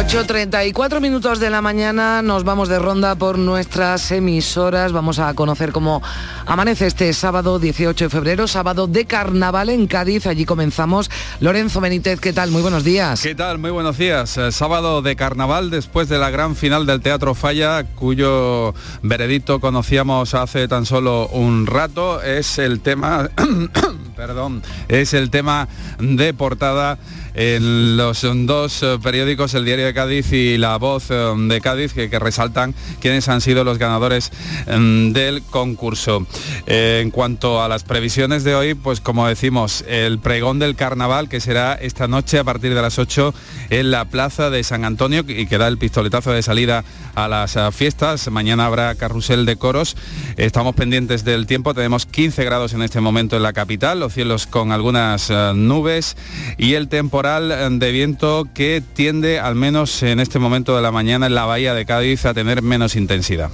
8.34 0.00 0.98
minutos 0.98 1.40
de 1.40 1.50
la 1.50 1.60
mañana 1.60 2.22
nos 2.22 2.42
vamos 2.42 2.70
de 2.70 2.78
ronda 2.78 3.16
por 3.16 3.38
nuestras 3.38 4.10
emisoras. 4.12 4.92
Vamos 4.92 5.18
a 5.18 5.34
conocer 5.34 5.72
cómo 5.72 6.02
amanece 6.46 6.86
este 6.86 7.12
sábado 7.12 7.58
18 7.58 8.06
de 8.06 8.08
febrero, 8.08 8.48
sábado 8.48 8.86
de 8.86 9.04
carnaval 9.04 9.68
en 9.68 9.86
Cádiz. 9.86 10.26
Allí 10.26 10.46
comenzamos. 10.46 11.10
Lorenzo 11.40 11.82
Benítez, 11.82 12.18
¿qué 12.18 12.32
tal? 12.32 12.50
Muy 12.50 12.62
buenos 12.62 12.82
días. 12.82 13.20
¿Qué 13.20 13.34
tal? 13.34 13.58
Muy 13.58 13.72
buenos 13.72 13.98
días. 13.98 14.38
Eh, 14.38 14.50
sábado 14.52 15.02
de 15.02 15.16
carnaval 15.16 15.68
después 15.68 16.08
de 16.08 16.16
la 16.16 16.30
gran 16.30 16.56
final 16.56 16.86
del 16.86 17.02
Teatro 17.02 17.34
Falla, 17.34 17.84
cuyo 17.84 18.72
veredicto 19.02 19.60
conocíamos 19.60 20.32
hace 20.32 20.66
tan 20.66 20.86
solo 20.86 21.28
un 21.28 21.66
rato. 21.66 22.22
Es 22.22 22.58
el 22.58 22.80
tema, 22.80 23.28
perdón, 24.16 24.62
es 24.88 25.12
el 25.12 25.28
tema 25.28 25.68
de 25.98 26.32
portada 26.32 26.98
en 27.42 27.96
los 27.96 28.20
dos 28.44 28.82
eh, 28.82 28.98
periódicos, 29.02 29.54
el 29.54 29.64
Diario 29.64 29.86
de 29.86 29.94
Cádiz 29.94 30.30
y 30.30 30.58
La 30.58 30.76
Voz 30.76 31.06
eh, 31.08 31.34
de 31.38 31.60
Cádiz, 31.62 31.94
que, 31.94 32.10
resaltan 32.18 32.74
quiénes 33.00 33.30
han 33.30 33.40
sido 33.40 33.64
los 33.64 33.78
ganadores 33.78 34.30
em, 34.66 35.14
del 35.14 35.40
concurso. 35.44 36.26
Eh, 36.66 37.00
en 37.02 37.10
cuanto 37.10 37.62
a 37.62 37.68
las 37.68 37.82
previsiones 37.82 38.44
de 38.44 38.54
hoy, 38.54 38.74
pues 38.74 39.00
como 39.00 39.26
decimos, 39.26 39.86
el 39.88 40.18
pregón 40.18 40.58
del 40.58 40.76
carnaval, 40.76 41.30
que 41.30 41.40
será 41.40 41.72
esta 41.72 42.08
noche 42.08 42.38
a 42.38 42.44
partir 42.44 42.74
de 42.74 42.82
las 42.82 42.98
8 42.98 43.32
en 43.70 43.90
la 43.90 44.04
Plaza 44.04 44.50
de 44.50 44.62
San 44.62 44.84
Antonio 44.84 45.24
y 45.26 45.46
que 45.46 45.56
da 45.56 45.66
el 45.66 45.78
pistoletazo 45.78 46.32
de 46.32 46.42
salida 46.42 46.84
a 47.14 47.26
las 47.26 47.56
fiestas. 47.74 48.30
Mañana 48.30 48.66
habrá 48.66 48.94
carrusel 48.96 49.46
de 49.46 49.56
coros. 49.56 49.96
Estamos 50.36 50.74
pendientes 50.74 51.24
del 51.24 51.46
tiempo, 51.46 51.72
tenemos 51.72 52.04
15 52.04 52.44
grados 52.44 52.74
en 52.74 52.82
este 52.82 53.00
momento 53.00 53.36
en 53.36 53.44
la 53.44 53.54
capital, 53.54 53.98
los 53.98 54.12
cielos 54.12 54.46
con 54.46 54.72
algunas 54.72 55.30
nubes 55.54 56.18
y 56.58 56.74
el 56.74 56.88
de 57.38 57.92
viento 57.92 58.48
que 58.52 58.82
tiende, 58.94 59.38
al 59.38 59.54
menos 59.54 60.02
en 60.02 60.18
este 60.18 60.38
momento 60.38 60.74
de 60.74 60.82
la 60.82 60.90
mañana, 60.90 61.26
en 61.26 61.34
la 61.34 61.44
bahía 61.44 61.74
de 61.74 61.86
Cádiz 61.86 62.24
a 62.24 62.34
tener 62.34 62.62
menos 62.62 62.96
intensidad. 62.96 63.50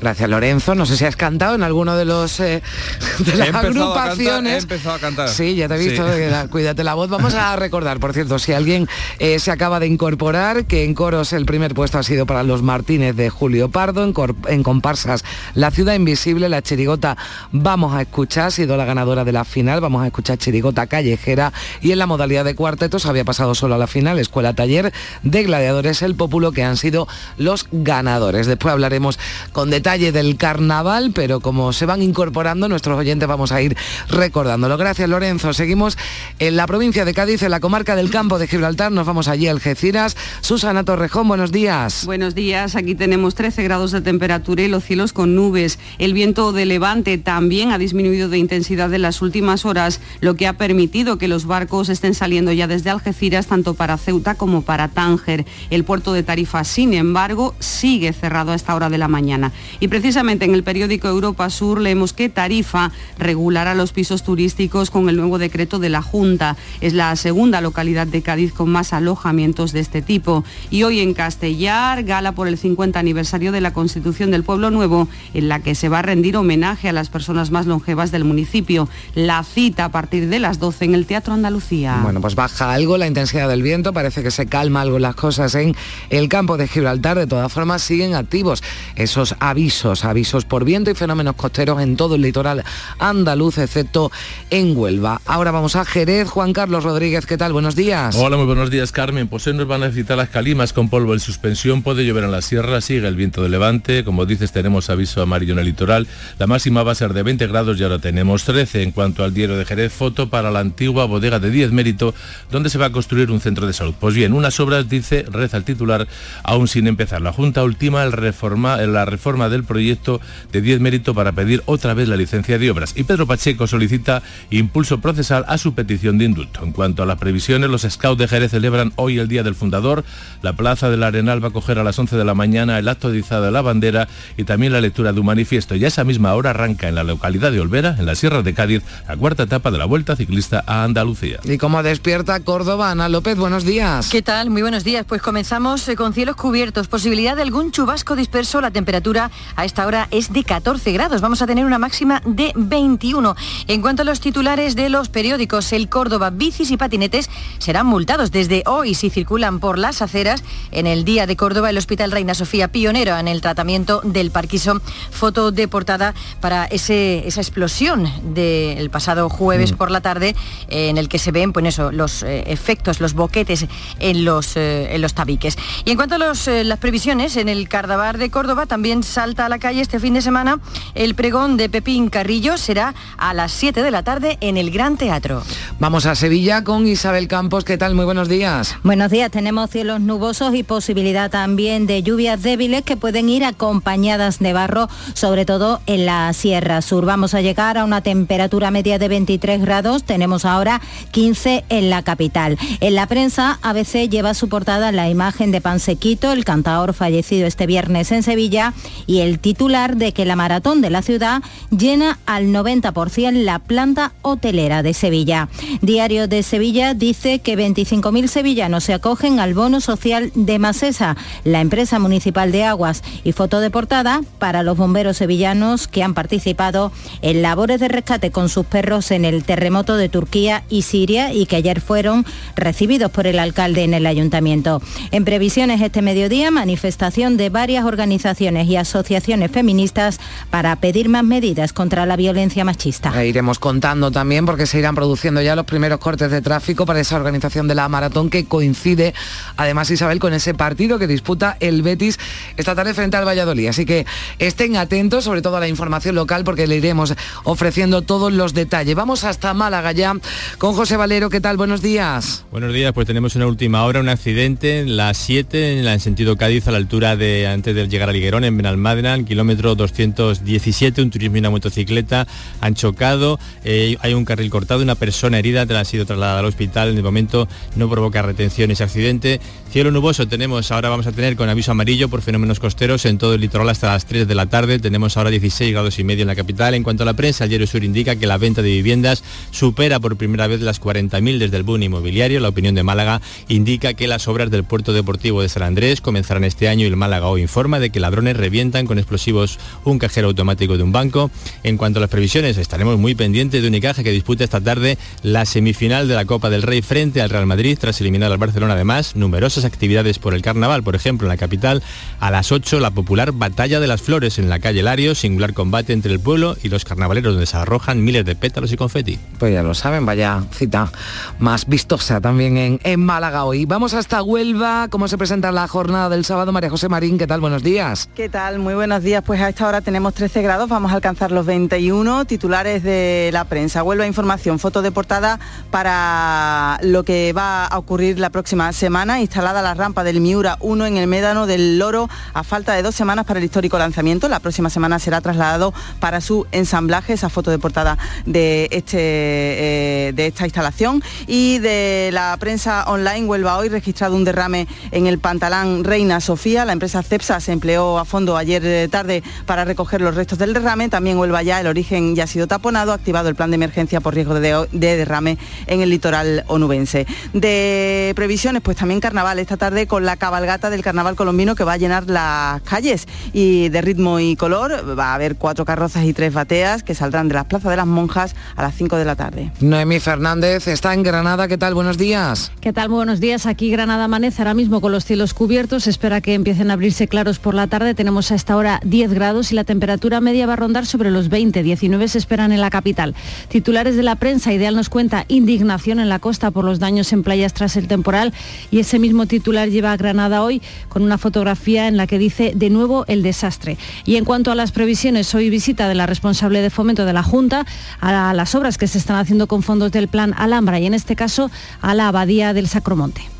Gracias 0.00 0.28
Lorenzo. 0.28 0.74
No 0.74 0.86
sé 0.86 0.96
si 0.96 1.04
has 1.04 1.16
cantado 1.16 1.54
en 1.54 1.62
alguno 1.62 1.96
de 1.96 2.04
los 2.04 2.38
eh, 2.40 2.62
de 3.18 3.34
las 3.36 3.54
agrupaciones. 3.54 4.54
he 4.54 4.58
empezado 4.58 4.96
a 4.96 4.98
cantar. 4.98 5.28
Sí, 5.28 5.54
ya 5.54 5.68
te 5.68 5.74
he 5.74 5.78
visto. 5.78 6.04
Cuídate 6.50 6.84
la 6.84 6.94
voz. 6.94 7.08
Vamos 7.08 7.34
a 7.34 7.56
recordar, 7.56 7.98
por 7.98 8.12
cierto, 8.12 8.38
si 8.38 8.52
alguien 8.52 8.88
eh, 9.18 9.38
se 9.38 9.50
acaba 9.50 9.80
de 9.80 9.86
incorporar, 9.86 10.66
que 10.66 10.84
en 10.84 10.94
coros 10.94 11.32
el 11.32 11.46
primer 11.46 11.74
puesto 11.74 11.98
ha 11.98 12.02
sido 12.02 12.26
para 12.26 12.42
los 12.42 12.62
Martínez 12.62 13.16
de 13.16 13.30
Julio 13.30 13.70
Pardo, 13.70 14.04
en, 14.04 14.14
en 14.48 14.62
comparsas 14.62 15.24
La 15.54 15.70
Ciudad 15.70 15.94
Invisible, 15.94 16.48
la 16.48 16.62
chirigota 16.62 17.16
Vamos 17.52 17.94
a 17.94 18.02
escuchar, 18.02 18.46
ha 18.46 18.50
sido 18.50 18.76
la 18.76 18.84
ganadora 18.84 19.24
de 19.24 19.32
la 19.32 19.44
final, 19.44 19.80
vamos 19.80 20.02
a 20.02 20.06
escuchar 20.06 20.38
chirigota 20.38 20.86
callejera 20.86 21.52
y 21.80 21.92
en 21.92 21.98
la 21.98 22.06
modalidad 22.06 22.44
de 22.44 22.54
cuartetos 22.54 23.05
había 23.08 23.24
pasado 23.24 23.54
solo 23.54 23.74
a 23.74 23.78
la 23.78 23.86
final, 23.86 24.18
Escuela 24.18 24.54
Taller 24.54 24.92
de 25.22 25.42
Gladiadores 25.42 26.02
El 26.02 26.14
Populo, 26.14 26.52
que 26.52 26.64
han 26.64 26.76
sido 26.76 27.08
los 27.38 27.66
ganadores. 27.72 28.46
Después 28.46 28.72
hablaremos 28.72 29.18
con 29.52 29.70
detalle 29.70 30.12
del 30.12 30.36
carnaval, 30.36 31.12
pero 31.14 31.40
como 31.40 31.72
se 31.72 31.86
van 31.86 32.02
incorporando 32.02 32.68
nuestros 32.68 32.98
oyentes 32.98 33.28
vamos 33.28 33.52
a 33.52 33.62
ir 33.62 33.76
recordándolo. 34.08 34.76
Gracias 34.76 35.08
Lorenzo. 35.08 35.52
Seguimos 35.52 35.96
en 36.38 36.56
la 36.56 36.66
provincia 36.66 37.04
de 37.04 37.14
Cádiz, 37.14 37.42
en 37.42 37.50
la 37.50 37.60
comarca 37.60 37.96
del 37.96 38.10
campo 38.10 38.38
de 38.38 38.46
Gibraltar. 38.46 38.92
Nos 38.92 39.06
vamos 39.06 39.28
allí 39.28 39.48
a 39.48 39.50
Algeciras. 39.50 40.16
Susana 40.40 40.84
Torrejón, 40.84 41.28
buenos 41.28 41.52
días. 41.52 42.04
Buenos 42.04 42.34
días. 42.34 42.76
Aquí 42.76 42.94
tenemos 42.94 43.34
13 43.34 43.62
grados 43.62 43.92
de 43.92 44.00
temperatura 44.00 44.62
y 44.62 44.68
los 44.68 44.84
cielos 44.84 45.12
con 45.12 45.34
nubes. 45.34 45.78
El 45.98 46.12
viento 46.12 46.52
de 46.52 46.66
levante 46.66 47.18
también 47.18 47.72
ha 47.72 47.78
disminuido 47.78 48.28
de 48.28 48.38
intensidad 48.38 48.92
en 48.92 49.02
las 49.02 49.22
últimas 49.22 49.64
horas, 49.64 50.00
lo 50.20 50.34
que 50.34 50.46
ha 50.46 50.54
permitido 50.54 51.18
que 51.18 51.28
los 51.28 51.46
barcos 51.46 51.88
estén 51.88 52.14
saliendo 52.14 52.52
ya 52.52 52.66
desde 52.66 52.90
Algeciras, 52.96 53.46
tanto 53.46 53.74
para 53.74 53.96
Ceuta 53.98 54.34
como 54.34 54.62
para 54.62 54.88
Tánger. 54.88 55.46
El 55.70 55.84
puerto 55.84 56.12
de 56.12 56.22
Tarifa, 56.22 56.64
sin 56.64 56.94
embargo, 56.94 57.54
sigue 57.60 58.12
cerrado 58.12 58.52
a 58.52 58.54
esta 58.54 58.74
hora 58.74 58.90
de 58.90 58.98
la 58.98 59.08
mañana. 59.08 59.52
Y 59.80 59.88
precisamente 59.88 60.44
en 60.44 60.54
el 60.54 60.62
periódico 60.62 61.08
Europa 61.08 61.48
Sur 61.50 61.80
leemos 61.80 62.12
que 62.12 62.28
Tarifa 62.28 62.92
regulará 63.18 63.74
los 63.74 63.92
pisos 63.92 64.22
turísticos 64.22 64.90
con 64.90 65.08
el 65.08 65.16
nuevo 65.16 65.38
decreto 65.38 65.78
de 65.78 65.88
la 65.88 66.02
Junta. 66.02 66.56
Es 66.80 66.92
la 66.92 67.14
segunda 67.16 67.60
localidad 67.60 68.06
de 68.06 68.22
Cádiz 68.22 68.52
con 68.52 68.70
más 68.70 68.92
alojamientos 68.92 69.72
de 69.72 69.80
este 69.80 70.02
tipo. 70.02 70.44
Y 70.70 70.82
hoy 70.82 71.00
en 71.00 71.14
Castellar, 71.14 72.02
gala 72.04 72.32
por 72.32 72.48
el 72.48 72.58
50 72.58 72.98
aniversario 72.98 73.52
de 73.52 73.60
la 73.60 73.72
Constitución 73.72 74.30
del 74.30 74.42
Pueblo 74.42 74.70
Nuevo, 74.70 75.08
en 75.34 75.48
la 75.48 75.60
que 75.60 75.74
se 75.74 75.88
va 75.88 76.00
a 76.00 76.02
rendir 76.02 76.36
homenaje 76.36 76.88
a 76.88 76.92
las 76.92 77.10
personas 77.10 77.50
más 77.50 77.66
longevas 77.66 78.10
del 78.10 78.24
municipio. 78.24 78.88
La 79.14 79.42
cita 79.44 79.86
a 79.86 79.88
partir 79.90 80.28
de 80.28 80.38
las 80.38 80.58
12 80.58 80.84
en 80.86 80.94
el 80.94 81.06
Teatro 81.06 81.34
Andalucía. 81.34 82.00
Bueno, 82.02 82.20
pues 82.20 82.34
baja 82.34 82.72
algo 82.72 82.85
la 82.96 83.08
intensidad 83.08 83.48
del 83.48 83.62
viento, 83.62 83.92
parece 83.92 84.22
que 84.22 84.30
se 84.30 84.46
calma 84.46 84.82
algo 84.82 85.00
las 85.00 85.16
cosas 85.16 85.56
en 85.56 85.74
el 86.10 86.28
campo 86.28 86.56
de 86.56 86.68
Gibraltar. 86.68 87.18
De 87.18 87.26
todas 87.26 87.52
formas, 87.52 87.82
siguen 87.82 88.14
activos 88.14 88.62
esos 88.94 89.34
avisos 89.40 90.04
avisos, 90.04 90.44
por 90.44 90.64
viento 90.64 90.90
y 90.90 90.94
fenómenos 90.94 91.34
costeros 91.34 91.80
en 91.80 91.96
todo 91.96 92.14
el 92.14 92.22
litoral 92.22 92.62
andaluz, 92.98 93.58
excepto 93.58 94.12
en 94.50 94.76
Huelva. 94.76 95.20
Ahora 95.26 95.50
vamos 95.50 95.76
a 95.76 95.84
Jerez. 95.84 96.28
Juan 96.28 96.52
Carlos 96.52 96.84
Rodríguez, 96.84 97.26
¿qué 97.26 97.36
tal? 97.36 97.52
Buenos 97.52 97.74
días. 97.74 98.16
Hola, 98.16 98.36
muy 98.36 98.46
buenos 98.46 98.70
días, 98.70 98.92
Carmen. 98.92 99.28
Pues 99.28 99.46
hoy 99.46 99.54
nos 99.54 99.66
van 99.66 99.82
a 99.82 99.86
necesitar 99.86 100.16
las 100.16 100.28
calimas 100.28 100.72
con 100.72 100.88
polvo 100.88 101.14
en 101.14 101.20
suspensión. 101.20 101.82
Puede 101.82 102.04
llover 102.04 102.24
en 102.24 102.32
la 102.32 102.42
sierra, 102.42 102.80
sigue 102.80 103.08
el 103.08 103.16
viento 103.16 103.42
de 103.42 103.48
levante. 103.48 104.04
Como 104.04 104.26
dices, 104.26 104.52
tenemos 104.52 104.90
aviso 104.90 105.22
amarillo 105.22 105.54
en 105.54 105.60
el 105.60 105.66
litoral. 105.66 106.06
La 106.38 106.46
máxima 106.46 106.82
va 106.82 106.92
a 106.92 106.94
ser 106.94 107.12
de 107.12 107.22
20 107.22 107.46
grados 107.46 107.80
y 107.80 107.82
ahora 107.82 107.98
tenemos 107.98 108.44
13. 108.44 108.82
En 108.82 108.92
cuanto 108.92 109.24
al 109.24 109.34
diario 109.34 109.56
de 109.56 109.64
Jerez, 109.64 109.92
foto 109.92 110.28
para 110.28 110.50
la 110.50 110.60
antigua 110.60 111.06
bodega 111.06 111.38
de 111.38 111.50
10 111.50 111.72
mérito, 111.72 112.14
donde 112.50 112.70
se 112.70 112.75
va 112.78 112.86
a 112.86 112.92
construir 112.92 113.30
un 113.30 113.40
centro 113.40 113.66
de 113.66 113.72
salud. 113.72 113.94
Pues 113.98 114.14
bien, 114.14 114.32
unas 114.32 114.60
obras, 114.60 114.88
dice, 114.88 115.24
reza 115.28 115.56
el 115.56 115.64
titular, 115.64 116.06
aún 116.44 116.68
sin 116.68 116.86
empezar. 116.86 117.20
La 117.20 117.32
Junta 117.32 117.64
última 117.64 118.04
el 118.04 118.12
reforma, 118.12 118.76
la 118.78 119.04
reforma 119.04 119.48
de 119.48 119.56
el 119.56 119.64
proyecto 119.64 120.20
de 120.52 120.60
10 120.60 120.80
mérito 120.80 121.14
para 121.14 121.32
pedir 121.32 121.62
otra 121.66 121.94
vez 121.94 122.08
la 122.08 122.16
licencia 122.16 122.58
de 122.58 122.70
obras. 122.70 122.92
Y 122.94 123.04
Pedro 123.04 123.26
Pacheco 123.26 123.66
solicita 123.66 124.22
impulso 124.50 125.00
procesal 125.00 125.44
a 125.48 125.58
su 125.58 125.74
petición 125.74 126.18
de 126.18 126.26
indulto. 126.26 126.62
En 126.62 126.72
cuanto 126.72 127.02
a 127.02 127.06
las 127.06 127.18
previsiones, 127.18 127.70
los 127.70 127.82
scouts 127.82 128.18
de 128.18 128.28
Jerez 128.28 128.52
celebran 128.52 128.92
hoy 128.96 129.18
el 129.18 129.28
Día 129.28 129.42
del 129.42 129.54
Fundador. 129.54 130.04
La 130.42 130.52
Plaza 130.52 130.90
del 130.90 131.02
Arenal 131.02 131.42
va 131.42 131.48
a 131.48 131.52
coger 131.52 131.78
a 131.78 131.84
las 131.84 131.98
11 131.98 132.16
de 132.16 132.24
la 132.24 132.34
mañana 132.34 132.78
el 132.78 132.88
acto 132.88 133.10
de 133.10 133.18
izada 133.18 133.46
de 133.46 133.52
la 133.52 133.62
bandera 133.62 134.08
y 134.36 134.44
también 134.44 134.72
la 134.72 134.80
lectura 134.80 135.12
de 135.12 135.20
un 135.20 135.26
manifiesto. 135.26 135.74
Y 135.74 135.84
a 135.84 135.88
esa 135.88 136.04
misma 136.04 136.34
hora 136.34 136.50
arranca 136.50 136.88
en 136.88 136.94
la 136.94 137.04
localidad 137.04 137.50
de 137.50 137.60
Olvera, 137.60 137.96
en 137.98 138.06
la 138.06 138.14
Sierra 138.14 138.42
de 138.42 138.54
Cádiz, 138.54 138.82
la 139.08 139.16
cuarta 139.16 139.44
etapa 139.44 139.70
de 139.70 139.78
la 139.78 139.86
Vuelta 139.86 140.16
Ciclista 140.16 140.62
a 140.66 140.84
Andalucía. 140.84 141.40
Y 141.44 141.58
como 141.58 141.82
despierta 141.82 142.40
Córdoba, 142.40 142.65
Ana 142.66 143.08
López, 143.08 143.38
buenos 143.38 143.64
días. 143.64 144.08
¿Qué 144.10 144.22
tal? 144.22 144.50
Muy 144.50 144.60
buenos 144.60 144.82
días. 144.82 145.06
Pues 145.06 145.22
comenzamos 145.22 145.86
eh, 145.88 145.94
con 145.94 146.12
cielos 146.12 146.34
cubiertos, 146.34 146.88
posibilidad 146.88 147.36
de 147.36 147.42
algún 147.42 147.70
chubasco 147.70 148.16
disperso, 148.16 148.60
la 148.60 148.72
temperatura 148.72 149.30
a 149.54 149.64
esta 149.64 149.86
hora 149.86 150.08
es 150.10 150.32
de 150.32 150.42
14 150.42 150.90
grados. 150.90 151.20
Vamos 151.20 151.40
a 151.42 151.46
tener 151.46 151.64
una 151.64 151.78
máxima 151.78 152.20
de 152.26 152.52
21. 152.56 153.36
En 153.68 153.82
cuanto 153.82 154.02
a 154.02 154.04
los 154.04 154.18
titulares 154.18 154.74
de 154.74 154.88
los 154.88 155.08
periódicos, 155.08 155.72
el 155.72 155.88
Córdoba, 155.88 156.30
bicis 156.30 156.72
y 156.72 156.76
patinetes 156.76 157.30
serán 157.58 157.86
multados 157.86 158.32
desde 158.32 158.64
hoy 158.66 158.96
si 158.96 159.10
circulan 159.10 159.60
por 159.60 159.78
las 159.78 160.02
aceras. 160.02 160.42
En 160.72 160.88
el 160.88 161.04
Día 161.04 161.28
de 161.28 161.36
Córdoba, 161.36 161.70
el 161.70 161.78
Hospital 161.78 162.10
Reina 162.10 162.34
Sofía, 162.34 162.66
pionero 162.66 163.16
en 163.16 163.28
el 163.28 163.42
tratamiento 163.42 164.00
del 164.02 164.32
Parkinson. 164.32 164.82
Foto 165.12 165.52
de 165.52 165.68
portada 165.68 166.14
para 166.40 166.64
ese, 166.64 167.28
esa 167.28 167.40
explosión 167.40 168.10
del 168.34 168.90
pasado 168.90 169.28
jueves 169.28 169.72
mm. 169.72 169.76
por 169.76 169.92
la 169.92 170.00
tarde, 170.00 170.34
en 170.66 170.98
el 170.98 171.08
que 171.08 171.20
se 171.20 171.30
ven 171.30 171.52
pues 171.52 171.64
eso, 171.66 171.92
los 171.92 172.24
eh, 172.24 172.55
efectos, 172.56 173.00
los 173.00 173.12
boquetes 173.12 173.66
en 174.00 174.24
los, 174.24 174.56
eh, 174.56 174.94
en 174.94 175.02
los 175.02 175.12
tabiques. 175.14 175.56
Y 175.84 175.90
en 175.90 175.96
cuanto 175.96 176.14
a 176.14 176.18
los, 176.18 176.48
eh, 176.48 176.64
las 176.64 176.78
previsiones, 176.78 177.36
en 177.36 177.48
el 177.48 177.68
Cardabar 177.68 178.16
de 178.16 178.30
Córdoba 178.30 178.64
también 178.64 179.02
salta 179.02 179.44
a 179.46 179.48
la 179.48 179.58
calle 179.58 179.82
este 179.82 180.00
fin 180.00 180.14
de 180.14 180.22
semana 180.22 180.58
el 180.94 181.14
pregón 181.14 181.58
de 181.58 181.68
Pepín 181.68 182.08
Carrillo 182.08 182.56
será 182.56 182.94
a 183.18 183.34
las 183.34 183.52
7 183.52 183.82
de 183.82 183.90
la 183.90 184.02
tarde 184.02 184.38
en 184.40 184.56
el 184.56 184.70
Gran 184.70 184.96
Teatro. 184.96 185.42
Vamos 185.78 186.06
a 186.06 186.14
Sevilla 186.14 186.64
con 186.64 186.86
Isabel 186.86 187.28
Campos. 187.28 187.64
¿Qué 187.64 187.76
tal? 187.76 187.94
Muy 187.94 188.06
buenos 188.06 188.28
días. 188.28 188.76
Buenos 188.82 189.10
días. 189.10 189.30
Tenemos 189.30 189.70
cielos 189.70 190.00
nubosos 190.00 190.54
y 190.54 190.62
posibilidad 190.62 191.30
también 191.30 191.86
de 191.86 192.02
lluvias 192.02 192.42
débiles 192.42 192.82
que 192.82 192.96
pueden 192.96 193.28
ir 193.28 193.44
acompañadas 193.44 194.38
de 194.38 194.52
barro, 194.54 194.88
sobre 195.12 195.44
todo 195.44 195.80
en 195.86 196.06
la 196.06 196.32
Sierra 196.32 196.80
Sur. 196.80 197.04
Vamos 197.04 197.34
a 197.34 197.42
llegar 197.42 197.76
a 197.76 197.84
una 197.84 198.00
temperatura 198.00 198.70
media 198.70 198.98
de 198.98 199.08
20 199.08 199.26
23 199.26 199.60
grados, 199.60 200.04
tenemos 200.04 200.44
ahora 200.44 200.80
15 201.10 201.64
en 201.68 201.90
la 201.90 202.02
capital. 202.02 202.45
En 202.80 202.94
la 202.94 203.06
prensa, 203.06 203.58
ABC 203.62 204.08
lleva 204.08 204.34
su 204.34 204.48
portada 204.48 204.92
la 204.92 205.08
imagen 205.08 205.50
de 205.50 205.60
Pansequito, 205.60 206.32
el 206.32 206.44
cantador 206.44 206.94
fallecido 206.94 207.46
este 207.46 207.66
viernes 207.66 208.12
en 208.12 208.22
Sevilla, 208.22 208.74
y 209.06 209.20
el 209.20 209.38
titular 209.38 209.96
de 209.96 210.12
que 210.12 210.24
la 210.24 210.36
maratón 210.36 210.80
de 210.80 210.90
la 210.90 211.02
ciudad 211.02 211.42
llena 211.70 212.18
al 212.26 212.46
90% 212.46 213.32
la 213.32 213.58
planta 213.58 214.12
hotelera 214.22 214.82
de 214.82 214.94
Sevilla. 214.94 215.48
Diario 215.80 216.28
de 216.28 216.42
Sevilla 216.42 216.94
dice 216.94 217.40
que 217.40 217.56
25.000 217.56 218.26
sevillanos 218.28 218.84
se 218.84 218.94
acogen 218.94 219.40
al 219.40 219.54
bono 219.54 219.80
social 219.80 220.30
de 220.34 220.58
Masesa, 220.58 221.16
la 221.44 221.60
empresa 221.60 221.98
municipal 221.98 222.52
de 222.52 222.64
aguas, 222.64 223.02
y 223.24 223.32
foto 223.32 223.60
de 223.60 223.70
portada 223.70 224.22
para 224.38 224.62
los 224.62 224.76
bomberos 224.76 225.16
sevillanos 225.16 225.88
que 225.88 226.02
han 226.02 226.14
participado 226.14 226.92
en 227.22 227.42
labores 227.42 227.80
de 227.80 227.88
rescate 227.88 228.30
con 228.30 228.48
sus 228.48 228.66
perros 228.66 229.10
en 229.10 229.24
el 229.24 229.44
terremoto 229.44 229.96
de 229.96 230.08
Turquía 230.08 230.64
y 230.68 230.82
Siria 230.82 231.32
y 231.32 231.46
que 231.46 231.56
ayer 231.56 231.80
fueron 231.80 232.26
recibidos 232.54 233.10
por 233.10 233.26
el 233.26 233.38
alcalde 233.38 233.84
en 233.84 233.94
el 233.94 234.06
ayuntamiento. 234.06 234.82
En 235.10 235.24
previsiones 235.24 235.80
este 235.80 236.02
mediodía, 236.02 236.50
manifestación 236.50 237.36
de 237.36 237.50
varias 237.50 237.84
organizaciones 237.84 238.68
y 238.68 238.76
asociaciones 238.76 239.50
feministas 239.50 240.20
para 240.50 240.76
pedir 240.76 241.08
más 241.08 241.24
medidas 241.24 241.72
contra 241.72 242.06
la 242.06 242.16
violencia 242.16 242.64
machista. 242.64 243.24
Iremos 243.24 243.58
contando 243.58 244.10
también 244.10 244.46
porque 244.46 244.66
se 244.66 244.78
irán 244.78 244.94
produciendo 244.94 245.40
ya 245.42 245.56
los 245.56 245.66
primeros 245.66 245.98
cortes 245.98 246.30
de 246.30 246.40
tráfico 246.40 246.86
para 246.86 247.00
esa 247.00 247.16
organización 247.16 247.68
de 247.68 247.74
la 247.74 247.88
maratón 247.88 248.30
que 248.30 248.46
coincide, 248.46 249.14
además 249.56 249.90
Isabel, 249.90 250.18
con 250.18 250.32
ese 250.32 250.54
partido 250.54 250.98
que 250.98 251.06
disputa 251.06 251.56
el 251.60 251.82
Betis 251.82 252.18
esta 252.56 252.74
tarde 252.74 252.94
frente 252.94 253.16
al 253.16 253.26
Valladolid. 253.26 253.68
Así 253.68 253.84
que 253.84 254.06
estén 254.38 254.76
atentos, 254.76 255.24
sobre 255.24 255.42
todo 255.42 255.56
a 255.56 255.60
la 255.60 255.68
información 255.68 256.14
local, 256.14 256.44
porque 256.44 256.66
le 256.66 256.76
iremos 256.76 257.14
ofreciendo 257.44 258.02
todos 258.02 258.32
los 258.32 258.54
detalles. 258.54 258.94
Vamos 258.94 259.24
hasta 259.24 259.54
Málaga 259.54 259.92
ya 259.92 260.14
con 260.58 260.74
José 260.74 260.96
Valero. 260.96 261.30
¿Qué 261.30 261.40
tal? 261.40 261.56
Buenos 261.56 261.82
días. 261.82 262.15
Buenos 262.50 262.72
días, 262.72 262.94
pues 262.94 263.06
tenemos 263.06 263.36
una 263.36 263.46
última 263.46 263.84
hora, 263.84 264.00
un 264.00 264.08
accidente 264.08 264.80
en 264.80 264.96
la 264.96 265.12
7, 265.12 265.78
en, 265.78 265.84
la, 265.84 265.92
en 265.92 266.00
sentido 266.00 266.36
Cádiz, 266.36 266.66
a 266.66 266.70
la 266.70 266.78
altura 266.78 267.14
de 267.14 267.46
antes 267.46 267.74
de 267.74 267.86
llegar 267.88 268.08
a 268.08 268.12
Liguerón, 268.12 268.44
en 268.44 268.56
Benalmádena, 268.56 269.22
kilómetro 269.24 269.74
217, 269.74 271.02
un 271.02 271.10
turismo 271.10 271.36
y 271.36 271.40
una 271.40 271.50
motocicleta 271.50 272.26
han 272.62 272.74
chocado, 272.74 273.38
eh, 273.64 273.98
hay 274.00 274.14
un 274.14 274.24
carril 274.24 274.48
cortado, 274.48 274.82
una 274.82 274.94
persona 274.94 275.38
herida 275.38 275.66
ha 275.68 275.84
sido 275.84 276.06
trasladada 276.06 276.38
al 276.38 276.46
hospital, 276.46 276.88
en 276.88 276.96
el 276.96 277.02
momento 277.02 277.48
no 277.74 277.90
provoca 277.90 278.22
retención 278.22 278.70
ese 278.70 278.84
accidente. 278.84 279.38
Cielo 279.70 279.90
nuboso 279.90 280.26
tenemos, 280.26 280.72
ahora 280.72 280.88
vamos 280.88 281.06
a 281.06 281.12
tener 281.12 281.36
con 281.36 281.50
aviso 281.50 281.72
amarillo 281.72 282.08
por 282.08 282.22
fenómenos 282.22 282.60
costeros 282.60 283.04
en 283.04 283.18
todo 283.18 283.34
el 283.34 283.42
litoral 283.42 283.68
hasta 283.68 283.88
las 283.88 284.06
3 284.06 284.26
de 284.26 284.34
la 284.34 284.46
tarde, 284.46 284.78
tenemos 284.78 285.18
ahora 285.18 285.28
16 285.28 285.70
grados 285.70 285.98
y 285.98 286.04
medio 286.04 286.22
en 286.22 286.28
la 286.28 286.34
capital. 286.34 286.72
En 286.72 286.82
cuanto 286.82 287.02
a 287.02 287.06
la 287.06 287.14
prensa, 287.14 287.44
el 287.44 287.50
diario 287.50 287.66
Sur 287.66 287.84
indica 287.84 288.16
que 288.16 288.26
la 288.26 288.38
venta 288.38 288.62
de 288.62 288.70
viviendas 288.70 289.22
supera 289.50 290.00
por 290.00 290.16
primera 290.16 290.46
vez 290.46 290.62
las 290.62 290.80
40.000 290.80 291.38
desde 291.38 291.58
el 291.58 291.62
boom 291.62 291.82
inmobiliario. 291.82 292.05
La 292.06 292.48
opinión 292.48 292.74
de 292.74 292.84
Málaga 292.84 293.20
indica 293.48 293.94
que 293.94 294.06
las 294.06 294.28
obras 294.28 294.50
del 294.50 294.62
puerto 294.64 294.92
deportivo 294.92 295.42
de 295.42 295.48
San 295.48 295.64
Andrés 295.64 296.00
comenzarán 296.00 296.44
este 296.44 296.68
año 296.68 296.84
y 296.84 296.88
el 296.88 296.96
Málaga 296.96 297.26
hoy 297.26 297.42
informa 297.42 297.80
de 297.80 297.90
que 297.90 297.98
ladrones 297.98 298.36
revientan 298.36 298.86
con 298.86 298.98
explosivos 298.98 299.58
un 299.84 299.98
cajero 299.98 300.28
automático 300.28 300.76
de 300.76 300.84
un 300.84 300.92
banco. 300.92 301.30
En 301.64 301.76
cuanto 301.76 301.98
a 301.98 302.00
las 302.00 302.10
previsiones, 302.10 302.58
estaremos 302.58 302.96
muy 302.96 303.14
pendientes 303.14 303.60
de 303.60 303.68
Unicaja 303.68 304.04
que 304.04 304.12
disputa 304.12 304.44
esta 304.44 304.60
tarde 304.60 304.98
la 305.22 305.44
semifinal 305.46 306.06
de 306.06 306.14
la 306.14 306.24
Copa 306.24 306.48
del 306.48 306.62
Rey 306.62 306.80
frente 306.80 307.20
al 307.20 307.30
Real 307.30 307.46
Madrid 307.46 307.76
tras 307.80 308.00
eliminar 308.00 308.30
al 308.30 308.38
Barcelona. 308.38 308.74
Además, 308.74 309.16
numerosas 309.16 309.64
actividades 309.64 310.18
por 310.20 310.32
el 310.32 310.42
carnaval, 310.42 310.84
por 310.84 310.94
ejemplo, 310.94 311.26
en 311.26 311.30
la 311.30 311.36
capital, 311.36 311.82
a 312.20 312.30
las 312.30 312.52
8 312.52 312.78
la 312.78 312.92
popular 312.92 313.32
Batalla 313.32 313.80
de 313.80 313.88
las 313.88 314.00
Flores 314.00 314.38
en 314.38 314.48
la 314.48 314.60
calle 314.60 314.82
Lario, 314.82 315.14
singular 315.14 315.54
combate 315.54 315.92
entre 315.92 316.12
el 316.12 316.20
pueblo 316.20 316.56
y 316.62 316.68
los 316.68 316.84
carnavaleros 316.84 317.34
donde 317.34 317.46
se 317.46 317.56
arrojan 317.56 318.04
miles 318.04 318.24
de 318.24 318.36
pétalos 318.36 318.72
y 318.72 318.76
confeti. 318.76 319.18
Pues 319.38 319.52
ya 319.52 319.62
lo 319.62 319.74
saben, 319.74 320.06
vaya 320.06 320.44
cita 320.52 320.92
más 321.38 321.66
vistosa 321.96 322.20
también 322.20 322.58
en, 322.58 322.80
en 322.82 323.00
Málaga 323.00 323.44
hoy. 323.44 323.64
Vamos 323.64 323.94
hasta 323.94 324.22
Huelva, 324.22 324.88
¿cómo 324.90 325.08
se 325.08 325.16
presenta 325.16 325.50
la 325.50 325.66
jornada 325.66 326.10
del 326.10 326.24
sábado? 326.24 326.52
María 326.52 326.68
José 326.68 326.88
Marín, 326.88 327.16
¿qué 327.16 327.26
tal? 327.26 327.40
Buenos 327.40 327.62
días. 327.62 328.10
¿Qué 328.14 328.28
tal? 328.28 328.58
Muy 328.58 328.74
buenos 328.74 329.02
días. 329.02 329.22
Pues 329.24 329.40
a 329.40 329.48
esta 329.48 329.66
hora 329.66 329.80
tenemos 329.80 330.12
13 330.12 330.42
grados, 330.42 330.68
vamos 330.68 330.92
a 330.92 330.96
alcanzar 330.96 331.32
los 331.32 331.46
21 331.46 332.26
titulares 332.26 332.82
de 332.82 333.30
la 333.32 333.44
prensa. 333.44 333.82
Huelva 333.82 334.06
Información, 334.06 334.58
foto 334.58 334.82
de 334.82 334.92
portada 334.92 335.40
para 335.70 336.78
lo 336.82 337.02
que 337.02 337.32
va 337.32 337.64
a 337.66 337.78
ocurrir 337.78 338.18
la 338.18 338.28
próxima 338.28 338.72
semana, 338.72 339.20
instalada 339.20 339.62
la 339.62 339.74
rampa 339.74 340.04
del 340.04 340.20
Miura 340.20 340.58
1 340.60 340.86
en 340.86 340.96
el 340.98 341.06
Médano 341.06 341.46
del 341.46 341.78
Loro 341.78 342.10
a 342.34 342.44
falta 342.44 342.74
de 342.74 342.82
dos 342.82 342.94
semanas 342.94 343.24
para 343.24 343.38
el 343.38 343.44
histórico 343.44 343.78
lanzamiento. 343.78 344.28
La 344.28 344.40
próxima 344.40 344.68
semana 344.68 344.98
será 344.98 345.20
trasladado 345.22 345.72
para 345.98 346.20
su 346.20 346.46
ensamblaje, 346.52 347.14
esa 347.14 347.30
foto 347.30 347.50
de 347.50 347.58
portada 347.58 347.96
de, 348.26 348.68
este, 348.70 348.98
eh, 348.98 350.12
de 350.14 350.26
esta 350.26 350.44
instalación. 350.44 351.02
Y 351.26 351.58
de 351.58 351.85
la 352.12 352.36
prensa 352.38 352.84
online, 352.86 353.26
Huelva 353.26 353.58
hoy 353.58 353.68
registrado 353.68 354.14
un 354.14 354.24
derrame 354.24 354.66
en 354.90 355.06
el 355.06 355.18
pantalán 355.18 355.84
Reina 355.84 356.20
Sofía. 356.20 356.64
La 356.64 356.72
empresa 356.72 357.02
CEPSA 357.02 357.40
se 357.40 357.52
empleó 357.52 357.98
a 357.98 358.04
fondo 358.04 358.36
ayer 358.36 358.64
eh, 358.64 358.88
tarde 358.88 359.22
para 359.46 359.64
recoger 359.64 360.00
los 360.00 360.14
restos 360.14 360.38
del 360.38 360.52
derrame. 360.52 360.88
También 360.88 361.18
Huelva 361.18 361.42
ya, 361.42 361.60
el 361.60 361.66
origen 361.66 362.14
ya 362.14 362.24
ha 362.24 362.26
sido 362.26 362.46
taponado, 362.46 362.92
activado 362.92 363.28
el 363.28 363.34
plan 363.34 363.50
de 363.50 363.56
emergencia 363.56 364.00
por 364.00 364.14
riesgo 364.14 364.34
de, 364.34 364.66
de 364.72 364.96
derrame 364.96 365.38
en 365.66 365.80
el 365.80 365.90
litoral 365.90 366.44
onubense. 366.48 367.06
De 367.32 368.12
previsiones, 368.16 368.62
pues 368.62 368.76
también 368.76 369.00
carnaval 369.00 369.38
esta 369.38 369.56
tarde 369.56 369.86
con 369.86 370.04
la 370.04 370.16
cabalgata 370.16 370.70
del 370.70 370.82
carnaval 370.82 371.16
colombino 371.16 371.54
que 371.54 371.64
va 371.64 371.74
a 371.74 371.76
llenar 371.76 372.08
las 372.08 372.62
calles 372.62 373.06
y 373.32 373.68
de 373.68 373.80
ritmo 373.82 374.20
y 374.20 374.36
color. 374.36 374.98
Va 374.98 375.12
a 375.12 375.14
haber 375.14 375.36
cuatro 375.36 375.64
carrozas 375.64 376.04
y 376.04 376.12
tres 376.12 376.32
bateas 376.32 376.82
que 376.82 376.94
saldrán 376.94 377.28
de 377.28 377.34
las 377.34 377.44
plazas 377.44 377.70
de 377.70 377.76
las 377.76 377.86
monjas 377.86 378.34
a 378.56 378.62
las 378.62 378.74
5 378.74 378.96
de 378.96 379.04
la 379.04 379.16
tarde. 379.16 379.52
Noemí 379.60 380.00
Fernández 380.00 380.68
está 380.68 380.94
en 380.94 381.02
Granada, 381.02 381.48
¿qué 381.48 381.58
tal? 381.58 381.74
Buenos 381.76 381.98
días. 381.98 382.52
¿Qué 382.62 382.72
tal? 382.72 382.88
Muy 382.88 382.96
buenos 382.96 383.20
días. 383.20 383.44
Aquí 383.44 383.70
Granada 383.70 384.04
amanece 384.04 384.40
ahora 384.40 384.54
mismo 384.54 384.80
con 384.80 384.92
los 384.92 385.04
cielos 385.04 385.34
cubiertos. 385.34 385.86
Espera 385.86 386.22
que 386.22 386.32
empiecen 386.32 386.70
a 386.70 386.72
abrirse 386.72 387.06
claros 387.06 387.38
por 387.38 387.52
la 387.52 387.66
tarde. 387.66 387.92
Tenemos 387.94 388.32
a 388.32 388.34
esta 388.34 388.56
hora 388.56 388.80
10 388.82 389.12
grados 389.12 389.52
y 389.52 389.56
la 389.56 389.64
temperatura 389.64 390.22
media 390.22 390.46
va 390.46 390.54
a 390.54 390.56
rondar 390.56 390.86
sobre 390.86 391.10
los 391.10 391.28
20. 391.28 391.62
19 391.62 392.08
se 392.08 392.16
esperan 392.16 392.52
en 392.52 392.62
la 392.62 392.70
capital. 392.70 393.14
Titulares 393.48 393.94
de 393.94 394.02
la 394.04 394.16
prensa, 394.16 394.54
Ideal 394.54 394.74
nos 394.74 394.88
cuenta 394.88 395.26
indignación 395.28 396.00
en 396.00 396.08
la 396.08 396.18
costa 396.18 396.50
por 396.50 396.64
los 396.64 396.78
daños 396.78 397.12
en 397.12 397.22
playas 397.22 397.52
tras 397.52 397.76
el 397.76 397.88
temporal 397.88 398.32
y 398.70 398.78
ese 398.78 398.98
mismo 398.98 399.26
titular 399.26 399.68
lleva 399.68 399.92
a 399.92 399.98
Granada 399.98 400.42
hoy 400.42 400.62
con 400.88 401.02
una 401.02 401.18
fotografía 401.18 401.88
en 401.88 401.98
la 401.98 402.06
que 402.06 402.18
dice 402.18 402.54
de 402.56 402.70
nuevo 402.70 403.04
el 403.06 403.22
desastre. 403.22 403.76
Y 404.06 404.16
en 404.16 404.24
cuanto 404.24 404.50
a 404.50 404.54
las 404.54 404.72
previsiones, 404.72 405.34
hoy 405.34 405.50
visita 405.50 405.90
de 405.90 405.94
la 405.94 406.06
responsable 406.06 406.62
de 406.62 406.70
fomento 406.70 407.04
de 407.04 407.12
la 407.12 407.22
Junta 407.22 407.66
a 408.00 408.32
las 408.32 408.54
obras 408.54 408.78
que 408.78 408.86
se 408.86 408.96
están 408.96 409.16
haciendo 409.16 409.46
con 409.46 409.62
fondos 409.62 409.92
del 409.92 410.08
plan 410.08 410.32
Alhambra 410.38 410.80
y 410.80 410.86
en 410.86 410.94
este 410.94 411.16
caso 411.16 411.50
a 411.80 411.94
la 411.94 412.08
Abadía 412.08 412.52
del 412.52 412.68
Sacromonte. 412.68 413.35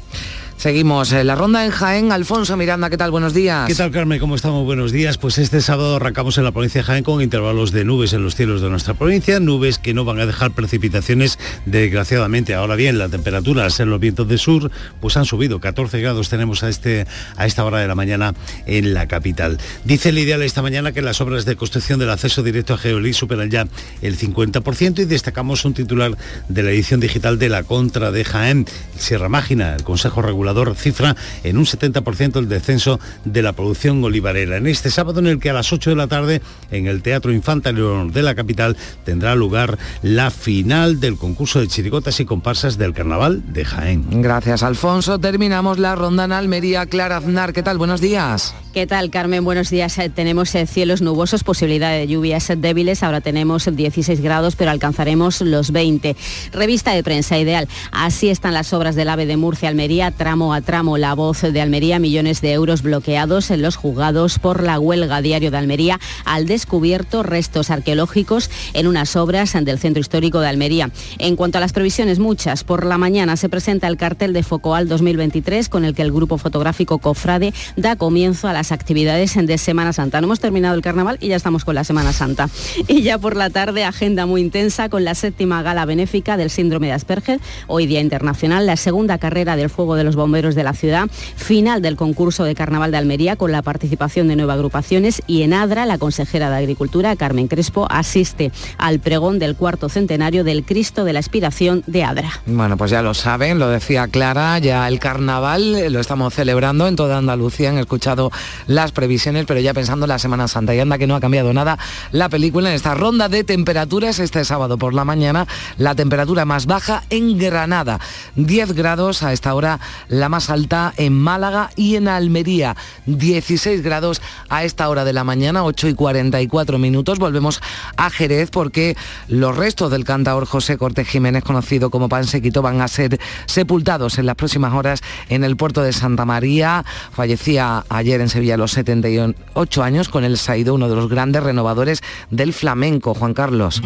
Seguimos 0.56 1.12
la 1.12 1.34
ronda 1.34 1.66
en 1.66 1.70
Jaén. 1.70 2.12
Alfonso 2.12 2.56
Miranda, 2.56 2.88
¿qué 2.88 2.96
tal? 2.96 3.10
Buenos 3.10 3.34
días. 3.34 3.68
¿Qué 3.68 3.74
tal, 3.74 3.90
Carmen? 3.90 4.18
¿Cómo 4.18 4.34
estamos? 4.34 4.64
Buenos 4.64 4.90
días. 4.90 5.18
Pues 5.18 5.36
este 5.36 5.60
sábado 5.60 5.96
arrancamos 5.96 6.38
en 6.38 6.44
la 6.44 6.50
provincia 6.50 6.80
de 6.80 6.86
Jaén 6.86 7.04
con 7.04 7.20
intervalos 7.20 7.72
de 7.72 7.84
nubes 7.84 8.14
en 8.14 8.24
los 8.24 8.36
cielos 8.36 8.62
de 8.62 8.70
nuestra 8.70 8.94
provincia, 8.94 9.38
nubes 9.38 9.78
que 9.78 9.92
no 9.92 10.06
van 10.06 10.18
a 10.18 10.24
dejar 10.24 10.52
precipitaciones, 10.52 11.38
desgraciadamente. 11.66 12.54
Ahora 12.54 12.74
bien, 12.74 12.96
la 12.96 13.10
temperatura, 13.10 13.64
al 13.64 13.70
ser 13.70 13.86
los 13.86 14.00
vientos 14.00 14.26
de 14.28 14.38
sur, 14.38 14.70
pues 15.00 15.18
han 15.18 15.26
subido. 15.26 15.60
14 15.60 16.00
grados 16.00 16.30
tenemos 16.30 16.62
a, 16.62 16.70
este, 16.70 17.06
a 17.36 17.44
esta 17.44 17.62
hora 17.62 17.78
de 17.78 17.88
la 17.88 17.94
mañana 17.94 18.32
en 18.64 18.94
la 18.94 19.06
capital. 19.08 19.58
Dice 19.84 20.08
el 20.08 20.18
ideal 20.18 20.40
esta 20.40 20.62
mañana 20.62 20.92
que 20.92 21.02
las 21.02 21.20
obras 21.20 21.44
de 21.44 21.56
construcción 21.56 21.98
del 21.98 22.08
acceso 22.08 22.42
directo 22.42 22.72
a 22.72 22.78
Geolí 22.78 23.12
superan 23.12 23.50
ya 23.50 23.68
el 24.00 24.18
50% 24.18 25.00
y 25.00 25.04
destacamos 25.04 25.66
un 25.66 25.74
titular 25.74 26.16
de 26.48 26.62
la 26.62 26.70
edición 26.70 26.98
digital 26.98 27.38
de 27.38 27.50
la 27.50 27.62
Contra 27.62 28.10
de 28.10 28.24
Jaén, 28.24 28.64
Sierra 28.98 29.28
Mágina, 29.28 29.74
el 29.74 29.84
Consejo 29.84 30.22
Regulador 30.46 30.76
cifra 30.76 31.16
en 31.42 31.58
un 31.58 31.64
70% 31.64 32.38
el 32.38 32.48
descenso 32.48 33.00
de 33.24 33.42
la 33.42 33.52
producción 33.52 34.04
olivarera. 34.04 34.58
En 34.58 34.68
este 34.68 34.90
sábado 34.90 35.18
en 35.18 35.26
el 35.26 35.40
que 35.40 35.50
a 35.50 35.52
las 35.52 35.72
8 35.72 35.90
de 35.90 35.96
la 35.96 36.06
tarde 36.06 36.40
en 36.70 36.86
el 36.86 37.02
Teatro 37.02 37.32
Infanta 37.32 37.72
León 37.72 38.12
de 38.12 38.22
la 38.22 38.36
capital 38.36 38.76
tendrá 39.04 39.34
lugar 39.34 39.76
la 40.02 40.30
final 40.30 41.00
del 41.00 41.16
concurso 41.16 41.58
de 41.58 41.66
chiricotas 41.66 42.20
y 42.20 42.24
comparsas 42.26 42.78
del 42.78 42.94
Carnaval 42.94 43.52
de 43.52 43.64
Jaén. 43.64 44.22
Gracias 44.22 44.62
Alfonso. 44.62 45.18
Terminamos 45.18 45.80
la 45.80 45.96
ronda 45.96 46.26
en 46.26 46.32
Almería. 46.32 46.86
Clara 46.86 47.16
Aznar, 47.16 47.52
¿qué 47.52 47.64
tal? 47.64 47.78
Buenos 47.78 48.00
días. 48.00 48.54
¿Qué 48.76 48.86
tal, 48.86 49.08
Carmen? 49.08 49.42
Buenos 49.42 49.70
días. 49.70 49.96
Eh, 49.96 50.10
tenemos 50.10 50.54
eh, 50.54 50.66
cielos 50.66 51.00
nubosos, 51.00 51.42
posibilidad 51.42 51.92
de 51.92 52.06
lluvias 52.06 52.52
débiles. 52.58 53.02
Ahora 53.02 53.22
tenemos 53.22 53.74
16 53.74 54.20
grados, 54.20 54.54
pero 54.54 54.70
alcanzaremos 54.70 55.40
los 55.40 55.72
20. 55.72 56.14
Revista 56.52 56.92
de 56.92 57.02
prensa 57.02 57.38
ideal. 57.38 57.68
Así 57.90 58.28
están 58.28 58.52
las 58.52 58.74
obras 58.74 58.94
del 58.94 59.08
AVE 59.08 59.24
de 59.24 59.38
Murcia, 59.38 59.70
Almería, 59.70 60.10
tramo 60.10 60.35
a 60.36 60.60
tramo 60.60 60.98
La 60.98 61.14
Voz 61.14 61.40
de 61.40 61.60
Almería, 61.62 61.98
millones 61.98 62.42
de 62.42 62.52
euros 62.52 62.82
bloqueados 62.82 63.50
en 63.50 63.62
los 63.62 63.76
juzgados 63.76 64.38
por 64.38 64.62
la 64.62 64.78
huelga 64.78 65.22
diario 65.22 65.50
de 65.50 65.56
Almería 65.56 65.98
al 66.26 66.46
descubierto 66.46 67.22
restos 67.22 67.70
arqueológicos 67.70 68.50
en 68.74 68.86
unas 68.86 69.16
obras 69.16 69.54
del 69.54 69.78
centro 69.78 70.00
histórico 70.02 70.40
de 70.40 70.48
Almería. 70.48 70.90
En 71.18 71.36
cuanto 71.36 71.56
a 71.56 71.62
las 71.62 71.72
previsiones, 71.72 72.18
muchas. 72.18 72.64
Por 72.64 72.84
la 72.84 72.98
mañana 72.98 73.38
se 73.38 73.48
presenta 73.48 73.88
el 73.88 73.96
cartel 73.96 74.34
de 74.34 74.42
Focoal 74.42 74.88
2023 74.88 75.70
con 75.70 75.86
el 75.86 75.94
que 75.94 76.02
el 76.02 76.12
grupo 76.12 76.36
fotográfico 76.36 76.98
Cofrade 76.98 77.54
da 77.76 77.96
comienzo 77.96 78.46
a 78.46 78.52
las 78.52 78.72
actividades 78.72 79.34
de 79.34 79.56
Semana 79.56 79.94
Santa. 79.94 80.20
No 80.20 80.26
hemos 80.26 80.40
terminado 80.40 80.74
el 80.74 80.82
carnaval 80.82 81.16
y 81.22 81.28
ya 81.28 81.36
estamos 81.36 81.64
con 81.64 81.74
la 81.74 81.84
Semana 81.84 82.12
Santa. 82.12 82.50
Y 82.88 83.02
ya 83.02 83.18
por 83.18 83.36
la 83.36 83.50
tarde, 83.50 83.84
agenda 83.84 84.26
muy 84.26 84.42
intensa 84.42 84.90
con 84.90 85.04
la 85.04 85.14
séptima 85.14 85.62
gala 85.62 85.86
benéfica 85.86 86.36
del 86.36 86.50
síndrome 86.50 86.88
de 86.88 86.92
Asperger, 86.92 87.40
hoy 87.66 87.86
Día 87.86 88.00
Internacional, 88.00 88.66
la 88.66 88.76
segunda 88.76 89.18
carrera 89.18 89.56
del 89.56 89.70
Fuego 89.70 89.96
de 89.96 90.04
los 90.04 90.14
Bomberos 90.14 90.25
de 90.26 90.64
la 90.64 90.74
ciudad, 90.74 91.08
final 91.36 91.80
del 91.80 91.96
concurso 91.96 92.44
de 92.44 92.54
Carnaval 92.54 92.90
de 92.90 92.98
Almería 92.98 93.36
con 93.36 93.52
la 93.52 93.62
participación 93.62 94.28
de 94.28 94.36
nueve 94.36 94.52
agrupaciones 94.52 95.22
y 95.26 95.42
en 95.42 95.54
Adra, 95.54 95.86
la 95.86 95.98
consejera 95.98 96.50
de 96.50 96.56
Agricultura, 96.56 97.14
Carmen 97.16 97.46
Crespo, 97.48 97.86
asiste 97.90 98.50
al 98.76 98.98
pregón 98.98 99.38
del 99.38 99.54
cuarto 99.56 99.88
centenario 99.88 100.42
del 100.44 100.64
Cristo 100.64 101.04
de 101.04 101.12
la 101.12 101.20
Expiración 101.20 101.84
de 101.86 102.04
Adra. 102.04 102.30
Bueno, 102.44 102.76
pues 102.76 102.90
ya 102.90 103.02
lo 103.02 103.14
saben, 103.14 103.58
lo 103.58 103.68
decía 103.68 104.08
Clara, 104.08 104.58
ya 104.58 104.88
el 104.88 104.98
carnaval 104.98 105.92
lo 105.92 106.00
estamos 106.00 106.34
celebrando 106.34 106.88
en 106.88 106.96
toda 106.96 107.18
Andalucía, 107.18 107.70
han 107.70 107.78
escuchado 107.78 108.30
las 108.66 108.92
previsiones, 108.92 109.46
pero 109.46 109.60
ya 109.60 109.72
pensando 109.72 110.06
en 110.06 110.10
la 110.10 110.18
Semana 110.18 110.48
Santa 110.48 110.74
y 110.74 110.80
anda 110.80 110.98
que 110.98 111.06
no 111.06 111.14
ha 111.14 111.20
cambiado 111.20 111.52
nada 111.54 111.78
la 112.10 112.28
película 112.28 112.68
en 112.68 112.74
esta 112.74 112.94
ronda 112.94 113.28
de 113.28 113.44
temperaturas 113.44 114.18
este 114.18 114.44
sábado 114.44 114.76
por 114.76 114.92
la 114.92 115.04
mañana, 115.04 115.46
la 115.78 115.94
temperatura 115.94 116.44
más 116.44 116.66
baja 116.66 117.04
en 117.10 117.38
Granada, 117.38 118.00
10 118.34 118.72
grados 118.72 119.22
a 119.22 119.32
esta 119.32 119.54
hora, 119.54 119.80
la 120.20 120.28
más 120.28 120.50
alta 120.50 120.92
en 120.96 121.12
Málaga 121.12 121.70
y 121.76 121.96
en 121.96 122.08
Almería, 122.08 122.76
16 123.06 123.82
grados 123.82 124.20
a 124.48 124.64
esta 124.64 124.88
hora 124.88 125.04
de 125.04 125.12
la 125.12 125.24
mañana, 125.24 125.64
8 125.64 125.88
y 125.88 125.94
44 125.94 126.78
minutos, 126.78 127.18
volvemos 127.18 127.60
a 127.96 128.10
Jerez 128.10 128.50
porque 128.50 128.96
los 129.28 129.56
restos 129.56 129.90
del 129.90 130.04
cantador 130.04 130.46
José 130.46 130.78
Cortés 130.78 131.08
Jiménez, 131.08 131.44
conocido 131.44 131.90
como 131.90 132.08
Pansequito, 132.08 132.62
van 132.62 132.80
a 132.80 132.88
ser 132.88 133.20
sepultados 133.46 134.18
en 134.18 134.26
las 134.26 134.36
próximas 134.36 134.72
horas 134.74 135.02
en 135.28 135.44
el 135.44 135.56
puerto 135.56 135.82
de 135.82 135.92
Santa 135.92 136.24
María. 136.24 136.84
Fallecía 137.12 137.84
ayer 137.88 138.20
en 138.20 138.28
Sevilla 138.28 138.54
a 138.54 138.58
los 138.58 138.72
78 138.72 139.82
años 139.82 140.08
con 140.08 140.24
el 140.24 140.38
Saido, 140.38 140.74
uno 140.74 140.88
de 140.88 140.96
los 140.96 141.08
grandes 141.08 141.42
renovadores 141.42 142.02
del 142.30 142.52
flamenco, 142.52 143.14
Juan 143.14 143.34
Carlos. 143.34 143.82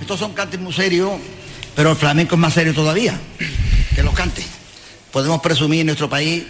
Estos 0.00 0.18
son 0.18 0.32
cantes 0.32 0.60
muy 0.60 0.72
serios, 0.72 1.12
pero 1.74 1.90
el 1.90 1.96
flamenco 1.96 2.34
es 2.34 2.40
más 2.40 2.54
serio 2.54 2.74
todavía 2.74 3.18
que 3.94 4.02
los 4.02 4.14
cantes. 4.14 4.59
Podemos 5.12 5.40
presumir 5.40 5.80
en 5.80 5.86
nuestro 5.86 6.08
país 6.08 6.44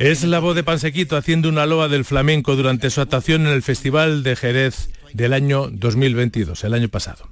es 0.00 0.24
la 0.24 0.38
voz 0.38 0.56
de 0.56 0.64
Pansequito 0.64 1.14
haciendo 1.14 1.50
una 1.50 1.66
loa 1.66 1.88
del 1.88 2.06
flamenco 2.06 2.56
durante 2.56 2.88
su 2.88 3.02
actuación 3.02 3.46
en 3.46 3.52
el 3.52 3.62
Festival 3.62 4.22
de 4.22 4.34
Jerez 4.34 4.88
del 5.12 5.34
año 5.34 5.68
2022, 5.70 6.64
el 6.64 6.72
año 6.72 6.88
pasado. 6.88 7.28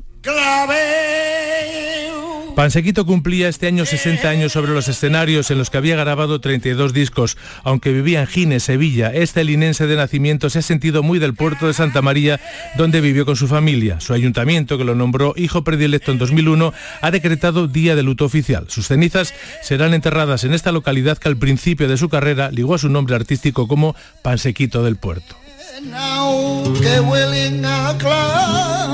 Pansequito 2.58 3.06
cumplía 3.06 3.48
este 3.48 3.68
año 3.68 3.86
60 3.86 4.28
años 4.28 4.50
sobre 4.50 4.72
los 4.72 4.88
escenarios 4.88 5.52
en 5.52 5.58
los 5.58 5.70
que 5.70 5.78
había 5.78 5.94
grabado 5.94 6.40
32 6.40 6.92
discos. 6.92 7.36
Aunque 7.62 7.92
vivía 7.92 8.22
en 8.22 8.26
Gines, 8.26 8.64
Sevilla, 8.64 9.14
este 9.14 9.44
linense 9.44 9.86
de 9.86 9.94
nacimiento 9.94 10.50
se 10.50 10.58
ha 10.58 10.62
sentido 10.62 11.04
muy 11.04 11.20
del 11.20 11.34
puerto 11.34 11.68
de 11.68 11.72
Santa 11.72 12.02
María, 12.02 12.40
donde 12.76 13.00
vivió 13.00 13.24
con 13.24 13.36
su 13.36 13.46
familia. 13.46 14.00
Su 14.00 14.12
ayuntamiento, 14.12 14.76
que 14.76 14.82
lo 14.82 14.96
nombró 14.96 15.34
hijo 15.36 15.62
predilecto 15.62 16.10
en 16.10 16.18
2001, 16.18 16.74
ha 17.00 17.10
decretado 17.12 17.68
día 17.68 17.94
de 17.94 18.02
luto 18.02 18.24
oficial. 18.24 18.64
Sus 18.66 18.88
cenizas 18.88 19.34
serán 19.62 19.94
enterradas 19.94 20.42
en 20.42 20.52
esta 20.52 20.72
localidad 20.72 21.16
que 21.16 21.28
al 21.28 21.36
principio 21.36 21.86
de 21.86 21.96
su 21.96 22.08
carrera 22.08 22.50
ligó 22.50 22.74
a 22.74 22.78
su 22.78 22.88
nombre 22.88 23.14
artístico 23.14 23.68
como 23.68 23.94
Pansequito 24.22 24.82
del 24.82 24.96
Puerto. 24.96 25.36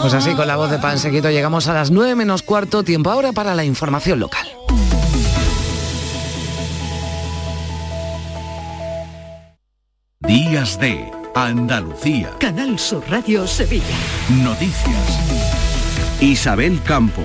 Pues 0.01 0.15
así 0.15 0.35
con 0.35 0.47
la 0.47 0.57
voz 0.57 0.71
de 0.71 0.79
Pansequito 0.79 1.31
llegamos 1.31 1.69
a 1.69 1.75
las 1.75 1.91
9 1.91 2.15
menos 2.15 2.43
cuarto, 2.43 2.83
tiempo 2.83 3.11
ahora 3.11 3.33
para 3.33 3.55
la 3.55 3.65
información 3.65 4.21
local. 4.21 4.47
Días 10.21 10.79
de 10.79 11.11
Andalucía. 11.35 12.31
Canal 12.39 12.79
Sur 12.79 13.05
Radio 13.11 13.47
Sevilla. 13.47 13.85
Noticias. 14.43 15.21
Isabel 16.21 16.81
Campo. 16.83 17.23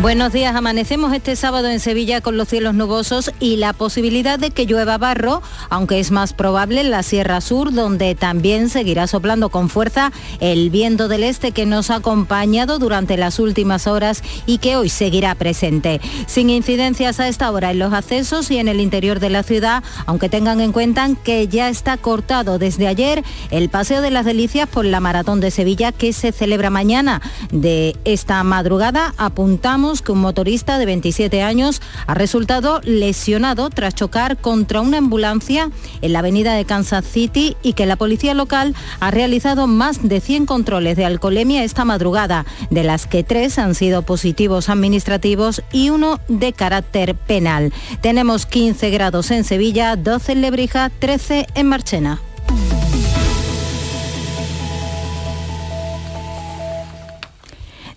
Buenos 0.00 0.32
días, 0.32 0.56
amanecemos 0.56 1.12
este 1.12 1.36
sábado 1.36 1.68
en 1.68 1.78
Sevilla 1.78 2.20
con 2.20 2.36
los 2.36 2.48
cielos 2.48 2.74
nubosos 2.74 3.30
y 3.38 3.56
la 3.56 3.72
posibilidad 3.72 4.36
de 4.36 4.50
que 4.50 4.66
llueva 4.66 4.98
barro, 4.98 5.42
aunque 5.70 6.00
es 6.00 6.10
más 6.10 6.32
probable 6.32 6.80
en 6.80 6.90
la 6.90 7.04
Sierra 7.04 7.40
Sur, 7.40 7.72
donde 7.72 8.16
también 8.16 8.68
seguirá 8.68 9.06
soplando 9.06 9.48
con 9.50 9.68
fuerza 9.68 10.10
el 10.40 10.70
viento 10.70 11.06
del 11.06 11.22
este 11.22 11.52
que 11.52 11.66
nos 11.66 11.90
ha 11.90 11.96
acompañado 11.96 12.80
durante 12.80 13.16
las 13.16 13.38
últimas 13.38 13.86
horas 13.86 14.24
y 14.44 14.58
que 14.58 14.74
hoy 14.74 14.88
seguirá 14.88 15.36
presente. 15.36 16.00
Sin 16.26 16.50
incidencias 16.50 17.20
a 17.20 17.28
esta 17.28 17.50
hora 17.52 17.70
en 17.70 17.78
los 17.78 17.92
accesos 17.92 18.50
y 18.50 18.58
en 18.58 18.66
el 18.66 18.80
interior 18.80 19.20
de 19.20 19.30
la 19.30 19.44
ciudad, 19.44 19.84
aunque 20.06 20.28
tengan 20.28 20.60
en 20.60 20.72
cuenta 20.72 21.08
que 21.22 21.46
ya 21.46 21.68
está 21.68 21.96
cortado 21.96 22.58
desde 22.58 22.88
ayer 22.88 23.22
el 23.50 23.68
Paseo 23.68 24.00
de 24.00 24.10
las 24.10 24.24
Delicias 24.24 24.68
por 24.68 24.84
la 24.84 24.98
Maratón 24.98 25.38
de 25.38 25.52
Sevilla 25.52 25.92
que 25.92 26.12
se 26.12 26.32
celebra 26.32 26.70
mañana. 26.70 27.22
De 27.52 27.94
esta 28.04 28.42
madrugada 28.42 29.14
apuntamos 29.16 29.81
que 29.82 30.12
un 30.12 30.20
motorista 30.20 30.78
de 30.78 30.86
27 30.86 31.42
años 31.42 31.82
ha 32.06 32.14
resultado 32.14 32.80
lesionado 32.84 33.68
tras 33.68 33.96
chocar 33.96 34.36
contra 34.36 34.80
una 34.80 34.98
ambulancia 34.98 35.70
en 36.02 36.12
la 36.12 36.20
avenida 36.20 36.54
de 36.54 36.64
Kansas 36.64 37.04
City 37.04 37.56
y 37.64 37.72
que 37.72 37.84
la 37.84 37.96
policía 37.96 38.32
local 38.32 38.76
ha 39.00 39.10
realizado 39.10 39.66
más 39.66 40.08
de 40.08 40.20
100 40.20 40.46
controles 40.46 40.96
de 40.96 41.04
alcoholemia 41.04 41.64
esta 41.64 41.84
madrugada, 41.84 42.46
de 42.70 42.84
las 42.84 43.08
que 43.08 43.24
tres 43.24 43.58
han 43.58 43.74
sido 43.74 44.02
positivos 44.02 44.68
administrativos 44.68 45.62
y 45.72 45.90
uno 45.90 46.20
de 46.28 46.52
carácter 46.52 47.16
penal. 47.16 47.72
Tenemos 48.00 48.46
15 48.46 48.88
grados 48.90 49.32
en 49.32 49.42
Sevilla, 49.42 49.96
12 49.96 50.32
en 50.32 50.40
Lebrija, 50.42 50.90
13 51.00 51.48
en 51.56 51.66
Marchena. 51.66 52.20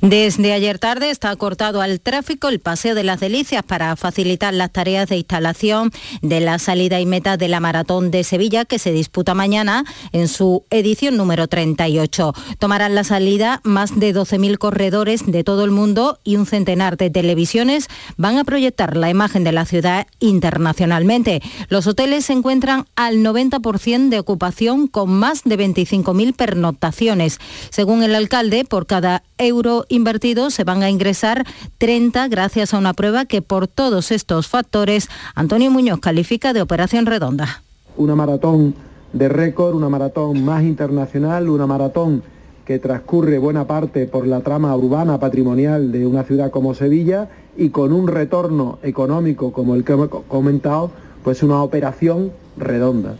Desde 0.07 0.53
ayer 0.53 0.77
tarde 0.77 1.09
está 1.09 1.35
cortado 1.35 1.81
al 1.81 1.99
tráfico 1.99 2.47
el 2.47 2.59
Paseo 2.59 2.93
de 2.93 3.03
las 3.03 3.19
Delicias 3.19 3.63
para 3.63 3.95
facilitar 3.95 4.53
las 4.53 4.71
tareas 4.71 5.09
de 5.09 5.17
instalación 5.17 5.91
de 6.21 6.41
la 6.41 6.59
salida 6.59 6.99
y 6.99 7.07
meta 7.07 7.37
de 7.37 7.47
la 7.47 7.59
Maratón 7.59 8.11
de 8.11 8.23
Sevilla 8.23 8.65
que 8.65 8.77
se 8.77 8.91
disputa 8.91 9.33
mañana 9.33 9.83
en 10.11 10.27
su 10.27 10.63
edición 10.69 11.17
número 11.17 11.47
38. 11.47 12.33
Tomarán 12.59 12.93
la 12.93 13.03
salida 13.03 13.61
más 13.63 13.99
de 13.99 14.13
12.000 14.13 14.59
corredores 14.59 15.25
de 15.25 15.43
todo 15.43 15.65
el 15.65 15.71
mundo 15.71 16.19
y 16.23 16.35
un 16.35 16.45
centenar 16.45 16.97
de 16.97 17.09
televisiones 17.09 17.87
van 18.15 18.37
a 18.37 18.43
proyectar 18.43 18.97
la 18.97 19.09
imagen 19.09 19.43
de 19.43 19.53
la 19.53 19.65
ciudad 19.65 20.05
internacionalmente. 20.19 21.41
Los 21.69 21.87
hoteles 21.87 22.25
se 22.25 22.33
encuentran 22.33 22.85
al 22.95 23.23
90% 23.23 24.09
de 24.09 24.19
ocupación 24.19 24.85
con 24.85 25.09
más 25.09 25.41
de 25.45 25.57
25.000 25.57 26.35
pernoctaciones. 26.35 27.39
Según 27.71 28.03
el 28.03 28.13
alcalde, 28.13 28.65
por 28.65 28.85
cada 28.85 29.23
euro 29.39 29.83
invertidos 29.95 30.53
se 30.53 30.63
van 30.63 30.83
a 30.83 30.89
ingresar 30.89 31.45
30 31.79 32.27
gracias 32.27 32.73
a 32.73 32.77
una 32.77 32.93
prueba 32.93 33.25
que 33.25 33.41
por 33.41 33.67
todos 33.67 34.11
estos 34.11 34.47
factores 34.47 35.09
Antonio 35.33 35.71
Muñoz 35.71 35.99
califica 35.99 36.53
de 36.53 36.61
operación 36.61 37.05
redonda. 37.05 37.63
Una 37.97 38.15
maratón 38.15 38.75
de 39.13 39.29
récord, 39.29 39.75
una 39.75 39.89
maratón 39.89 40.43
más 40.43 40.63
internacional, 40.63 41.49
una 41.49 41.65
maratón 41.65 42.21
que 42.65 42.79
transcurre 42.79 43.37
buena 43.37 43.65
parte 43.65 44.07
por 44.07 44.27
la 44.27 44.41
trama 44.41 44.75
urbana 44.75 45.19
patrimonial 45.19 45.91
de 45.91 46.05
una 46.05 46.23
ciudad 46.23 46.51
como 46.51 46.73
Sevilla 46.73 47.29
y 47.55 47.69
con 47.69 47.93
un 47.93 48.07
retorno 48.07 48.79
económico 48.81 49.53
como 49.53 49.75
el 49.75 49.83
que 49.83 49.93
he 49.93 50.09
comentado, 50.27 50.91
pues 51.23 51.43
una 51.43 51.61
operación 51.61 52.31
redonda. 52.57 53.15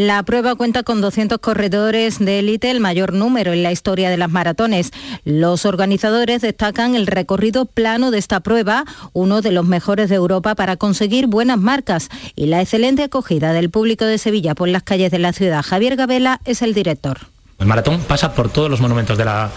La 0.00 0.22
prueba 0.22 0.54
cuenta 0.54 0.82
con 0.82 1.02
200 1.02 1.40
corredores 1.40 2.20
de 2.20 2.38
élite, 2.38 2.70
el 2.70 2.80
mayor 2.80 3.12
número 3.12 3.52
en 3.52 3.62
la 3.62 3.70
historia 3.70 4.08
de 4.08 4.16
las 4.16 4.30
maratones. 4.30 4.92
Los 5.26 5.66
organizadores 5.66 6.40
destacan 6.40 6.94
el 6.94 7.06
recorrido 7.06 7.66
plano 7.66 8.10
de 8.10 8.16
esta 8.16 8.40
prueba, 8.40 8.86
uno 9.12 9.42
de 9.42 9.52
los 9.52 9.66
mejores 9.66 10.08
de 10.08 10.14
Europa 10.14 10.54
para 10.54 10.78
conseguir 10.78 11.26
buenas 11.26 11.58
marcas 11.58 12.08
y 12.34 12.46
la 12.46 12.62
excelente 12.62 13.02
acogida 13.02 13.52
del 13.52 13.68
público 13.68 14.06
de 14.06 14.16
Sevilla 14.16 14.54
por 14.54 14.70
las 14.70 14.84
calles 14.84 15.10
de 15.10 15.18
la 15.18 15.34
ciudad. 15.34 15.62
Javier 15.62 15.96
Gabela 15.96 16.40
es 16.46 16.62
el 16.62 16.72
director. 16.72 17.18
El 17.58 17.66
maratón 17.66 18.00
pasa 18.00 18.32
por 18.32 18.48
todos 18.48 18.70
los 18.70 18.80
monumentos 18.80 19.18
de 19.18 19.26
la, 19.26 19.50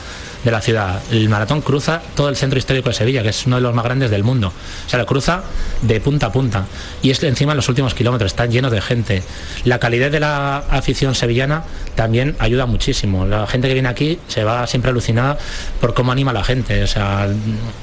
de 0.44 0.52
la 0.52 0.62
ciudad. 0.62 1.02
El 1.12 1.30
maratón 1.30 1.62
cruza 1.62 2.02
todo 2.16 2.30
el 2.30 2.36
centro 2.36 2.60
histórico 2.60 2.90
de 2.90 2.96
Sevilla, 2.96 3.24
que 3.24 3.30
es 3.30 3.46
uno 3.46 3.58
de 3.58 3.62
los 3.62 3.74
más 3.74 3.86
grandes 3.86 4.12
del 4.12 4.24
mundo. 4.24 4.52
O 4.86 4.90
sea, 4.90 5.00
lo 5.00 5.06
cruza 5.06 5.44
de 5.82 6.00
punta 6.02 6.28
a 6.28 6.32
punta. 6.32 6.66
Y 7.02 7.12
es 7.12 7.22
encima 7.24 7.54
en 7.54 7.58
los 7.58 7.70
últimos 7.70 7.94
kilómetros, 7.94 8.32
están 8.32 8.52
llenos 8.52 8.72
de 8.72 8.82
gente. 8.82 9.24
La 9.64 9.80
calidad 9.80 10.12
de 10.12 10.20
la 10.20 10.58
afición 10.58 11.16
sevillana 11.16 11.64
también 11.96 12.36
ayuda 12.40 12.66
muchísimo. 12.66 13.26
La 13.26 13.48
gente 13.48 13.68
que 13.68 13.74
viene 13.74 13.90
aquí 13.90 14.20
se 14.28 14.44
va 14.44 14.68
siempre 14.68 14.92
alucinada 14.92 15.38
por 15.80 15.94
cómo 15.94 16.12
anima 16.12 16.34
la 16.34 16.44
gente. 16.44 16.84
O 16.84 16.88
sea, 16.88 17.28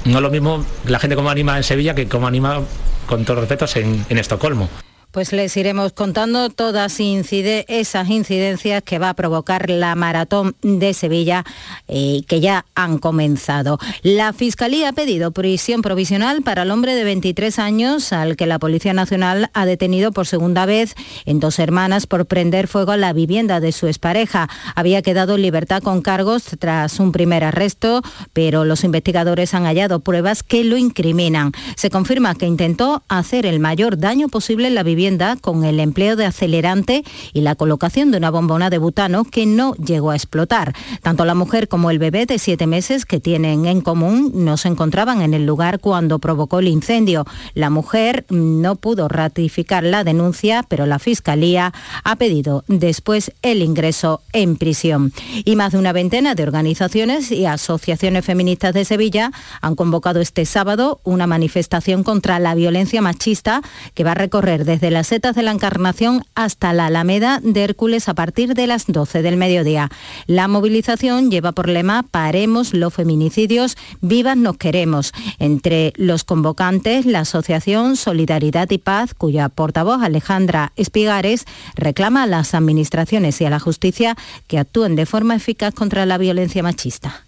no 0.05 0.17
es 0.17 0.21
lo 0.21 0.29
mismo 0.29 0.65
la 0.85 0.99
gente 0.99 1.15
como 1.15 1.29
anima 1.29 1.57
en 1.57 1.63
Sevilla 1.63 1.95
que 1.95 2.07
cómo 2.07 2.27
anima 2.27 2.61
con 3.05 3.25
todos 3.25 3.37
los 3.37 3.49
respetos, 3.49 3.75
en, 3.75 4.05
en 4.09 4.17
Estocolmo. 4.17 4.69
Pues 5.11 5.33
les 5.33 5.57
iremos 5.57 5.91
contando 5.91 6.49
todas 6.49 6.97
esas 7.01 8.09
incidencias 8.09 8.81
que 8.81 8.97
va 8.97 9.09
a 9.09 9.13
provocar 9.13 9.69
la 9.69 9.93
maratón 9.95 10.55
de 10.61 10.93
Sevilla 10.93 11.43
eh, 11.89 12.21
que 12.29 12.39
ya 12.39 12.65
han 12.75 12.97
comenzado. 12.97 13.77
La 14.03 14.31
Fiscalía 14.31 14.89
ha 14.89 14.93
pedido 14.93 15.31
prisión 15.31 15.81
provisional 15.81 16.43
para 16.43 16.61
el 16.61 16.71
hombre 16.71 16.95
de 16.95 17.03
23 17.03 17.59
años 17.59 18.13
al 18.13 18.37
que 18.37 18.45
la 18.45 18.57
Policía 18.57 18.93
Nacional 18.93 19.49
ha 19.53 19.65
detenido 19.65 20.13
por 20.13 20.27
segunda 20.27 20.65
vez 20.65 20.95
en 21.25 21.41
dos 21.41 21.59
hermanas 21.59 22.07
por 22.07 22.25
prender 22.25 22.69
fuego 22.69 22.93
a 22.93 22.97
la 22.97 23.11
vivienda 23.11 23.59
de 23.59 23.73
su 23.73 23.87
expareja. 23.87 24.47
Había 24.75 25.01
quedado 25.01 25.35
en 25.35 25.41
libertad 25.41 25.83
con 25.83 26.01
cargos 26.01 26.45
tras 26.57 27.01
un 27.01 27.11
primer 27.11 27.43
arresto, 27.43 28.01
pero 28.31 28.63
los 28.63 28.85
investigadores 28.85 29.53
han 29.53 29.65
hallado 29.65 29.99
pruebas 29.99 30.41
que 30.41 30.63
lo 30.63 30.77
incriminan. 30.77 31.51
Se 31.75 31.89
confirma 31.89 32.33
que 32.33 32.45
intentó 32.45 33.03
hacer 33.09 33.45
el 33.45 33.59
mayor 33.59 33.97
daño 33.97 34.29
posible 34.29 34.69
en 34.69 34.75
la 34.75 34.83
vivienda 34.83 35.00
con 35.41 35.63
el 35.63 35.79
empleo 35.79 36.15
de 36.15 36.25
acelerante 36.25 37.03
y 37.33 37.41
la 37.41 37.55
colocación 37.55 38.11
de 38.11 38.17
una 38.17 38.29
bombona 38.29 38.69
de 38.69 38.77
butano 38.77 39.23
que 39.23 39.47
no 39.47 39.73
llegó 39.73 40.11
a 40.11 40.15
explotar. 40.15 40.75
Tanto 41.01 41.25
la 41.25 41.33
mujer 41.33 41.67
como 41.67 41.89
el 41.89 41.97
bebé 41.97 42.27
de 42.27 42.37
siete 42.37 42.67
meses 42.67 43.07
que 43.07 43.19
tienen 43.19 43.65
en 43.65 43.81
común 43.81 44.31
no 44.35 44.57
se 44.57 44.67
encontraban 44.67 45.23
en 45.23 45.33
el 45.33 45.47
lugar 45.47 45.79
cuando 45.79 46.19
provocó 46.19 46.59
el 46.59 46.67
incendio. 46.67 47.25
La 47.55 47.71
mujer 47.71 48.25
no 48.29 48.75
pudo 48.75 49.07
ratificar 49.07 49.83
la 49.83 50.03
denuncia, 50.03 50.63
pero 50.69 50.85
la 50.85 50.99
Fiscalía 50.99 51.73
ha 52.03 52.15
pedido 52.17 52.63
después 52.67 53.31
el 53.41 53.63
ingreso 53.63 54.21
en 54.33 54.55
prisión. 54.55 55.13
Y 55.45 55.55
más 55.55 55.71
de 55.71 55.79
una 55.79 55.93
veintena 55.93 56.35
de 56.35 56.43
organizaciones 56.43 57.31
y 57.31 57.47
asociaciones 57.47 58.23
feministas 58.23 58.75
de 58.75 58.85
Sevilla 58.85 59.31
han 59.61 59.73
convocado 59.73 60.21
este 60.21 60.45
sábado 60.45 61.01
una 61.03 61.25
manifestación 61.25 62.03
contra 62.03 62.37
la 62.37 62.53
violencia 62.53 63.01
machista 63.01 63.63
que 63.95 64.03
va 64.03 64.11
a 64.11 64.15
recorrer 64.15 64.63
desde 64.63 64.90
las 64.91 65.07
setas 65.07 65.35
de 65.35 65.43
la 65.43 65.51
Encarnación 65.51 66.23
hasta 66.35 66.73
la 66.73 66.87
Alameda 66.87 67.39
de 67.41 67.63
Hércules 67.63 68.09
a 68.09 68.13
partir 68.13 68.53
de 68.53 68.67
las 68.67 68.85
12 68.87 69.21
del 69.21 69.37
mediodía. 69.37 69.89
La 70.27 70.47
movilización 70.47 71.31
lleva 71.31 71.53
por 71.53 71.69
lema 71.69 72.03
Paremos 72.03 72.73
los 72.73 72.93
feminicidios, 72.93 73.77
vivas 74.01 74.37
nos 74.37 74.57
queremos. 74.57 75.13
Entre 75.39 75.93
los 75.95 76.23
convocantes, 76.23 77.05
la 77.05 77.21
Asociación 77.21 77.95
Solidaridad 77.95 78.69
y 78.69 78.77
Paz, 78.77 79.13
cuya 79.13 79.49
portavoz 79.49 80.01
Alejandra 80.01 80.73
Espigares 80.75 81.45
reclama 81.75 82.23
a 82.23 82.27
las 82.27 82.53
administraciones 82.53 83.39
y 83.41 83.45
a 83.45 83.49
la 83.49 83.59
justicia 83.59 84.15
que 84.47 84.59
actúen 84.59 84.95
de 84.95 85.05
forma 85.05 85.35
eficaz 85.35 85.73
contra 85.73 86.05
la 86.05 86.17
violencia 86.17 86.63
machista. 86.63 87.25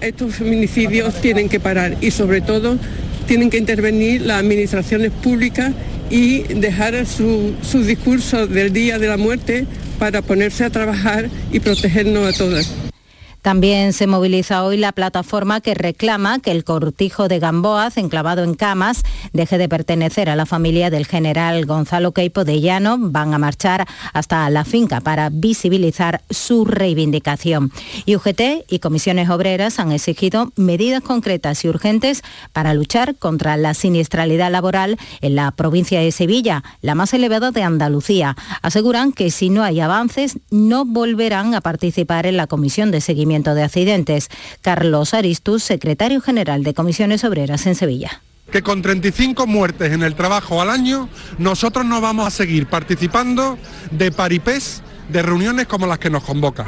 Estos 0.00 0.34
feminicidios 0.34 1.20
tienen 1.20 1.48
que 1.48 1.58
parar 1.58 1.96
y 2.00 2.10
sobre 2.10 2.40
todo 2.40 2.78
tienen 3.26 3.50
que 3.50 3.56
intervenir 3.56 4.20
las 4.22 4.40
administraciones 4.40 5.10
públicas 5.10 5.72
y 6.10 6.42
dejar 6.42 7.06
su, 7.06 7.54
su 7.62 7.82
discurso 7.82 8.46
del 8.46 8.72
día 8.72 8.98
de 8.98 9.08
la 9.08 9.16
muerte 9.16 9.66
para 9.98 10.22
ponerse 10.22 10.64
a 10.64 10.70
trabajar 10.70 11.30
y 11.50 11.60
protegernos 11.60 12.34
a 12.34 12.36
todas. 12.36 12.72
También 13.46 13.92
se 13.92 14.08
moviliza 14.08 14.64
hoy 14.64 14.76
la 14.76 14.90
plataforma 14.90 15.60
que 15.60 15.74
reclama 15.74 16.40
que 16.40 16.50
el 16.50 16.64
cortijo 16.64 17.28
de 17.28 17.38
Gamboaz, 17.38 17.96
enclavado 17.96 18.42
en 18.42 18.54
Camas, 18.54 19.04
deje 19.32 19.56
de 19.56 19.68
pertenecer 19.68 20.28
a 20.28 20.34
la 20.34 20.46
familia 20.46 20.90
del 20.90 21.06
general 21.06 21.64
Gonzalo 21.64 22.10
Queipo 22.10 22.44
de 22.44 22.60
Llano. 22.60 22.96
Van 22.98 23.34
a 23.34 23.38
marchar 23.38 23.86
hasta 24.12 24.50
la 24.50 24.64
finca 24.64 25.00
para 25.00 25.30
visibilizar 25.30 26.22
su 26.28 26.64
reivindicación. 26.64 27.70
Y 28.04 28.16
UGT 28.16 28.64
y 28.68 28.80
comisiones 28.80 29.30
obreras 29.30 29.78
han 29.78 29.92
exigido 29.92 30.50
medidas 30.56 31.02
concretas 31.02 31.64
y 31.64 31.68
urgentes 31.68 32.24
para 32.52 32.74
luchar 32.74 33.14
contra 33.14 33.56
la 33.56 33.74
siniestralidad 33.74 34.50
laboral 34.50 34.98
en 35.20 35.36
la 35.36 35.52
provincia 35.52 36.00
de 36.00 36.10
Sevilla, 36.10 36.64
la 36.82 36.96
más 36.96 37.14
elevada 37.14 37.52
de 37.52 37.62
Andalucía. 37.62 38.36
Aseguran 38.62 39.12
que 39.12 39.30
si 39.30 39.50
no 39.50 39.62
hay 39.62 39.78
avances, 39.78 40.40
no 40.50 40.84
volverán 40.84 41.54
a 41.54 41.60
participar 41.60 42.26
en 42.26 42.36
la 42.36 42.48
comisión 42.48 42.90
de 42.90 43.00
seguimiento 43.00 43.35
de 43.44 43.62
Accidentes. 43.62 44.28
Carlos 44.62 45.14
Aristus, 45.14 45.62
secretario 45.62 46.20
general 46.20 46.62
de 46.62 46.74
Comisiones 46.74 47.24
Obreras 47.24 47.66
en 47.66 47.74
Sevilla 47.74 48.22
que 48.50 48.62
con 48.62 48.80
35 48.80 49.46
muertes 49.46 49.92
en 49.92 50.02
el 50.02 50.14
trabajo 50.14 50.62
al 50.62 50.70
año, 50.70 51.08
nosotros 51.38 51.84
no 51.84 52.00
vamos 52.00 52.26
a 52.26 52.30
seguir 52.30 52.66
participando 52.68 53.58
de 53.90 54.12
paripés, 54.12 54.82
de 55.08 55.22
reuniones 55.22 55.66
como 55.66 55.86
las 55.86 55.98
que 55.98 56.10
nos 56.10 56.22
convocan. 56.22 56.66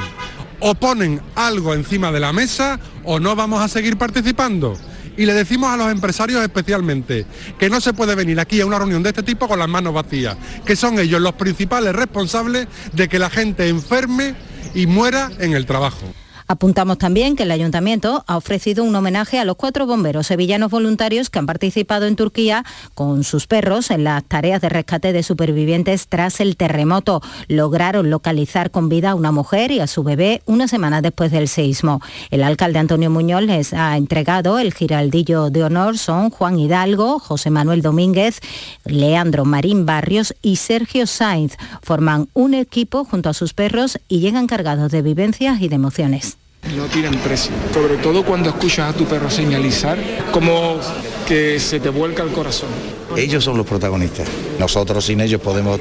O 0.61 0.75
ponen 0.75 1.21
algo 1.37 1.75
encima 1.75 2.11
de 2.11 2.21
la 2.21 2.33
mesa 2.33 2.81
o 3.05 3.21
no 3.21 3.37
vamos 3.37 3.63
a 3.63 3.69
seguir 3.69 3.97
participando. 3.97 4.77
Y 5.17 5.27
le 5.27 5.35
decimos 5.35 5.71
a 5.71 5.77
los 5.77 5.91
empresarios 5.91 6.43
especialmente 6.43 7.27
que 7.59 7.69
no 7.69 7.81
se 7.81 7.93
puede 7.93 8.15
venir 8.15 8.39
aquí 8.39 8.61
a 8.61 8.67
una 8.67 8.79
reunión 8.79 9.03
de 9.03 9.11
este 9.11 9.25
tipo 9.25 9.49
con 9.49 9.59
las 9.59 9.69
manos 9.69 9.93
vacías, 9.93 10.37
que 10.65 10.77
son 10.77 10.99
ellos 10.99 11.21
los 11.21 11.35
principales 11.35 11.93
responsables 11.93 12.69
de 12.93 13.09
que 13.09 13.19
la 13.19 13.29
gente 13.29 13.69
enferme 13.69 14.35
y 14.75 14.87
muera 14.87 15.31
en 15.41 15.55
el 15.55 15.67
trabajo. 15.67 16.07
Apuntamos 16.51 16.97
también 16.97 17.37
que 17.37 17.43
el 17.43 17.51
ayuntamiento 17.51 18.25
ha 18.27 18.39
ofrecido 18.39 18.83
un 18.83 18.97
homenaje 18.97 19.39
a 19.39 19.45
los 19.45 19.57
cuatro 19.57 19.87
bomberos 19.87 20.29
sevillanos 20.29 20.71
voluntarios 20.71 21.29
que 21.29 21.39
han 21.39 21.45
participado 21.45 22.07
en 22.07 22.17
Turquía 22.17 22.65
con 22.95 23.23
sus 23.23 23.47
perros 23.47 23.91
en 23.91 24.05
las 24.05 24.25
tareas 24.25 24.63
de 24.63 24.71
rescate 24.71 25.13
de 25.13 25.23
supervivientes 25.23 26.09
tras 26.09 26.41
el 26.41 26.57
terremoto. 26.57 27.21
Lograron 27.49 28.09
localizar 28.09 28.71
con 28.71 28.89
vida 28.89 29.11
a 29.11 29.15
una 29.15 29.31
mujer 29.31 29.73
y 29.73 29.81
a 29.81 29.87
su 29.87 30.03
bebé 30.05 30.41
una 30.47 30.69
semana 30.69 31.03
después 31.03 31.33
del 31.33 31.49
seísmo. 31.49 32.01
El 32.31 32.43
alcalde 32.43 32.79
Antonio 32.79 33.11
Muñoz 33.11 33.43
les 33.43 33.75
ha 33.75 33.95
entregado 33.99 34.59
el 34.59 34.73
giraldillo 34.73 35.51
de 35.51 35.65
honor. 35.65 35.99
Son 35.99 36.31
Juan 36.31 36.59
Hidalgo, 36.59 37.19
José 37.19 37.51
Manuel 37.51 37.83
Domínguez, 37.83 38.41
Leandro 38.87 39.45
Marín 39.45 39.85
Barrios 39.85 40.35
y 40.41 40.57
Sergio 40.57 41.07
Sainz. 41.07 41.59
Forman 41.83 42.31
un 42.33 42.55
equipo 42.55 43.05
junto 43.05 43.29
a 43.29 43.35
sus 43.35 43.53
perros 43.53 43.99
y 44.09 44.21
llegan 44.21 44.47
cargados 44.47 44.91
de 44.91 45.03
vivencias 45.03 45.61
y 45.61 45.69
de 45.69 45.75
emociones 45.75 46.38
no 46.77 46.85
tienen 46.87 47.15
precio. 47.21 47.53
Sobre 47.73 47.97
todo 47.97 48.25
cuando 48.25 48.51
escuchas 48.51 48.95
a 48.95 48.97
tu 48.97 49.05
perro 49.05 49.31
señalizar, 49.31 49.99
como 50.33 50.79
que 51.27 51.61
se 51.61 51.81
te 51.81 51.89
vuelca 51.89 52.23
el 52.23 52.31
corazón. 52.31 52.69
Ellos 53.17 53.45
son 53.45 53.57
los 53.57 53.67
protagonistas. 53.67 54.29
Nosotros 54.59 55.05
sin 55.05 55.21
ellos 55.21 55.41
podemos 55.41 55.81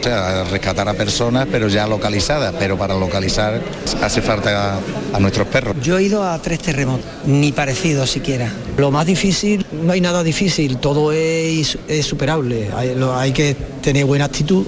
rescatar 0.49 0.87
a 0.87 0.93
personas, 0.93 1.47
pero 1.51 1.67
ya 1.67 1.85
localizadas. 1.87 2.55
Pero 2.57 2.77
para 2.77 2.95
localizar 2.95 3.61
hace 4.01 4.21
falta 4.21 4.79
a, 5.13 5.19
nuestros 5.19 5.47
perros. 5.47 5.75
Yo 5.81 5.97
he 5.97 6.03
ido 6.03 6.23
a 6.23 6.41
tres 6.41 6.59
terremotos, 6.59 7.05
ni 7.25 7.51
parecido 7.51 8.07
siquiera. 8.07 8.51
Lo 8.77 8.91
más 8.91 9.05
difícil, 9.05 9.65
no 9.83 9.93
hay 9.93 10.01
nada 10.01 10.23
difícil, 10.23 10.77
todo 10.77 11.11
es, 11.11 11.77
superable. 12.01 12.69
Hay, 12.75 12.95
hay 13.15 13.31
que 13.33 13.55
tener 13.81 14.05
buena 14.05 14.25
actitud. 14.25 14.65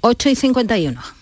8 0.00 0.28
y 0.30 0.34
51. 0.34 1.21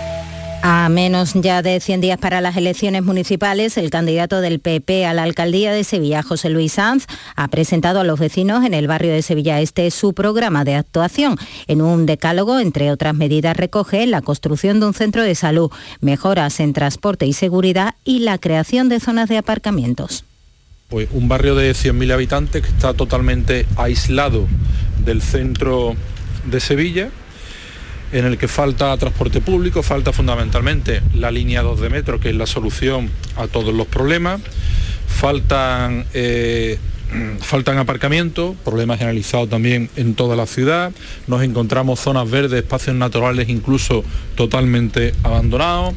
A 0.63 0.89
menos 0.89 1.33
ya 1.33 1.63
de 1.63 1.79
100 1.79 2.01
días 2.01 2.19
para 2.19 2.39
las 2.39 2.55
elecciones 2.55 3.03
municipales, 3.03 3.77
el 3.77 3.89
candidato 3.89 4.41
del 4.41 4.59
PP 4.59 5.07
a 5.07 5.13
la 5.13 5.23
alcaldía 5.23 5.71
de 5.71 5.83
Sevilla, 5.83 6.21
José 6.21 6.51
Luis 6.51 6.73
Sanz, 6.73 7.07
ha 7.35 7.47
presentado 7.47 7.99
a 7.99 8.03
los 8.03 8.19
vecinos 8.19 8.63
en 8.63 8.75
el 8.75 8.85
barrio 8.85 9.11
de 9.11 9.23
Sevilla 9.23 9.59
Este 9.59 9.89
su 9.89 10.13
programa 10.13 10.63
de 10.63 10.75
actuación. 10.75 11.37
En 11.65 11.81
un 11.81 12.05
decálogo, 12.05 12.59
entre 12.59 12.91
otras 12.91 13.15
medidas, 13.15 13.57
recoge 13.57 14.05
la 14.05 14.21
construcción 14.21 14.79
de 14.79 14.85
un 14.85 14.93
centro 14.93 15.23
de 15.23 15.33
salud, 15.33 15.71
mejoras 15.99 16.59
en 16.59 16.73
transporte 16.73 17.25
y 17.25 17.33
seguridad 17.33 17.95
y 18.03 18.19
la 18.19 18.37
creación 18.37 18.87
de 18.87 18.99
zonas 18.99 19.29
de 19.29 19.39
aparcamientos. 19.39 20.25
Pues 20.89 21.07
un 21.11 21.27
barrio 21.27 21.55
de 21.55 21.71
100.000 21.71 22.13
habitantes 22.13 22.61
que 22.61 22.69
está 22.69 22.93
totalmente 22.93 23.65
aislado 23.77 24.47
del 25.03 25.23
centro 25.23 25.95
de 26.45 26.59
Sevilla 26.59 27.09
en 28.11 28.25
el 28.25 28.37
que 28.37 28.47
falta 28.47 28.95
transporte 28.97 29.41
público, 29.41 29.83
falta 29.83 30.11
fundamentalmente 30.11 31.01
la 31.13 31.31
línea 31.31 31.61
2 31.61 31.81
de 31.81 31.89
metro, 31.89 32.19
que 32.19 32.29
es 32.29 32.35
la 32.35 32.45
solución 32.45 33.09
a 33.35 33.47
todos 33.47 33.73
los 33.73 33.87
problemas, 33.87 34.41
faltan, 35.07 36.05
eh, 36.13 36.77
faltan 37.39 37.77
aparcamientos, 37.77 38.55
problemas 38.63 38.97
generalizados 38.99 39.49
también 39.49 39.89
en 39.95 40.15
toda 40.15 40.35
la 40.35 40.45
ciudad, 40.45 40.91
nos 41.27 41.43
encontramos 41.43 41.99
zonas 41.99 42.29
verdes, 42.29 42.63
espacios 42.63 42.95
naturales 42.95 43.49
incluso 43.49 44.03
totalmente 44.35 45.13
abandonados. 45.23 45.93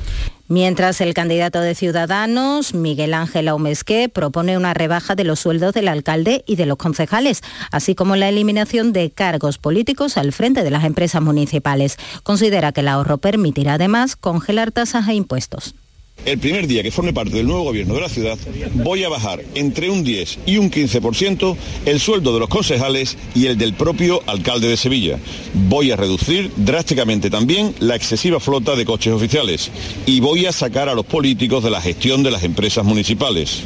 Mientras 0.54 1.00
el 1.00 1.14
candidato 1.14 1.60
de 1.60 1.74
Ciudadanos, 1.74 2.74
Miguel 2.74 3.12
Ángel 3.12 3.48
Aumesqué, 3.48 4.08
propone 4.08 4.56
una 4.56 4.72
rebaja 4.72 5.16
de 5.16 5.24
los 5.24 5.40
sueldos 5.40 5.74
del 5.74 5.88
alcalde 5.88 6.44
y 6.46 6.54
de 6.54 6.64
los 6.64 6.76
concejales, 6.76 7.42
así 7.72 7.96
como 7.96 8.14
la 8.14 8.28
eliminación 8.28 8.92
de 8.92 9.10
cargos 9.10 9.58
políticos 9.58 10.16
al 10.16 10.32
frente 10.32 10.62
de 10.62 10.70
las 10.70 10.84
empresas 10.84 11.20
municipales. 11.22 11.96
Considera 12.22 12.70
que 12.70 12.82
el 12.82 12.88
ahorro 12.88 13.18
permitirá 13.18 13.74
además 13.74 14.14
congelar 14.14 14.70
tasas 14.70 15.08
e 15.08 15.14
impuestos. 15.14 15.74
El 16.24 16.38
primer 16.38 16.66
día 16.66 16.82
que 16.82 16.90
forme 16.90 17.12
parte 17.12 17.36
del 17.36 17.46
nuevo 17.46 17.64
gobierno 17.64 17.94
de 17.94 18.00
la 18.00 18.08
ciudad, 18.08 18.38
voy 18.72 19.04
a 19.04 19.10
bajar 19.10 19.42
entre 19.54 19.90
un 19.90 20.02
10 20.02 20.38
y 20.46 20.56
un 20.56 20.70
15% 20.70 21.56
el 21.84 22.00
sueldo 22.00 22.32
de 22.32 22.40
los 22.40 22.48
concejales 22.48 23.18
y 23.34 23.46
el 23.46 23.58
del 23.58 23.74
propio 23.74 24.22
alcalde 24.26 24.68
de 24.68 24.78
Sevilla. 24.78 25.18
Voy 25.52 25.90
a 25.90 25.96
reducir 25.96 26.50
drásticamente 26.56 27.28
también 27.28 27.74
la 27.78 27.94
excesiva 27.94 28.40
flota 28.40 28.74
de 28.74 28.86
coches 28.86 29.12
oficiales 29.12 29.70
y 30.06 30.20
voy 30.20 30.46
a 30.46 30.52
sacar 30.52 30.88
a 30.88 30.94
los 30.94 31.04
políticos 31.04 31.62
de 31.62 31.70
la 31.70 31.82
gestión 31.82 32.22
de 32.22 32.30
las 32.30 32.42
empresas 32.42 32.84
municipales. 32.84 33.62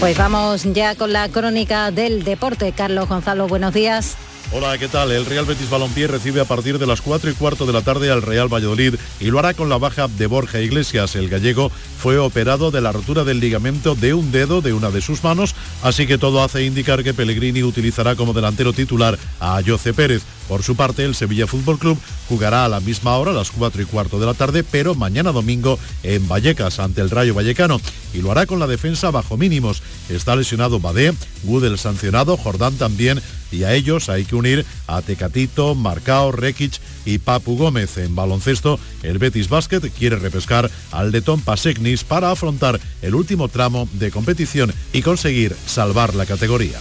Pues 0.00 0.18
vamos 0.18 0.64
ya 0.72 0.96
con 0.96 1.12
la 1.12 1.28
crónica 1.28 1.92
del 1.92 2.24
deporte. 2.24 2.72
Carlos 2.72 3.08
Gonzalo, 3.08 3.46
buenos 3.46 3.74
días. 3.74 4.16
Hola, 4.52 4.76
¿qué 4.78 4.88
tal? 4.88 5.12
El 5.12 5.26
Real 5.26 5.44
Betis 5.44 5.70
Balompié 5.70 6.08
recibe 6.08 6.40
a 6.40 6.44
partir 6.44 6.80
de 6.80 6.86
las 6.86 7.02
4 7.02 7.30
y 7.30 7.34
cuarto 7.34 7.66
de 7.66 7.72
la 7.72 7.82
tarde 7.82 8.10
al 8.10 8.20
Real 8.20 8.52
Valladolid 8.52 8.96
y 9.20 9.26
lo 9.26 9.38
hará 9.38 9.54
con 9.54 9.68
la 9.68 9.78
baja 9.78 10.08
de 10.08 10.26
Borja 10.26 10.58
Iglesias. 10.58 11.14
El 11.14 11.28
gallego 11.28 11.70
fue 11.70 12.18
operado 12.18 12.72
de 12.72 12.80
la 12.80 12.90
rotura 12.90 13.22
del 13.22 13.38
ligamento 13.38 13.94
de 13.94 14.12
un 14.12 14.32
dedo 14.32 14.60
de 14.60 14.72
una 14.72 14.90
de 14.90 15.02
sus 15.02 15.22
manos, 15.22 15.54
así 15.84 16.04
que 16.08 16.18
todo 16.18 16.42
hace 16.42 16.64
indicar 16.64 17.04
que 17.04 17.14
Pellegrini 17.14 17.62
utilizará 17.62 18.16
como 18.16 18.32
delantero 18.32 18.72
titular 18.72 19.16
a 19.38 19.60
Jose 19.64 19.94
Pérez. 19.94 20.24
Por 20.50 20.64
su 20.64 20.74
parte, 20.74 21.04
el 21.04 21.14
Sevilla 21.14 21.46
Fútbol 21.46 21.78
Club 21.78 21.96
jugará 22.28 22.64
a 22.64 22.68
la 22.68 22.80
misma 22.80 23.16
hora, 23.16 23.30
a 23.30 23.34
las 23.34 23.52
4 23.52 23.82
y 23.82 23.84
cuarto 23.84 24.18
de 24.18 24.26
la 24.26 24.34
tarde, 24.34 24.64
pero 24.64 24.96
mañana 24.96 25.30
domingo 25.30 25.78
en 26.02 26.26
Vallecas, 26.26 26.80
ante 26.80 27.00
el 27.00 27.08
Rayo 27.08 27.34
Vallecano, 27.34 27.80
y 28.12 28.20
lo 28.20 28.32
hará 28.32 28.46
con 28.46 28.58
la 28.58 28.66
defensa 28.66 29.12
bajo 29.12 29.36
mínimos. 29.36 29.80
Está 30.08 30.34
lesionado 30.34 30.80
Badé, 30.80 31.14
Gudel 31.44 31.78
sancionado, 31.78 32.36
Jordán 32.36 32.74
también, 32.74 33.22
y 33.52 33.62
a 33.62 33.74
ellos 33.74 34.08
hay 34.08 34.24
que 34.24 34.34
unir 34.34 34.66
a 34.88 35.02
Tecatito, 35.02 35.76
Marcao, 35.76 36.32
Rekic 36.32 36.80
y 37.04 37.18
Papu 37.18 37.56
Gómez. 37.56 37.96
En 37.98 38.16
baloncesto, 38.16 38.80
el 39.04 39.18
Betis 39.18 39.48
Basket 39.48 39.88
quiere 39.96 40.16
repescar 40.16 40.68
al 40.90 41.12
Letón 41.12 41.42
Pasegnis 41.42 42.02
para 42.02 42.32
afrontar 42.32 42.80
el 43.02 43.14
último 43.14 43.46
tramo 43.46 43.88
de 43.92 44.10
competición 44.10 44.74
y 44.92 45.02
conseguir 45.02 45.54
salvar 45.66 46.16
la 46.16 46.26
categoría. 46.26 46.80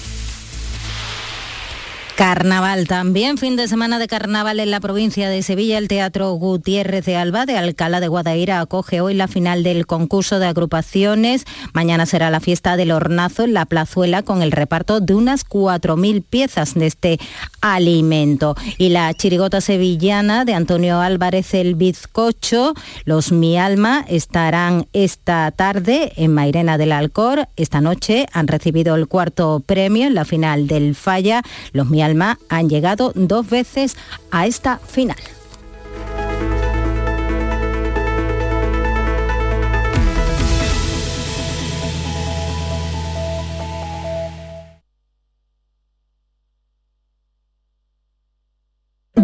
Carnaval 2.20 2.86
también, 2.86 3.38
fin 3.38 3.56
de 3.56 3.70
semana 3.70 3.98
de 3.98 4.10
carnaval 4.10 4.60
en 4.60 4.72
la 4.72 4.82
provincia 4.82 5.30
de 5.30 5.42
Sevilla. 5.42 5.78
El 5.78 5.88
Teatro 5.88 6.34
Gutiérrez 6.34 7.06
de 7.06 7.16
Alba 7.16 7.46
de 7.46 7.58
Alcalá 7.58 8.02
de 8.02 8.10
Guadaira 8.10 8.60
acoge 8.60 9.00
hoy 9.00 9.14
la 9.14 9.30
final 9.30 9.64
del 9.64 9.88
concurso 9.88 10.38
de 10.38 10.48
agrupaciones. 10.48 11.46
Mañana 11.72 12.06
será 12.06 12.30
la 12.30 12.42
fiesta 12.42 12.76
del 12.76 12.92
hornazo 12.92 13.46
en 13.46 13.54
la 13.54 13.66
plazuela 13.66 14.22
con 14.22 14.42
el 14.42 14.52
reparto 14.52 15.00
de 15.00 15.16
unas 15.16 15.48
4.000 15.48 16.22
piezas 16.30 16.74
de 16.74 16.88
este 16.88 17.20
alimento. 17.62 18.58
Y 18.78 18.90
la 18.90 19.14
chirigota 19.14 19.62
sevillana 19.62 20.44
de 20.44 20.56
Antonio 20.56 21.00
Álvarez 21.00 21.54
el 21.54 21.76
Bizcocho, 21.76 22.74
los 23.06 23.32
Mi 23.32 23.58
Alma, 23.58 24.04
estarán 24.10 24.88
esta 24.92 25.50
tarde 25.52 26.12
en 26.18 26.34
Mairena 26.34 26.78
del 26.78 26.92
Alcor. 26.92 27.48
Esta 27.56 27.80
noche 27.80 28.26
han 28.34 28.50
recibido 28.50 28.96
el 28.96 29.08
cuarto 29.08 29.64
premio 29.66 30.06
en 30.06 30.16
la 30.16 30.26
final 30.26 30.68
del 30.68 30.96
Falla. 30.96 31.44
Los 31.72 31.90
Mi 31.90 32.02
Alma 32.02 32.09
han 32.49 32.70
llegado 32.70 33.12
dos 33.16 33.49
veces 33.49 33.95
a 34.32 34.47
esta 34.47 34.78
final. 34.78 35.18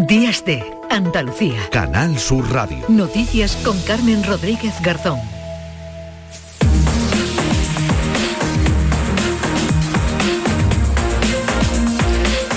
Días 0.06 0.44
de 0.44 0.62
Andalucía. 0.88 1.68
Canal 1.70 2.16
Sur 2.18 2.52
Radio. 2.52 2.78
Noticias 2.88 3.56
con 3.64 3.76
Carmen 3.80 4.22
Rodríguez 4.22 4.74
Garzón. 4.80 5.35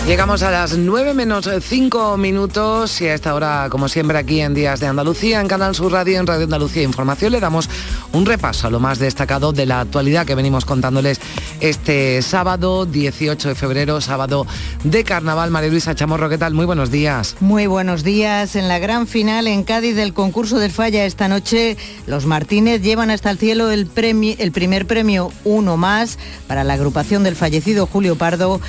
Llegamos 0.10 0.41
a 0.41 0.49
las 0.49 0.76
9 0.76 1.14
menos 1.14 1.47
5 1.62 2.18
minutos 2.18 2.99
y 2.99 3.05
a 3.05 3.14
esta 3.14 3.36
hora, 3.36 3.68
como 3.70 3.88
siempre, 3.88 4.18
aquí 4.18 4.41
en 4.41 4.55
Días 4.55 4.80
de 4.80 4.88
Andalucía, 4.88 5.39
en 5.39 5.47
Canal 5.47 5.76
Sur 5.76 5.91
Radio, 5.91 6.20
en 6.20 6.26
Radio 6.26 6.45
Andalucía 6.45 6.82
Información, 6.82 7.32
le 7.32 7.39
damos 7.39 7.70
un 8.12 8.26
repaso 8.26 8.66
a 8.66 8.72
lo 8.72 8.80
más 8.80 8.97
destacado 8.97 9.53
de 9.53 9.68
la 9.68 9.82
actualidad 9.82 10.26
que 10.26 10.34
venimos 10.34 10.66
contándoles 10.66 11.22
este 11.60 12.24
sábado 12.24 12.88
18 12.88 13.49
de 13.49 13.53
febrero, 13.53 14.01
sábado 14.01 14.47
de 14.84 15.03
Carnaval. 15.03 15.51
María 15.51 15.70
Luisa 15.70 15.93
Chamorro, 15.93 16.28
¿qué 16.28 16.39
tal? 16.39 16.55
Muy 16.55 16.66
buenos 16.66 16.89
días. 16.89 17.36
Muy 17.39 17.68
buenos 17.68 18.03
días. 18.03 18.55
En 18.55 18.68
la 18.68 18.80
gran 18.80 19.05
final 19.05 19.45
en 19.45 19.64
Cádiz 19.64 19.95
del 19.95 20.16
concurso 20.16 20.57
del 20.57 20.72
Falla 20.72 21.05
esta 21.05 21.28
noche, 21.28 21.78
los 22.07 22.26
Martínez 22.26 22.82
llevan 22.82 23.12
hasta 23.12 23.30
el 23.30 23.38
cielo 23.38 23.70
el, 23.70 23.86
premio, 23.86 24.34
el 24.39 24.51
primer 24.51 24.88
premio, 24.88 25.32
uno 25.43 25.78
más, 25.78 26.18
para 26.47 26.64
la 26.64 26.74
agrupación 26.74 27.24
del 27.24 27.36
fallecido 27.36 27.86
Julio 27.86 28.16
Pardo 28.16 28.60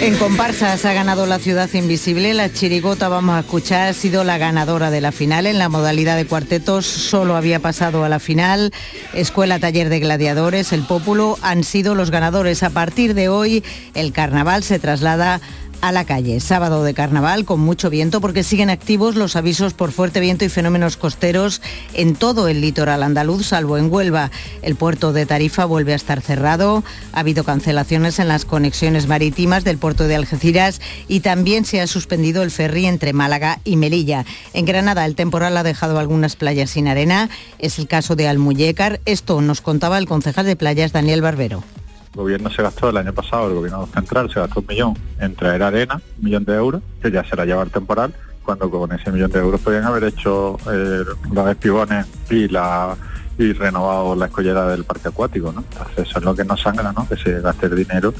En 0.00 0.16
comparsas 0.16 0.84
ha 0.84 0.92
ganado 0.92 1.26
la 1.26 1.38
ciudad 1.38 1.72
invisible. 1.72 2.34
La 2.34 2.52
chirigota, 2.52 3.08
vamos 3.08 3.36
a 3.36 3.40
escuchar, 3.40 3.88
ha 3.88 3.92
sido 3.94 4.22
la 4.22 4.38
ganadora 4.38 4.90
de 4.90 5.00
la 5.00 5.12
final. 5.12 5.46
En 5.46 5.58
la 5.58 5.68
modalidad 5.68 6.16
de 6.16 6.26
cuartetos 6.26 6.84
solo 6.84 7.36
había 7.36 7.60
pasado 7.60 8.04
a 8.04 8.08
la 8.08 8.20
final. 8.20 8.72
Escuela 9.14 9.58
Taller 9.58 9.88
de 9.88 10.00
Gladiadores, 10.00 10.72
el 10.72 10.82
Pópulo 10.82 11.38
han 11.42 11.64
sido 11.64 11.94
los 11.94 12.10
ganadores. 12.10 12.62
A 12.62 12.70
partir 12.70 13.14
de 13.14 13.28
hoy, 13.28 13.64
el 13.94 14.12
carnaval 14.12 14.62
se 14.62 14.78
traslada 14.78 15.40
a 15.84 15.92
la 15.92 16.06
calle. 16.06 16.40
Sábado 16.40 16.82
de 16.82 16.94
carnaval 16.94 17.44
con 17.44 17.60
mucho 17.60 17.90
viento 17.90 18.22
porque 18.22 18.42
siguen 18.42 18.70
activos 18.70 19.16
los 19.16 19.36
avisos 19.36 19.74
por 19.74 19.92
fuerte 19.92 20.18
viento 20.18 20.46
y 20.46 20.48
fenómenos 20.48 20.96
costeros 20.96 21.60
en 21.92 22.14
todo 22.16 22.48
el 22.48 22.62
litoral 22.62 23.02
andaluz, 23.02 23.48
salvo 23.48 23.76
en 23.76 23.92
Huelva. 23.92 24.30
El 24.62 24.76
puerto 24.76 25.12
de 25.12 25.26
Tarifa 25.26 25.66
vuelve 25.66 25.92
a 25.92 25.96
estar 25.96 26.22
cerrado. 26.22 26.84
Ha 27.12 27.20
habido 27.20 27.44
cancelaciones 27.44 28.18
en 28.18 28.28
las 28.28 28.46
conexiones 28.46 29.08
marítimas 29.08 29.62
del 29.62 29.76
puerto 29.76 30.08
de 30.08 30.16
Algeciras 30.16 30.80
y 31.06 31.20
también 31.20 31.66
se 31.66 31.82
ha 31.82 31.86
suspendido 31.86 32.42
el 32.42 32.50
ferry 32.50 32.86
entre 32.86 33.12
Málaga 33.12 33.60
y 33.62 33.76
Melilla. 33.76 34.24
En 34.54 34.64
Granada 34.64 35.04
el 35.04 35.14
temporal 35.14 35.54
ha 35.58 35.62
dejado 35.64 35.98
algunas 35.98 36.34
playas 36.34 36.70
sin 36.70 36.88
arena. 36.88 37.28
Es 37.58 37.78
el 37.78 37.88
caso 37.88 38.16
de 38.16 38.26
Almuñécar. 38.26 39.00
Esto 39.04 39.42
nos 39.42 39.60
contaba 39.60 39.98
el 39.98 40.06
concejal 40.06 40.46
de 40.46 40.56
playas 40.56 40.92
Daniel 40.92 41.20
Barbero. 41.20 41.62
El 42.14 42.20
gobierno 42.20 42.48
se 42.50 42.62
gastó 42.62 42.90
el 42.90 42.96
año 42.96 43.12
pasado, 43.12 43.48
el 43.48 43.54
gobierno 43.54 43.86
central 43.86 44.30
se 44.32 44.38
gastó 44.38 44.60
un 44.60 44.66
millón 44.66 44.94
en 45.18 45.34
traer 45.34 45.62
arena, 45.62 46.00
un 46.18 46.24
millón 46.24 46.44
de 46.44 46.54
euros, 46.54 46.82
que 47.02 47.10
ya 47.10 47.24
se 47.24 47.34
la 47.34 47.44
lleva 47.44 47.62
el 47.64 47.70
temporal, 47.70 48.14
cuando 48.44 48.70
con 48.70 48.92
ese 48.92 49.10
millón 49.10 49.32
de 49.32 49.40
euros 49.40 49.60
podían 49.60 49.84
haber 49.84 50.04
hecho 50.04 50.56
eh, 50.70 51.04
los 51.32 51.50
espigones 51.50 52.06
y 52.30 52.48
la 52.48 52.96
y 53.36 53.52
renovado 53.52 54.14
la 54.14 54.26
escollera 54.26 54.68
del 54.68 54.84
parque 54.84 55.08
acuático, 55.08 55.52
¿no? 55.52 55.64
Entonces 55.72 56.08
eso 56.08 56.18
es 56.18 56.24
lo 56.24 56.36
que 56.36 56.44
nos 56.44 56.60
sangra, 56.60 56.92
¿no? 56.92 57.08
Que 57.08 57.16
se 57.16 57.40
gaste 57.40 57.66
el 57.66 57.74
dinero, 57.74 58.14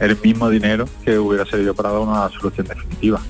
el 0.00 0.16
mismo 0.22 0.48
dinero 0.48 0.88
que 1.04 1.18
hubiera 1.18 1.44
servido 1.44 1.74
para 1.74 1.90
dar 1.90 2.00
una 2.00 2.28
solución 2.30 2.66
definitiva. 2.66 3.20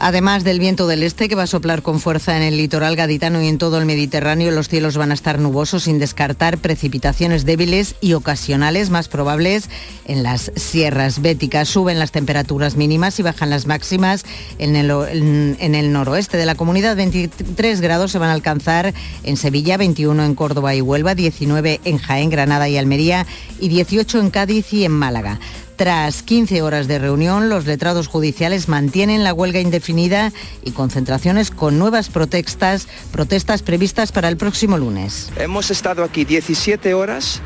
Además 0.00 0.44
del 0.44 0.60
viento 0.60 0.86
del 0.86 1.02
este 1.02 1.28
que 1.28 1.34
va 1.34 1.42
a 1.42 1.48
soplar 1.48 1.82
con 1.82 1.98
fuerza 1.98 2.36
en 2.36 2.44
el 2.44 2.56
litoral 2.56 2.94
gaditano 2.94 3.42
y 3.42 3.48
en 3.48 3.58
todo 3.58 3.78
el 3.78 3.84
Mediterráneo, 3.84 4.52
los 4.52 4.68
cielos 4.68 4.96
van 4.96 5.10
a 5.10 5.14
estar 5.14 5.40
nubosos 5.40 5.82
sin 5.82 5.98
descartar 5.98 6.58
precipitaciones 6.58 7.44
débiles 7.44 7.96
y 8.00 8.12
ocasionales 8.12 8.90
más 8.90 9.08
probables 9.08 9.68
en 10.06 10.22
las 10.22 10.52
sierras 10.54 11.20
béticas. 11.20 11.68
Suben 11.68 11.98
las 11.98 12.12
temperaturas 12.12 12.76
mínimas 12.76 13.18
y 13.18 13.24
bajan 13.24 13.50
las 13.50 13.66
máximas 13.66 14.24
en 14.58 14.76
el, 14.76 14.90
en, 14.90 15.74
el 15.74 15.92
noroeste 15.92 16.36
de 16.36 16.46
la 16.46 16.54
comunidad. 16.54 16.94
23 16.94 17.80
grados 17.80 18.12
se 18.12 18.18
van 18.18 18.30
a 18.30 18.34
alcanzar 18.34 18.94
en 19.24 19.36
Sevilla, 19.36 19.76
21 19.78 20.24
en 20.24 20.34
Córdoba 20.36 20.76
y 20.76 20.80
Huelva, 20.80 21.16
19 21.16 21.80
en 21.84 21.98
Jaén, 21.98 22.30
Granada 22.30 22.68
y 22.68 22.76
Almería 22.76 23.26
y 23.58 23.68
18 23.68 24.20
en 24.20 24.30
Cádiz 24.30 24.72
y 24.72 24.84
en 24.84 24.92
Málaga. 24.92 25.40
Tras 25.78 26.24
15 26.24 26.60
horas 26.62 26.88
de 26.88 26.98
reunión, 26.98 27.48
los 27.48 27.64
letrados 27.64 28.08
judiciales 28.08 28.66
mantienen 28.66 29.22
la 29.22 29.32
huelga 29.32 29.60
indefinida 29.60 30.32
y 30.64 30.72
concentraciones 30.72 31.52
con 31.52 31.78
nuevas 31.78 32.08
protestas, 32.08 32.88
protestas 33.12 33.62
previstas 33.62 34.10
para 34.10 34.26
el 34.28 34.36
próximo 34.36 34.76
lunes. 34.76 35.30
Hemos 35.36 35.70
estado 35.70 36.02
aquí 36.02 36.24
17 36.24 36.94
horas 36.94 37.40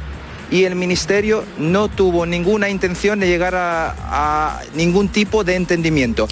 y 0.50 0.64
el 0.64 0.76
Ministerio 0.76 1.44
no 1.58 1.88
tuvo 1.88 2.24
ninguna 2.24 2.70
intención 2.70 3.20
de 3.20 3.26
llegar 3.26 3.54
a, 3.54 3.94
a 3.98 4.62
ningún 4.74 5.10
tipo 5.10 5.44
de 5.44 5.56
entendimiento. 5.56 6.26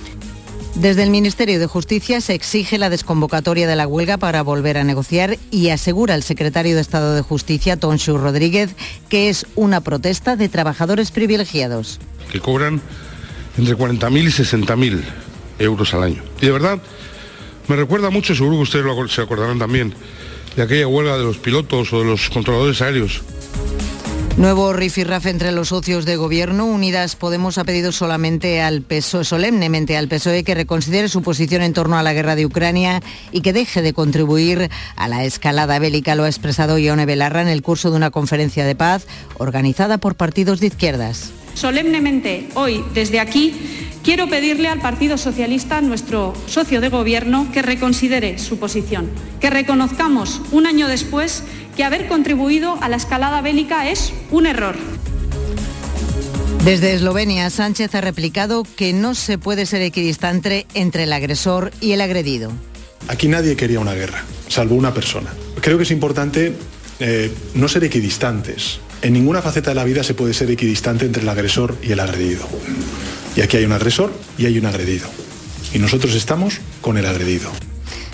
Desde 0.76 1.02
el 1.02 1.10
Ministerio 1.10 1.58
de 1.58 1.66
Justicia 1.66 2.20
se 2.20 2.34
exige 2.34 2.78
la 2.78 2.90
desconvocatoria 2.90 3.66
de 3.66 3.76
la 3.76 3.86
huelga 3.86 4.16
para 4.16 4.42
volver 4.42 4.78
a 4.78 4.84
negociar 4.84 5.36
y 5.50 5.68
asegura 5.70 6.14
el 6.14 6.22
secretario 6.22 6.74
de 6.74 6.80
Estado 6.80 7.14
de 7.14 7.22
Justicia, 7.22 7.76
Tonshu 7.76 8.16
Rodríguez, 8.16 8.74
que 9.08 9.28
es 9.28 9.46
una 9.56 9.80
protesta 9.80 10.36
de 10.36 10.48
trabajadores 10.48 11.10
privilegiados. 11.10 11.98
Que 12.32 12.40
cobran 12.40 12.80
entre 13.58 13.76
40.000 13.76 14.22
y 14.22 14.26
60.000 14.26 15.02
euros 15.58 15.92
al 15.92 16.04
año. 16.04 16.22
Y 16.40 16.46
de 16.46 16.52
verdad, 16.52 16.80
me 17.68 17.76
recuerda 17.76 18.10
mucho, 18.10 18.34
seguro 18.34 18.56
que 18.56 18.62
ustedes 18.62 18.84
lo, 18.84 19.08
se 19.08 19.22
acordarán 19.22 19.58
también, 19.58 19.92
de 20.56 20.62
aquella 20.62 20.86
huelga 20.86 21.18
de 21.18 21.24
los 21.24 21.38
pilotos 21.38 21.92
o 21.92 21.98
de 21.98 22.06
los 22.06 22.30
controladores 22.30 22.80
aéreos 22.80 23.22
Nuevo 24.36 24.72
rifirrafe 24.72 25.28
entre 25.28 25.52
los 25.52 25.68
socios 25.68 26.06
de 26.06 26.16
gobierno. 26.16 26.64
Unidas 26.64 27.14
Podemos 27.16 27.58
ha 27.58 27.64
pedido 27.64 27.92
solamente 27.92 28.62
al 28.62 28.80
PSOE, 28.80 29.24
solemnemente 29.24 29.96
al 29.96 30.08
PSOE 30.08 30.44
que 30.44 30.54
reconsidere 30.54 31.08
su 31.08 31.20
posición 31.20 31.62
en 31.62 31.74
torno 31.74 31.98
a 31.98 32.02
la 32.02 32.14
guerra 32.14 32.36
de 32.36 32.46
Ucrania 32.46 33.02
y 33.32 33.42
que 33.42 33.52
deje 33.52 33.82
de 33.82 33.92
contribuir 33.92 34.70
a 34.96 35.08
la 35.08 35.24
escalada 35.24 35.78
bélica. 35.78 36.14
Lo 36.14 36.24
ha 36.24 36.28
expresado 36.28 36.78
Ione 36.78 37.04
Belarra 37.06 37.42
en 37.42 37.48
el 37.48 37.62
curso 37.62 37.90
de 37.90 37.96
una 37.96 38.10
conferencia 38.10 38.64
de 38.64 38.74
paz 38.74 39.06
organizada 39.36 39.98
por 39.98 40.14
partidos 40.14 40.60
de 40.60 40.68
izquierdas. 40.68 41.32
Solemnemente 41.54 42.48
hoy, 42.54 42.82
desde 42.94 43.20
aquí, 43.20 43.54
quiero 44.02 44.28
pedirle 44.28 44.68
al 44.68 44.80
Partido 44.80 45.18
Socialista, 45.18 45.80
nuestro 45.80 46.32
socio 46.46 46.80
de 46.80 46.88
gobierno, 46.88 47.48
que 47.52 47.60
reconsidere 47.60 48.38
su 48.38 48.58
posición, 48.58 49.10
que 49.40 49.50
reconozcamos 49.50 50.40
un 50.52 50.66
año 50.66 50.88
después 50.88 51.42
que 51.80 51.84
haber 51.84 52.08
contribuido 52.08 52.76
a 52.82 52.90
la 52.90 52.96
escalada 52.96 53.40
bélica 53.40 53.88
es 53.88 54.12
un 54.30 54.44
error. 54.44 54.76
Desde 56.62 56.92
Eslovenia, 56.92 57.48
Sánchez 57.48 57.94
ha 57.94 58.02
replicado 58.02 58.64
que 58.76 58.92
no 58.92 59.14
se 59.14 59.38
puede 59.38 59.64
ser 59.64 59.80
equidistante 59.80 60.66
entre 60.74 61.04
el 61.04 61.12
agresor 61.14 61.72
y 61.80 61.92
el 61.92 62.02
agredido. 62.02 62.52
Aquí 63.08 63.28
nadie 63.28 63.56
quería 63.56 63.80
una 63.80 63.94
guerra, 63.94 64.24
salvo 64.48 64.74
una 64.74 64.92
persona. 64.92 65.30
Creo 65.62 65.78
que 65.78 65.84
es 65.84 65.90
importante 65.90 66.52
eh, 66.98 67.32
no 67.54 67.66
ser 67.66 67.82
equidistantes. 67.84 68.80
En 69.00 69.14
ninguna 69.14 69.40
faceta 69.40 69.70
de 69.70 69.76
la 69.76 69.84
vida 69.84 70.04
se 70.04 70.12
puede 70.12 70.34
ser 70.34 70.50
equidistante 70.50 71.06
entre 71.06 71.22
el 71.22 71.28
agresor 71.30 71.78
y 71.82 71.92
el 71.92 72.00
agredido. 72.00 72.46
Y 73.36 73.40
aquí 73.40 73.56
hay 73.56 73.64
un 73.64 73.72
agresor 73.72 74.12
y 74.36 74.44
hay 74.44 74.58
un 74.58 74.66
agredido. 74.66 75.08
Y 75.72 75.78
nosotros 75.78 76.14
estamos 76.14 76.60
con 76.82 76.98
el 76.98 77.06
agredido. 77.06 77.50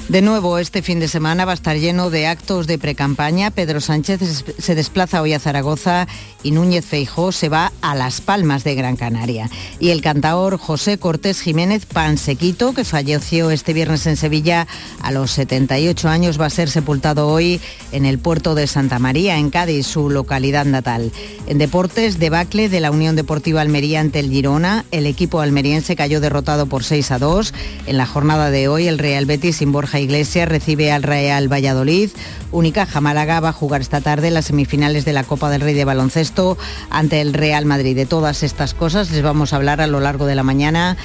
De 0.08 0.22
nuevo, 0.22 0.58
este 0.58 0.82
fin 0.82 1.00
de 1.00 1.08
semana 1.08 1.44
va 1.44 1.50
a 1.50 1.56
estar 1.56 1.76
lleno 1.76 2.10
de 2.10 2.28
actos 2.28 2.68
de 2.68 2.78
precampaña. 2.78 3.50
Pedro 3.50 3.80
Sánchez 3.80 4.44
se 4.56 4.74
desplaza 4.76 5.20
hoy 5.20 5.32
a 5.32 5.40
Zaragoza 5.40 6.06
y 6.44 6.52
Núñez 6.52 6.84
Feijó 6.84 7.32
se 7.32 7.48
va 7.48 7.72
a 7.80 7.96
Las 7.96 8.20
Palmas 8.20 8.62
de 8.62 8.76
Gran 8.76 8.94
Canaria. 8.94 9.50
Y 9.80 9.90
el 9.90 10.02
cantaor 10.02 10.58
José 10.58 10.98
Cortés 10.98 11.40
Jiménez 11.40 11.86
Pansequito, 11.86 12.72
que 12.72 12.84
falleció 12.84 13.50
este 13.50 13.72
viernes 13.72 14.06
en 14.06 14.16
Sevilla 14.16 14.68
a 15.02 15.10
los 15.10 15.32
78 15.32 16.08
años, 16.08 16.40
va 16.40 16.46
a 16.46 16.50
ser 16.50 16.70
sepultado 16.70 17.26
hoy 17.26 17.60
en 17.90 18.06
el 18.06 18.20
puerto 18.20 18.54
de 18.54 18.68
Santa 18.68 19.00
María, 19.00 19.38
en 19.38 19.50
Cádiz, 19.50 19.88
su 19.88 20.08
localidad 20.08 20.66
natal. 20.66 21.10
En 21.48 21.58
deportes, 21.58 22.20
debacle 22.20 22.68
de 22.68 22.78
la 22.78 22.92
Unión 22.92 23.16
Deportiva 23.16 23.60
Almería 23.60 23.98
ante 23.98 24.20
el 24.20 24.30
Girona. 24.30 24.84
El 24.92 25.06
equipo 25.06 25.40
almeriense 25.40 25.96
cayó 25.96 26.20
derrotado 26.20 26.66
por 26.66 26.84
6 26.84 27.10
a 27.10 27.18
2. 27.18 27.52
En 27.86 27.96
la 27.96 28.06
jornada 28.06 28.52
de 28.52 28.68
hoy, 28.68 28.86
el 28.86 28.98
Real 28.98 29.26
Betis 29.26 29.56
sin 29.56 29.72
Borja 29.72 29.95
Iglesias 30.00 30.48
recibe 30.48 30.92
al 30.92 31.02
Real 31.02 31.52
Valladolid. 31.52 32.10
Unicaja 32.52 33.00
Málaga 33.00 33.40
va 33.40 33.50
a 33.50 33.52
jugar 33.52 33.80
esta 33.80 34.00
tarde 34.00 34.30
las 34.30 34.46
semifinales 34.46 35.04
de 35.04 35.12
la 35.12 35.24
Copa 35.24 35.50
del 35.50 35.60
Rey 35.60 35.74
de 35.74 35.84
Baloncesto 35.84 36.56
ante 36.90 37.20
el 37.20 37.34
Real 37.34 37.64
Madrid. 37.64 37.96
De 37.96 38.06
todas 38.06 38.42
estas 38.42 38.74
cosas 38.74 39.10
les 39.10 39.22
vamos 39.22 39.52
a 39.52 39.56
hablar 39.56 39.80
a 39.80 39.86
lo 39.86 40.00
largo 40.00 40.26
de 40.26 40.34
la 40.34 40.42
mañana 40.42 40.96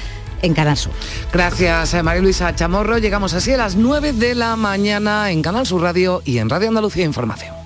en 0.42 0.54
Canal 0.54 0.76
Sur. 0.76 0.92
Gracias, 1.32 1.94
eh, 1.94 2.02
María 2.02 2.22
Luisa 2.22 2.54
Chamorro. 2.54 2.98
Llegamos 2.98 3.34
así 3.34 3.52
a 3.52 3.56
las 3.56 3.76
9 3.76 4.12
de 4.12 4.34
la 4.34 4.56
mañana 4.56 5.30
en 5.30 5.42
Canal 5.42 5.66
Sur 5.66 5.82
Radio 5.82 6.22
y 6.24 6.38
en 6.38 6.48
Radio 6.50 6.68
Andalucía 6.68 7.04
Información. 7.04 7.61